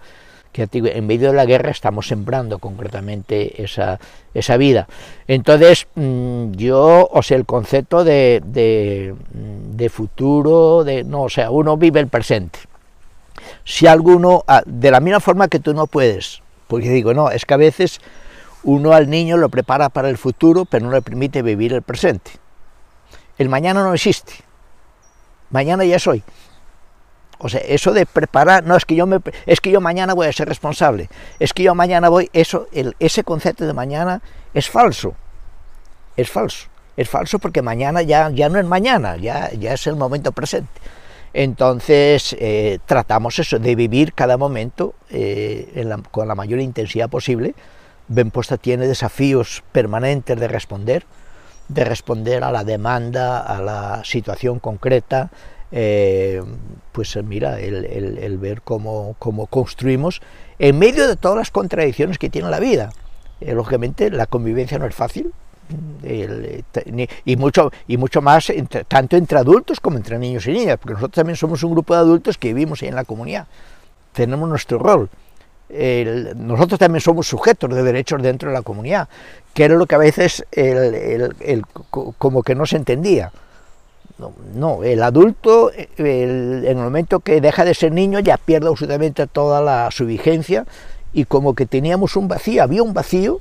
que 0.52 0.68
en 0.72 1.08
medio 1.08 1.30
de 1.30 1.36
la 1.36 1.46
guerra 1.46 1.70
estamos 1.70 2.08
sembrando 2.08 2.58
concretamente 2.60 3.62
esa, 3.62 4.00
esa 4.34 4.58
vida. 4.58 4.88
Entonces, 5.28 5.88
mm, 5.96 6.52
yo, 6.54 7.08
o 7.12 7.22
sea, 7.22 7.38
el 7.38 7.46
concepto 7.46 8.04
de, 8.04 8.42
de, 8.44 9.90
futuro, 9.90 10.84
de, 10.84 11.04
no, 11.04 11.24
o 11.24 11.30
sea, 11.30 11.52
uno 11.52 11.78
vive 11.78 12.00
el 12.00 12.08
presente. 12.08 12.60
Si 13.64 13.88
alguno, 13.88 14.44
ah, 14.48 14.64
de 14.66 14.92
la 14.92 15.00
misma 15.00 15.20
forma 15.20 15.48
que 15.48 15.60
tú 15.60 15.74
no 15.74 15.88
puedes, 15.88 16.42
porque 16.68 16.90
digo, 16.90 17.14
no, 17.14 17.30
es 17.30 17.46
que 17.46 17.54
a 17.54 17.58
veces 17.58 18.02
uno 18.64 18.94
al 18.94 19.10
niño 19.10 19.38
lo 19.38 19.50
prepara 19.50 19.90
para 19.90 20.10
el 20.10 20.18
futuro, 20.18 20.66
pero 20.66 20.86
no 20.86 20.92
le 20.92 21.02
permite 21.02 21.42
vivir 21.42 21.74
el 21.74 21.84
presente. 21.84 22.32
El 23.38 23.50
mañana 23.50 23.84
no 23.84 23.94
existe, 23.94 24.34
mañana 25.50 25.86
ya 25.86 25.98
es 25.98 26.08
hoy. 26.08 26.24
O 27.40 27.48
sea, 27.48 27.62
eso 27.62 27.94
de 27.94 28.06
preparar, 28.06 28.66
no 28.66 28.76
es 28.76 28.86
que 28.86 28.96
yo 28.96 29.08
me, 29.08 29.20
es 29.46 29.62
que 29.62 29.72
yo 29.72 29.80
mañana 29.80 30.14
voy 30.14 30.28
a 30.28 30.34
ser 30.34 30.50
responsable, 30.50 31.10
es 31.40 31.54
que 31.54 31.64
yo 31.64 31.74
mañana 31.74 32.10
voy, 32.10 32.30
eso, 32.34 32.68
el, 32.74 32.96
ese 33.00 33.24
concepto 33.24 33.66
de 33.66 33.74
mañana 33.74 34.22
es 34.54 34.70
falso, 34.70 35.16
es 36.18 36.30
falso, 36.30 36.68
es 36.98 37.08
falso 37.08 37.40
porque 37.40 37.62
mañana 37.62 38.02
ya, 38.02 38.30
ya 38.30 38.50
no 38.50 38.60
es 38.60 38.66
mañana, 38.66 39.16
ya, 39.16 39.52
ya 39.54 39.74
es 39.74 39.88
el 39.88 39.96
momento 39.96 40.34
presente. 40.34 40.82
Entonces 41.34 42.36
eh, 42.40 42.80
tratamos 42.86 43.40
eso, 43.40 43.60
de 43.60 43.76
vivir 43.76 44.14
cada 44.14 44.38
momento 44.38 44.96
eh, 45.10 45.88
con 46.12 46.28
la 46.28 46.36
mayor 46.36 46.60
intensidad 46.60 47.10
posible. 47.10 47.54
Benposta 48.08 48.58
tiene 48.58 48.88
desafíos 48.88 49.64
permanentes 49.72 50.38
de 50.40 50.48
responder, 50.48 51.06
de 51.70 51.86
responder 51.86 52.44
a 52.44 52.52
la 52.52 52.64
demanda, 52.64 53.40
a 53.40 53.62
la 53.62 54.02
situación 54.04 54.60
concreta, 54.60 55.30
eh, 55.72 56.42
pues 56.92 57.16
mira, 57.24 57.60
el, 57.60 58.38
ver 58.40 58.62
cómo, 58.62 59.16
construimos 59.50 60.22
en 60.58 60.78
medio 60.80 61.08
de 61.08 61.16
todas 61.16 61.38
las 61.38 61.52
contradicciones 61.52 62.18
que 62.18 62.30
tiene 62.30 62.50
la 62.50 62.60
vida. 62.60 62.92
Eh, 63.40 63.54
lógicamente 63.54 64.10
la 64.10 64.26
convivencia 64.26 64.78
no 64.80 64.86
es 64.88 64.96
fácil, 64.96 65.32
y, 67.26 67.36
mucho, 67.36 67.72
y 67.88 67.98
mucho 67.98 68.22
más 68.22 68.52
tanto 68.88 69.16
entre 69.16 69.38
adultos 69.38 69.80
como 69.80 69.98
entre 69.98 70.18
niños 70.18 70.48
y 70.48 70.52
niñas, 70.52 70.78
porque 70.80 70.96
nosotros 70.96 71.16
también 71.16 71.36
somos 71.36 71.62
un 71.64 71.72
grupo 71.72 71.94
de 71.94 72.00
adultos 72.00 72.40
que 72.40 72.54
vivimos 72.54 72.82
ahí 72.82 72.88
en 72.88 72.96
la 72.96 73.04
comunidad, 73.04 73.48
tenemos 74.14 74.50
nuestro 74.50 74.80
rol. 74.80 75.10
Nosotros 75.70 76.80
también 76.80 77.02
somos 77.02 77.28
sujetos 77.28 77.74
de 77.74 77.84
derechos 77.84 78.22
dentro 78.22 78.50
de 78.50 78.56
la 78.56 78.64
comunidad, 78.64 79.08
que 79.54 79.66
era 79.66 79.76
lo 79.76 79.86
que 79.86 79.96
a 79.96 80.00
veces 80.00 80.46
como 82.18 82.44
que 82.44 82.56
no 82.56 82.66
se 82.66 82.78
entendía. 82.78 83.32
No, 84.54 84.84
el 84.84 85.02
adulto, 85.02 85.72
en 85.74 86.66
el 86.66 86.76
momento 86.76 87.22
que 87.22 87.40
deja 87.40 87.64
de 87.64 87.74
ser 87.74 87.94
niño, 87.94 88.20
ya 88.20 88.38
pierde 88.38 88.68
absolutamente 88.68 89.28
toda 89.28 89.62
la, 89.62 89.92
su 89.92 90.06
vigencia 90.06 90.66
y 91.14 91.26
como 91.26 91.56
que 91.56 91.66
teníamos 91.66 92.16
un 92.16 92.28
vacío, 92.28 92.64
había 92.64 92.84
un 92.84 92.94
vacío 92.94 93.40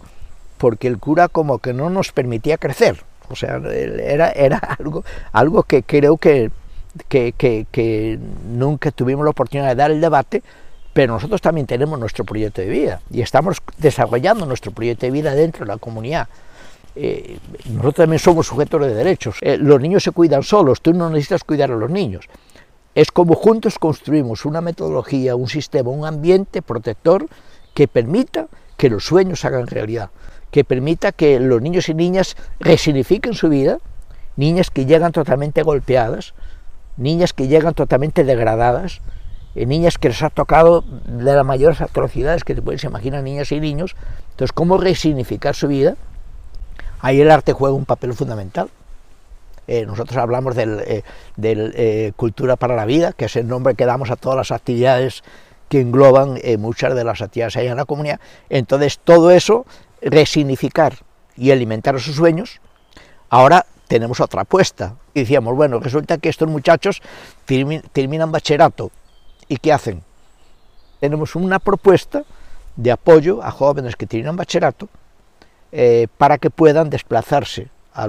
porque 0.57 0.87
el 0.87 0.99
cura 0.99 1.29
como 1.29 1.59
que 1.59 1.72
no 1.72 1.91
nos 1.91 2.12
permitía 2.12 2.59
crecer. 2.59 3.03
O 3.29 3.37
sea, 3.37 3.57
era, 3.57 4.29
algo, 5.33 5.62
que 5.64 5.83
creo 5.83 6.16
que 6.16 6.51
nunca 8.49 8.91
tuvimos 8.91 9.24
la 9.24 9.31
oportunidad 9.31 9.68
de 9.68 9.74
dar 9.74 9.91
el 9.91 10.01
debate, 10.01 10.43
pero 10.99 11.13
nosotros 11.13 11.41
también 11.41 11.65
tenemos 11.65 11.97
nuestro 11.97 12.25
proyecto 12.25 12.61
de 12.61 12.67
vida 12.67 13.01
y 13.09 13.21
estamos 13.21 13.59
desarrollando 13.77 14.47
nuestro 14.47 14.73
proyecto 14.73 15.07
de 15.07 15.13
vida 15.13 15.33
dentro 15.33 15.65
de 15.65 15.69
la 15.71 15.79
comunidad. 15.79 16.27
eh, 16.97 17.39
nosotros 17.67 17.95
también 17.95 18.19
somos 18.19 18.49
sujetos 18.49 18.81
de 18.81 18.95
derechos. 18.95 19.37
Eh, 19.43 19.59
los 19.59 19.81
niños 19.81 20.03
se 20.03 20.11
cuidan 20.11 20.43
solos, 20.43 20.81
tú 20.81 20.93
no 20.93 21.09
necesitas 21.09 21.45
cuidar 21.45 21.71
a 21.71 21.77
los 21.77 21.89
niños. 21.89 22.27
Es 22.97 23.13
como 23.13 23.37
juntos 23.37 23.79
construimos 23.79 24.45
una 24.45 24.61
metodología, 24.61 25.37
un 25.37 25.47
sistema, 25.47 25.89
un 25.91 26.05
ambiente 26.05 26.63
protector 26.63 27.29
que 27.75 27.87
permita 27.87 28.49
que 28.77 28.91
los 28.91 29.05
sueños 29.05 29.45
hagan 29.45 29.69
realidad, 29.69 30.11
que 30.51 30.65
permita 30.65 31.13
que 31.13 31.39
los 31.39 31.63
niños 31.63 31.89
y 31.89 31.95
niñas 31.95 32.37
resignifiquen 32.59 33.35
su 33.35 33.49
vida, 33.49 33.79
niñas 34.35 34.69
que 34.73 34.85
llegan 34.85 35.13
totalmente 35.13 35.63
golpeadas, 35.63 36.35
niñas 36.97 37.33
que 37.33 37.47
llegan 37.47 37.75
totalmente 37.75 38.25
degradadas, 38.25 39.01
eh, 39.59 39.67
niñas 39.67 39.99
que 39.99 40.09
les 40.09 40.23
ha 40.23 40.31
tocado 40.31 40.85
de 41.07 41.35
las 41.35 41.45
mayores 41.45 41.81
atrocidades 41.81 42.45
que 42.45 42.55
te 42.55 42.63
puedes 42.63 42.85
imaginar, 42.85 43.25
niñas 43.25 43.51
y 43.51 43.59
niños. 43.59 43.97
Entonces, 44.31 44.53
¿cómo 44.53 44.79
resignificar 44.79 45.57
su 45.57 45.67
vida? 45.67 45.97
Ahí 47.01 47.21
el 47.21 47.29
arte 47.29 47.53
juega 47.53 47.75
un 47.75 47.85
papel 47.85 48.15
fundamental. 48.15 48.71
Eh, 49.67 49.85
nosotros 49.85 50.17
hablamos 50.17 50.55
del, 50.55 50.81
eh, 51.37 52.13
Cultura 52.15 52.55
para 52.55 52.77
la 52.77 52.85
Vida, 52.85 53.13
que 53.13 53.25
es 53.25 53.35
el 53.35 53.49
nombre 53.49 53.75
que 53.75 53.85
damos 53.85 54.13
a 54.13 54.17
todas 54.17 54.37
las 54.37 54.53
actividades 54.53 55.25
que 55.69 55.81
engloban 55.81 56.39
muchas 56.59 56.95
de 56.95 57.05
las 57.05 57.21
actividades 57.21 57.57
ahí 57.57 57.67
en 57.67 57.77
la 57.77 57.85
comunidad. 57.85 58.21
Entonces, 58.49 59.01
todo 59.03 59.33
eso, 59.33 59.67
resignificar 60.01 60.95
y 61.37 61.51
alimentar 61.51 61.99
sus 62.01 62.15
sueños, 62.15 62.61
ahora 63.29 63.67
tenemos 63.89 64.21
otra 64.21 64.43
apuesta. 64.43 64.95
Y 65.15 65.21
decíamos, 65.21 65.57
bueno, 65.57 65.81
resulta 65.81 66.19
que 66.19 66.29
estos 66.29 66.49
muchachos 66.49 67.03
terminan 67.45 68.31
bachillerato. 68.31 68.91
¿Y 69.49 69.57
qué 69.57 69.73
hacen? 69.73 70.03
Tenemos 71.01 71.35
una 71.35 71.59
propuesta 71.59 72.25
de 72.77 72.91
apoyo 72.91 73.43
a 73.43 73.51
jóvenes 73.51 73.97
que 73.97 74.07
terminan 74.07 74.37
bachillerato 74.37 74.89
eh, 75.73 76.07
para 76.17 76.39
que 76.39 76.51
puedan 76.51 76.91
desplazarse 76.91 77.69
a, 77.93 78.07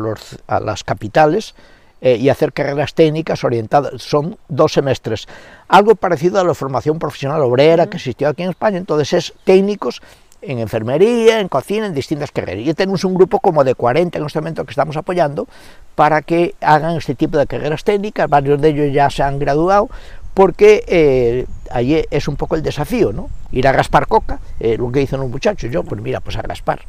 las 0.60 0.84
capitales 0.84 1.56
eh, 2.02 2.16
y 2.16 2.30
hacer 2.30 2.54
carreras 2.54 2.94
técnicas 2.94 3.44
orientadas, 3.44 4.02
son 4.02 4.38
dos 4.48 4.74
semestres, 4.74 5.28
algo 5.68 5.96
parecido 5.96 6.40
a 6.40 6.44
la 6.44 6.54
formación 6.54 7.00
profesional 7.00 7.42
obrera 7.42 7.88
que 7.88 7.98
existió 7.98 8.30
aquí 8.30 8.44
en 8.44 8.52
España, 8.52 8.78
entonces 8.78 9.14
es 9.14 9.34
técnicos 9.44 10.02
en 10.42 10.60
enfermería, 10.60 11.40
en 11.40 11.50
cocina, 11.50 11.88
en 11.88 11.94
distintas 11.94 12.32
carreras. 12.32 12.66
Y 12.66 12.74
tenemos 12.74 13.04
un 13.04 13.14
grupo 13.14 13.40
como 13.40 13.64
de 13.64 13.76
40 13.76 14.18
en 14.18 14.26
este 14.26 14.40
momento 14.40 14.64
que 14.64 14.72
estamos 14.72 14.96
apoyando 14.96 15.48
para 15.96 16.22
que 16.22 16.56
hagan 16.62 16.96
este 16.96 17.16
tipo 17.16 17.38
de 17.38 17.46
carreras 17.46 17.84
técnicas, 17.84 18.30
varios 18.30 18.62
de 18.62 18.70
ellos 18.70 18.94
ya 18.94 19.10
se 19.10 19.22
han 19.22 19.38
graduado, 19.38 19.90
porque 20.34 20.84
eh, 20.88 21.46
allí 21.72 22.04
es 22.10 22.28
un 22.28 22.36
poco 22.36 22.56
el 22.56 22.64
desafío, 22.64 23.12
¿no? 23.12 23.30
Ir 23.52 23.68
a 23.68 23.72
raspar 23.72 24.08
coca, 24.08 24.40
eh, 24.60 24.78
lo 24.78 24.92
que 24.92 25.00
dicen 25.00 25.20
los 25.20 25.30
muchachos, 25.30 25.70
yo, 25.72 25.84
pues 25.84 26.02
mira, 26.02 26.20
pues 26.20 26.38
a 26.38 26.42
raspar. 26.42 26.82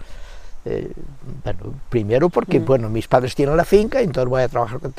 Eh, 0.64 0.92
bueno, 1.42 1.74
primero 1.88 2.28
porque, 2.28 2.60
mm. 2.60 2.64
bueno, 2.64 2.90
mis 2.90 3.08
padres 3.08 3.34
tienen 3.34 3.56
la 3.56 3.64
finca, 3.64 4.00
y 4.00 4.04
entonces 4.04 4.28
voy 4.28 4.42
a 4.42 4.48
trabajar 4.48 4.78
con... 4.80 4.94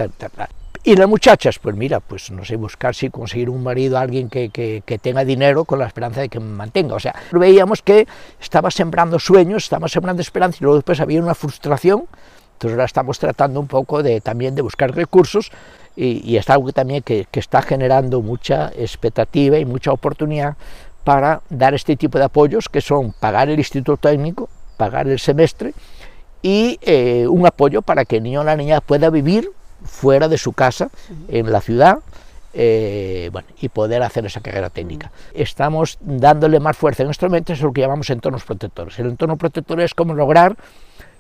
Y 0.83 0.95
las 0.95 1.07
muchachas, 1.07 1.59
pues 1.59 1.75
mira, 1.75 1.99
pues 1.99 2.31
no 2.31 2.43
sé, 2.43 2.55
buscar 2.55 2.95
si 2.95 3.11
conseguir 3.11 3.51
un 3.51 3.61
marido, 3.61 3.99
alguien 3.99 4.29
que, 4.29 4.49
que, 4.49 4.81
que, 4.83 4.97
tenga 4.97 5.23
dinero 5.23 5.63
con 5.63 5.77
la 5.77 5.85
esperanza 5.85 6.21
de 6.21 6.29
que 6.29 6.39
me 6.39 6.55
mantenga. 6.55 6.95
O 6.95 6.99
sea, 6.99 7.13
veíamos 7.31 7.83
que 7.83 8.07
estaba 8.39 8.71
sembrando 8.71 9.19
sueños, 9.19 9.65
estaba 9.65 9.87
sembrando 9.87 10.23
esperanza 10.23 10.57
y 10.59 10.63
luego 10.63 10.77
después 10.77 10.99
había 10.99 11.21
una 11.21 11.35
frustración. 11.35 12.05
Entonces 12.53 12.75
ahora 12.75 12.85
estamos 12.85 13.19
tratando 13.19 13.59
un 13.59 13.67
poco 13.67 14.01
de 14.01 14.21
también 14.21 14.55
de 14.55 14.63
buscar 14.63 14.95
recursos 14.95 15.51
y, 15.95 16.37
es 16.37 16.49
algo 16.49 16.71
también 16.71 17.03
que, 17.03 17.27
está 17.33 17.61
generando 17.61 18.21
mucha 18.21 18.71
expectativa 18.75 19.57
y 19.57 19.65
mucha 19.65 19.91
oportunidad 19.91 20.55
para 21.03 21.41
dar 21.49 21.73
este 21.73 21.95
tipo 21.95 22.17
de 22.17 22.25
apoyos 22.25 22.69
que 22.69 22.81
son 22.81 23.13
pagar 23.13 23.49
el 23.49 23.59
instituto 23.59 23.97
técnico, 23.97 24.49
pagar 24.77 25.07
el 25.07 25.19
semestre 25.19 25.73
y 26.41 26.79
eh, 26.81 27.27
un 27.27 27.45
apoyo 27.45 27.81
para 27.81 28.05
que 28.05 28.17
el 28.17 28.23
niño 28.23 28.41
o 28.41 28.43
la 28.43 28.55
niña 28.55 28.81
pueda 28.81 29.09
vivir 29.09 29.51
fuera 29.83 30.27
de 30.27 30.37
su 30.37 30.53
casa, 30.53 30.89
en 31.27 31.51
la 31.51 31.59
ciudad, 31.59 31.99
eh, 32.53 33.29
bueno, 33.31 33.47
y 33.59 33.69
poder 33.69 34.03
hacer 34.03 34.25
esa 34.25 34.41
carrera 34.41 34.69
técnica. 34.69 35.11
Estamos 35.33 35.97
dándole 36.01 36.59
más 36.59 36.77
fuerza 36.77 37.03
en 37.03 37.09
este 37.09 37.25
momento, 37.25 37.53
es 37.53 37.61
lo 37.61 37.71
que 37.71 37.81
llamamos 37.81 38.09
entornos 38.09 38.43
protectores. 38.43 38.99
El 38.99 39.07
entorno 39.07 39.37
protector 39.37 39.79
es 39.81 39.93
como 39.93 40.13
lograr 40.13 40.55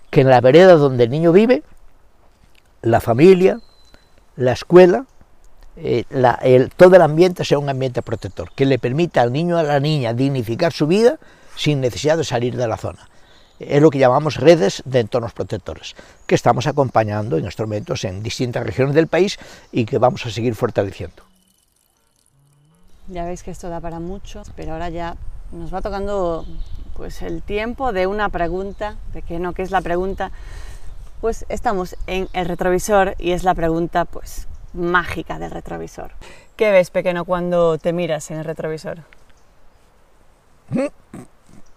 que 0.09 0.21
en 0.21 0.29
la 0.29 0.41
vereda 0.41 0.75
donde 0.75 1.05
el 1.05 1.09
niño 1.09 1.31
vive, 1.31 1.63
la 2.81 2.99
familia, 2.99 3.59
la 4.35 4.53
escuela, 4.53 5.05
eh, 5.75 6.05
todo 6.75 6.95
el 6.95 7.01
ambiente 7.01 7.45
sea 7.45 7.59
un 7.59 7.69
ambiente 7.69 8.01
protector, 8.01 8.51
que 8.53 8.65
le 8.65 8.79
permita 8.79 9.21
al 9.21 9.31
niño 9.31 9.55
o 9.55 9.59
a 9.59 9.63
la 9.63 9.79
niña 9.79 10.13
dignificar 10.13 10.73
su 10.73 10.87
vida 10.87 11.17
sin 11.55 11.81
necesidad 11.81 12.17
de 12.17 12.23
salir 12.23 12.55
de 12.55 12.67
la 12.67 12.77
zona. 12.77 13.07
Es 13.59 13.81
lo 13.81 13.91
que 13.91 13.99
llamamos 13.99 14.37
redes 14.37 14.81
de 14.85 15.01
entornos 15.01 15.33
protectores, 15.33 15.95
que 16.25 16.35
estamos 16.35 16.65
acompañando 16.65 17.37
en 17.37 17.45
estos 17.45 18.03
en 18.03 18.23
distintas 18.23 18.65
regiones 18.65 18.95
del 18.95 19.07
país 19.07 19.37
y 19.71 19.85
que 19.85 19.99
vamos 19.99 20.25
a 20.25 20.31
seguir 20.31 20.55
fortaleciendo. 20.55 21.23
Ya 23.07 23.25
veis 23.25 23.43
que 23.43 23.51
esto 23.51 23.69
da 23.69 23.79
para 23.79 23.99
mucho, 23.99 24.41
pero 24.55 24.73
ahora 24.73 24.89
ya 24.89 25.15
nos 25.51 25.73
va 25.73 25.81
tocando 25.81 26.45
pues 26.95 27.21
el 27.21 27.41
tiempo 27.41 27.91
de 27.93 28.07
una 28.07 28.29
pregunta, 28.29 28.95
de 29.13 29.21
que 29.21 29.37
no, 29.37 29.53
que 29.53 29.61
es 29.61 29.71
la 29.71 29.81
pregunta 29.81 30.31
pues 31.21 31.45
estamos 31.49 31.95
en 32.07 32.27
el 32.33 32.47
retrovisor 32.47 33.15
y 33.19 33.31
es 33.31 33.43
la 33.43 33.53
pregunta 33.53 34.05
pues 34.05 34.47
mágica 34.73 35.37
del 35.39 35.51
retrovisor. 35.51 36.11
¿Qué 36.55 36.71
ves, 36.71 36.89
pequeño, 36.89 37.25
cuando 37.25 37.77
te 37.77 37.93
miras 37.93 38.31
en 38.31 38.39
el 38.39 38.45
retrovisor? 38.45 38.99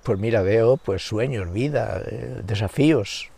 Pues 0.02 0.18
mira, 0.18 0.42
veo 0.42 0.76
pues 0.78 1.06
sueños, 1.06 1.52
vida, 1.52 2.00
eh, 2.06 2.40
desafíos. 2.44 3.30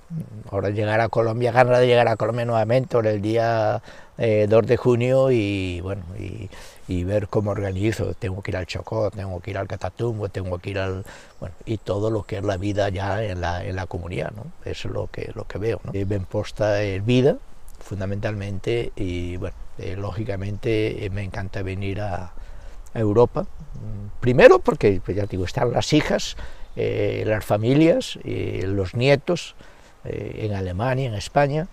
Ahora 0.50 0.70
llegar 0.70 1.00
a 1.00 1.08
Colombia, 1.08 1.50
ganas 1.50 1.80
de 1.80 1.86
llegar 1.86 2.06
a 2.08 2.16
Colombia 2.16 2.44
nuevamente 2.44 2.96
por 2.96 3.06
el 3.06 3.20
día 3.20 3.82
2 4.16 4.26
eh, 4.26 4.46
de 4.48 4.76
junio 4.76 5.30
y 5.32 5.80
bueno, 5.80 6.04
y, 6.18 6.48
y 6.88 7.04
ver 7.04 7.28
cómo 7.28 7.50
organizo, 7.50 8.14
tengo 8.14 8.42
que 8.42 8.52
ir 8.52 8.56
al 8.56 8.66
Chocó, 8.66 9.10
tengo 9.10 9.40
que 9.40 9.50
ir 9.50 9.58
al 9.58 9.66
Catatumbo, 9.66 10.28
tengo 10.28 10.58
que 10.58 10.70
ir 10.70 10.78
al, 10.78 11.04
bueno, 11.40 11.54
y 11.64 11.78
todo 11.78 12.10
lo 12.10 12.22
que 12.24 12.38
es 12.38 12.44
la 12.44 12.56
vida 12.56 12.88
ya 12.90 13.24
en 13.24 13.40
la, 13.40 13.64
en 13.64 13.76
la 13.76 13.86
comunidad, 13.86 14.32
¿no? 14.32 14.44
Eso 14.64 14.88
es 14.88 14.94
lo 14.94 15.08
que, 15.08 15.32
lo 15.34 15.46
que 15.46 15.58
veo, 15.58 15.80
¿no? 15.84 15.92
Benposta 15.92 16.82
es 16.82 17.04
vida, 17.04 17.38
fundamentalmente, 17.80 18.92
y 18.96 19.36
bueno, 19.36 19.56
eh, 19.78 19.96
lógicamente 19.96 21.04
eh, 21.04 21.10
me 21.10 21.22
encanta 21.22 21.62
venir 21.62 22.00
a, 22.00 22.32
Europa, 22.94 23.46
primero 24.20 24.58
porque, 24.58 25.02
pues 25.04 25.18
ya 25.18 25.26
digo, 25.26 25.44
están 25.44 25.70
las 25.70 25.92
hijas, 25.92 26.34
eh, 26.76 27.24
las 27.26 27.44
familias, 27.44 28.18
los 28.24 28.94
nietos, 28.94 29.54
en 30.04 30.54
Alemania, 30.54 31.08
en 31.08 31.14
España, 31.14 31.68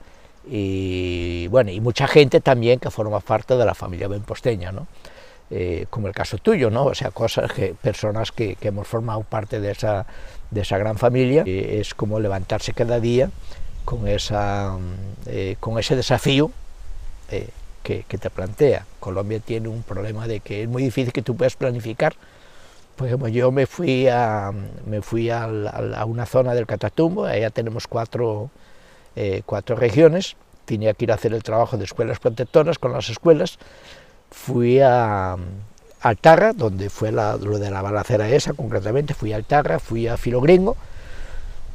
y 0.46 1.48
bueno, 1.48 1.72
y 1.72 1.80
mucha 1.80 2.08
gente 2.08 2.42
también 2.42 2.80
que 2.80 2.90
forma 2.90 3.20
parte 3.20 3.56
de 3.56 3.66
la 3.66 3.74
familia 3.74 4.08
benposteña, 4.08 4.72
¿no? 4.72 4.88
Eh, 5.50 5.86
como 5.90 6.08
el 6.08 6.14
caso 6.14 6.38
tuyo, 6.38 6.72
¿no? 6.72 6.86
O 6.86 6.96
sea, 6.96 7.12
cosas 7.12 7.52
que, 7.52 7.76
personas 7.76 8.32
que, 8.32 8.58
hemos 8.62 8.88
formado 8.88 9.22
parte 9.22 9.60
de 9.60 9.72
esa, 9.72 10.06
de 10.50 10.62
esa 10.62 10.78
gran 10.78 10.98
familia, 10.98 11.44
es 11.46 11.94
como 11.94 12.20
levantarse 12.20 12.74
cada 12.74 13.00
día 13.00 13.30
con, 13.86 14.08
esa, 14.08 14.78
eh, 15.28 15.56
con 15.60 15.78
ese 15.78 15.96
desafío 15.96 16.52
eh, 17.30 17.50
que, 17.84 18.04
te 18.04 18.30
plantea. 18.30 18.86
Colombia 19.00 19.40
tiene 19.40 19.68
un 19.68 19.84
problema 19.84 20.28
de 20.28 20.40
que 20.40 20.64
es 20.64 20.70
muy 20.70 20.82
difícil 20.82 21.14
que 21.14 21.22
tú 21.22 21.36
puedas 21.36 21.56
planificar. 21.56 22.16
Por 22.96 23.08
ejemplo, 23.08 23.28
yo 23.28 23.52
me 23.52 23.68
fui 23.68 24.08
a, 24.08 24.52
me 24.88 25.02
fui 25.02 25.30
a, 25.30 25.44
a 25.44 26.06
una 26.06 26.26
zona 26.26 26.56
del 26.56 26.66
Catatumbo, 26.66 27.26
allá 27.26 27.50
tenemos 27.50 27.88
cuatro 27.88 28.50
eh, 29.16 29.42
cuatro 29.46 29.76
regiones, 29.76 30.36
tenía 30.66 30.94
que 30.94 31.06
ir 31.06 31.12
a 31.12 31.16
hacer 31.16 31.34
el 31.34 31.44
trabajo 31.44 31.78
de 31.78 31.84
escuelas 31.84 32.20
protectoras 32.20 32.80
con 32.80 32.94
las 32.94 33.10
escuelas, 33.10 33.58
fui 34.32 34.80
a, 34.80 35.38
Altarra, 36.04 36.52
donde 36.52 36.90
fue 36.90 37.14
lo 37.14 37.60
de 37.60 37.72
la 37.72 37.82
balacera 37.82 38.28
esa 38.28 38.52
concretamente, 38.52 39.14
fui 39.14 39.32
a 39.32 39.38
Altarra, 39.38 39.80
fui 39.80 40.08
a 40.10 40.18
Filogringo, 40.18 40.76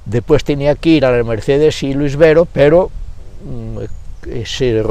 después 0.05 0.45
tenía 0.45 0.75
que 0.75 0.91
ir 0.91 1.07
a 1.07 1.11
la 1.11 1.25
Mercedes 1.25 1.83
y 1.83 1.95
Luis 1.95 2.17
Vero, 2.17 2.45
pero 2.45 2.91
mm, 3.43 3.79
se 4.45 4.85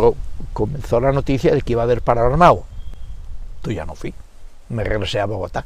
comenzó 0.54 1.00
la 1.00 1.12
noticia 1.12 1.54
de 1.54 1.62
que 1.62 1.74
iba 1.74 1.84
a 1.84 1.86
haber 1.86 2.02
paro 2.02 2.26
armado. 2.26 2.64
Tú 3.62 3.72
ya 3.72 3.86
no 3.86 3.94
fui, 3.94 4.12
me 4.70 4.84
regresé 4.84 5.20
a 5.20 5.26
Bogotá. 5.26 5.66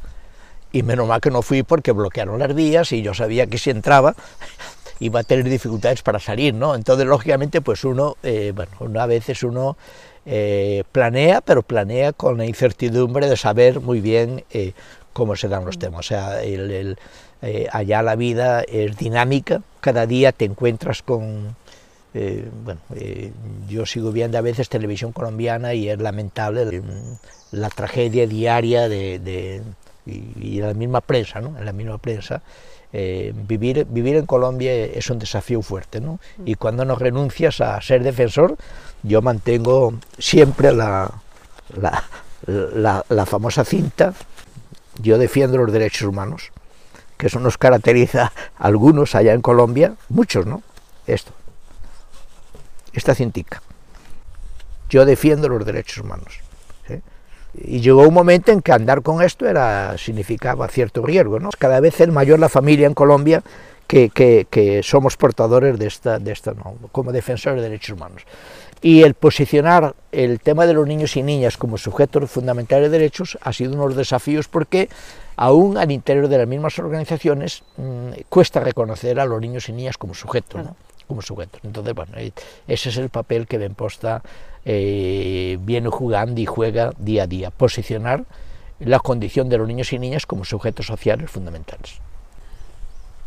Y 0.70 0.82
menos 0.82 1.08
mal 1.08 1.22
que 1.22 1.30
no 1.30 1.40
fui 1.40 1.62
porque 1.62 1.92
bloquearon 1.92 2.38
las 2.38 2.54
vías 2.54 2.92
y 2.92 3.00
yo 3.00 3.14
sabía 3.14 3.46
que 3.46 3.56
si 3.56 3.70
entraba 3.70 4.14
iba 5.04 5.20
a 5.20 5.22
tener 5.22 5.48
dificultades 5.48 6.02
para 6.02 6.18
salir, 6.18 6.54
¿no? 6.54 6.74
Entonces, 6.74 7.06
lógicamente, 7.06 7.60
pues 7.60 7.84
uno, 7.84 8.16
eh, 8.22 8.52
bueno, 8.54 9.00
a 9.00 9.06
veces 9.06 9.42
uno 9.42 9.76
eh, 10.26 10.84
planea, 10.92 11.40
pero 11.40 11.62
planea 11.62 12.12
con 12.12 12.38
la 12.38 12.46
incertidumbre 12.46 13.28
de 13.28 13.36
saber 13.36 13.80
muy 13.80 14.00
bien 14.00 14.44
eh, 14.52 14.72
cómo 15.12 15.36
se 15.36 15.48
dan 15.48 15.64
los 15.64 15.78
temas. 15.78 16.00
O 16.00 16.08
sea, 16.08 16.40
allá 17.72 18.02
la 18.02 18.16
vida 18.16 18.62
es 18.62 18.96
dinámica, 18.96 19.62
cada 19.80 20.06
día 20.06 20.32
te 20.32 20.44
encuentras 20.44 21.02
con... 21.02 21.56
bueno, 22.64 22.80
yo 23.68 23.86
sigo 23.86 24.12
viendo 24.12 24.38
a 24.38 24.42
veces 24.42 24.68
televisión 24.68 25.12
colombiana 25.12 25.74
y 25.74 25.88
es 25.88 25.98
lamentable 25.98 26.82
la 27.50 27.68
tragedia 27.68 28.26
diaria 28.26 28.88
de 28.88 29.62
y, 30.06 30.60
la 30.60 30.74
misma 30.74 31.00
prensa, 31.00 31.40
¿no? 31.40 31.56
En 31.58 31.64
la 31.64 31.72
misma 31.72 31.98
prensa. 31.98 32.42
Eh, 32.94 33.32
vivir, 33.34 33.86
vivir 33.88 34.16
en 34.16 34.26
Colombia 34.26 34.72
es 34.74 35.08
un 35.08 35.18
desafío 35.18 35.62
fuerte, 35.62 36.00
¿no? 36.00 36.20
Mm. 36.36 36.42
Y 36.48 36.54
cuando 36.56 36.84
no 36.84 36.94
renuncias 36.94 37.60
a 37.62 37.80
ser 37.80 38.02
defensor, 38.02 38.58
yo 39.02 39.22
mantengo 39.22 39.94
siempre 40.18 40.72
la, 40.72 41.10
la, 42.46 43.04
la, 43.08 43.26
famosa 43.26 43.64
cinta, 43.64 44.12
yo 45.00 45.16
defiendo 45.16 45.56
los 45.56 45.72
derechos 45.72 46.02
humanos, 46.02 46.52
que 47.16 47.28
eso 47.28 47.40
nos 47.40 47.56
caracteriza 47.56 48.32
a 48.58 48.66
algunos 48.66 49.14
allá 49.14 49.32
en 49.32 49.40
Colombia, 49.40 49.94
muchos, 50.10 50.44
¿no? 50.44 50.62
Esto, 51.06 51.32
esta 52.92 53.14
cintica. 53.14 53.62
Yo 54.90 55.06
defiendo 55.06 55.48
los 55.48 55.64
derechos 55.64 56.04
humanos. 56.04 56.41
Y 57.54 57.80
llegó 57.80 58.06
un 58.08 58.14
momento 58.14 58.50
en 58.50 58.62
que 58.62 58.72
andar 58.72 59.02
con 59.02 59.22
esto 59.22 59.46
era, 59.46 59.96
significaba 59.98 60.68
cierto 60.68 61.02
riesgo. 61.02 61.38
¿no? 61.38 61.50
Cada 61.58 61.80
vez 61.80 62.00
es 62.00 62.08
mayor 62.08 62.38
la 62.38 62.48
familia 62.48 62.86
en 62.86 62.94
Colombia 62.94 63.42
que, 63.86 64.08
que, 64.48 64.80
somos 64.82 65.18
portadores 65.18 65.78
de 65.78 65.86
esta, 65.86 66.18
de 66.18 66.32
esta 66.32 66.52
¿no? 66.54 66.76
como 66.92 67.12
defensores 67.12 67.62
de 67.62 67.68
derechos 67.68 67.96
humanos. 67.96 68.22
Y 68.80 69.02
el 69.02 69.14
posicionar 69.14 69.94
el 70.10 70.40
tema 70.40 70.66
de 70.66 70.72
los 70.72 70.88
niños 70.88 71.16
y 71.16 71.22
niñas 71.22 71.56
como 71.56 71.78
sujetos 71.78 72.30
fundamentales 72.30 72.90
de 72.90 72.98
derechos 72.98 73.38
ha 73.42 73.52
sido 73.52 73.72
uno 73.72 73.82
de 73.82 73.88
los 73.88 73.96
desafíos 73.96 74.48
porque 74.48 74.88
aún 75.36 75.76
al 75.76 75.92
interior 75.92 76.28
de 76.28 76.38
las 76.38 76.48
mismas 76.48 76.78
organizaciones 76.78 77.62
mmm, 77.76 78.10
cuesta 78.28 78.60
reconocer 78.60 79.20
a 79.20 79.26
los 79.26 79.40
niños 79.40 79.68
y 79.68 79.72
niñas 79.72 79.98
como 79.98 80.14
sujetos. 80.14 80.64
¿no? 80.64 80.76
Como 81.12 81.22
sujetos. 81.22 81.60
Entonces, 81.62 81.94
bueno, 81.94 82.12
ese 82.66 82.88
es 82.88 82.96
el 82.96 83.10
papel 83.10 83.46
que 83.46 83.58
Benposta 83.58 84.22
eh, 84.64 85.58
viene 85.60 85.90
jugando 85.90 86.40
y 86.40 86.46
juega 86.46 86.92
día 86.98 87.24
a 87.24 87.26
día, 87.26 87.50
posicionar 87.50 88.24
la 88.80 88.98
condición 88.98 89.50
de 89.50 89.58
los 89.58 89.68
niños 89.68 89.92
y 89.92 89.98
niñas 89.98 90.24
como 90.24 90.44
sujetos 90.44 90.86
sociales 90.86 91.30
fundamentales. 91.30 92.00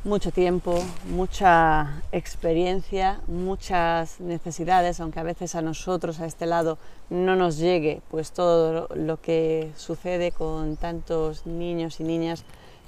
Mucho 0.04 0.32
tiempo, 0.32 0.84
mucha 1.10 2.02
experiencia, 2.12 3.20
muchas 3.28 4.20
necesidades, 4.20 5.00
aunque 5.00 5.20
a 5.20 5.24
veces 5.24 5.56
a 5.56 5.62
nosotros, 5.62 6.20
a 6.20 6.26
este 6.26 6.46
lado, 6.46 6.78
no 7.10 7.36
nos 7.36 7.58
llegue 7.58 8.02
pues 8.10 8.32
todo 8.32 8.88
lo 8.96 9.20
que 9.20 9.72
sucede 9.76 10.32
con 10.32 10.78
tantos 10.78 11.46
niños 11.46 12.00
y 12.00 12.04
niñas 12.04 12.44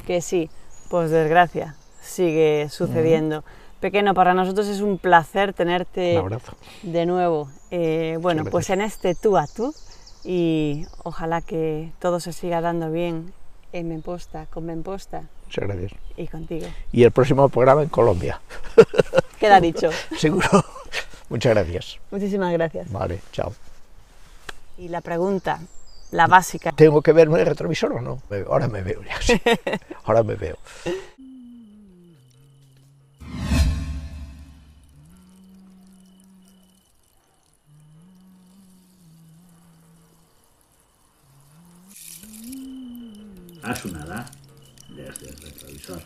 que 0.06 0.22
sí, 0.22 0.50
pues 0.90 1.12
desgracia, 1.12 1.76
sigue 2.02 2.68
sucediendo. 2.70 3.44
Pequeño, 3.80 4.14
para 4.14 4.34
nosotros 4.34 4.68
es 4.68 4.82
un 4.82 4.98
placer 4.98 5.54
tenerte 5.54 6.22
de 6.82 7.06
nuevo. 7.06 7.50
Eh, 7.70 8.18
bueno, 8.20 8.44
pues 8.46 8.70
en 8.70 8.82
este 8.82 9.14
tú 9.14 9.38
a 9.38 9.46
tú 9.46 9.74
y 10.24 10.86
ojalá 11.04 11.42
que 11.42 11.92
todo 12.00 12.20
se 12.20 12.34
siga 12.34 12.60
dando 12.62 12.92
bien 12.92 13.34
en 13.74 13.88
Memposta, 13.88 14.48
con 14.48 14.66
Memposta. 14.66 15.24
Muchas 15.46 15.66
gracias. 15.66 15.92
Y 16.18 16.28
contigo. 16.28 16.68
Y 16.92 17.04
el 17.04 17.12
próximo 17.12 17.48
programa 17.50 17.84
en 17.84 17.90
Colombia. 17.90 18.42
Queda 19.40 19.62
dicho. 19.62 19.90
Seguro. 20.18 20.64
Muchas 21.30 21.54
gracias. 21.54 22.00
Muchísimas 22.10 22.52
gracias. 22.54 22.92
Vale, 22.92 23.20
chao. 23.32 23.54
Y 24.78 24.88
la 24.90 25.02
pregunta, 25.02 25.60
la 26.12 26.28
básica. 26.28 26.72
¿Tengo 26.72 27.02
que 27.02 27.12
verme 27.12 27.40
el 27.40 27.46
retrovisor 27.46 27.94
o 27.94 28.02
no? 28.02 28.22
Ahora 28.50 28.68
me 28.68 28.82
veo 28.82 29.02
ya. 29.04 29.40
Ahora 30.06 30.24
me 30.24 30.36
veo. 30.36 30.58
A 43.68 43.76
su 43.76 43.92
nada 43.92 44.26
desde 44.90 45.30
el 45.30 45.38
retrovisor. 45.38 46.02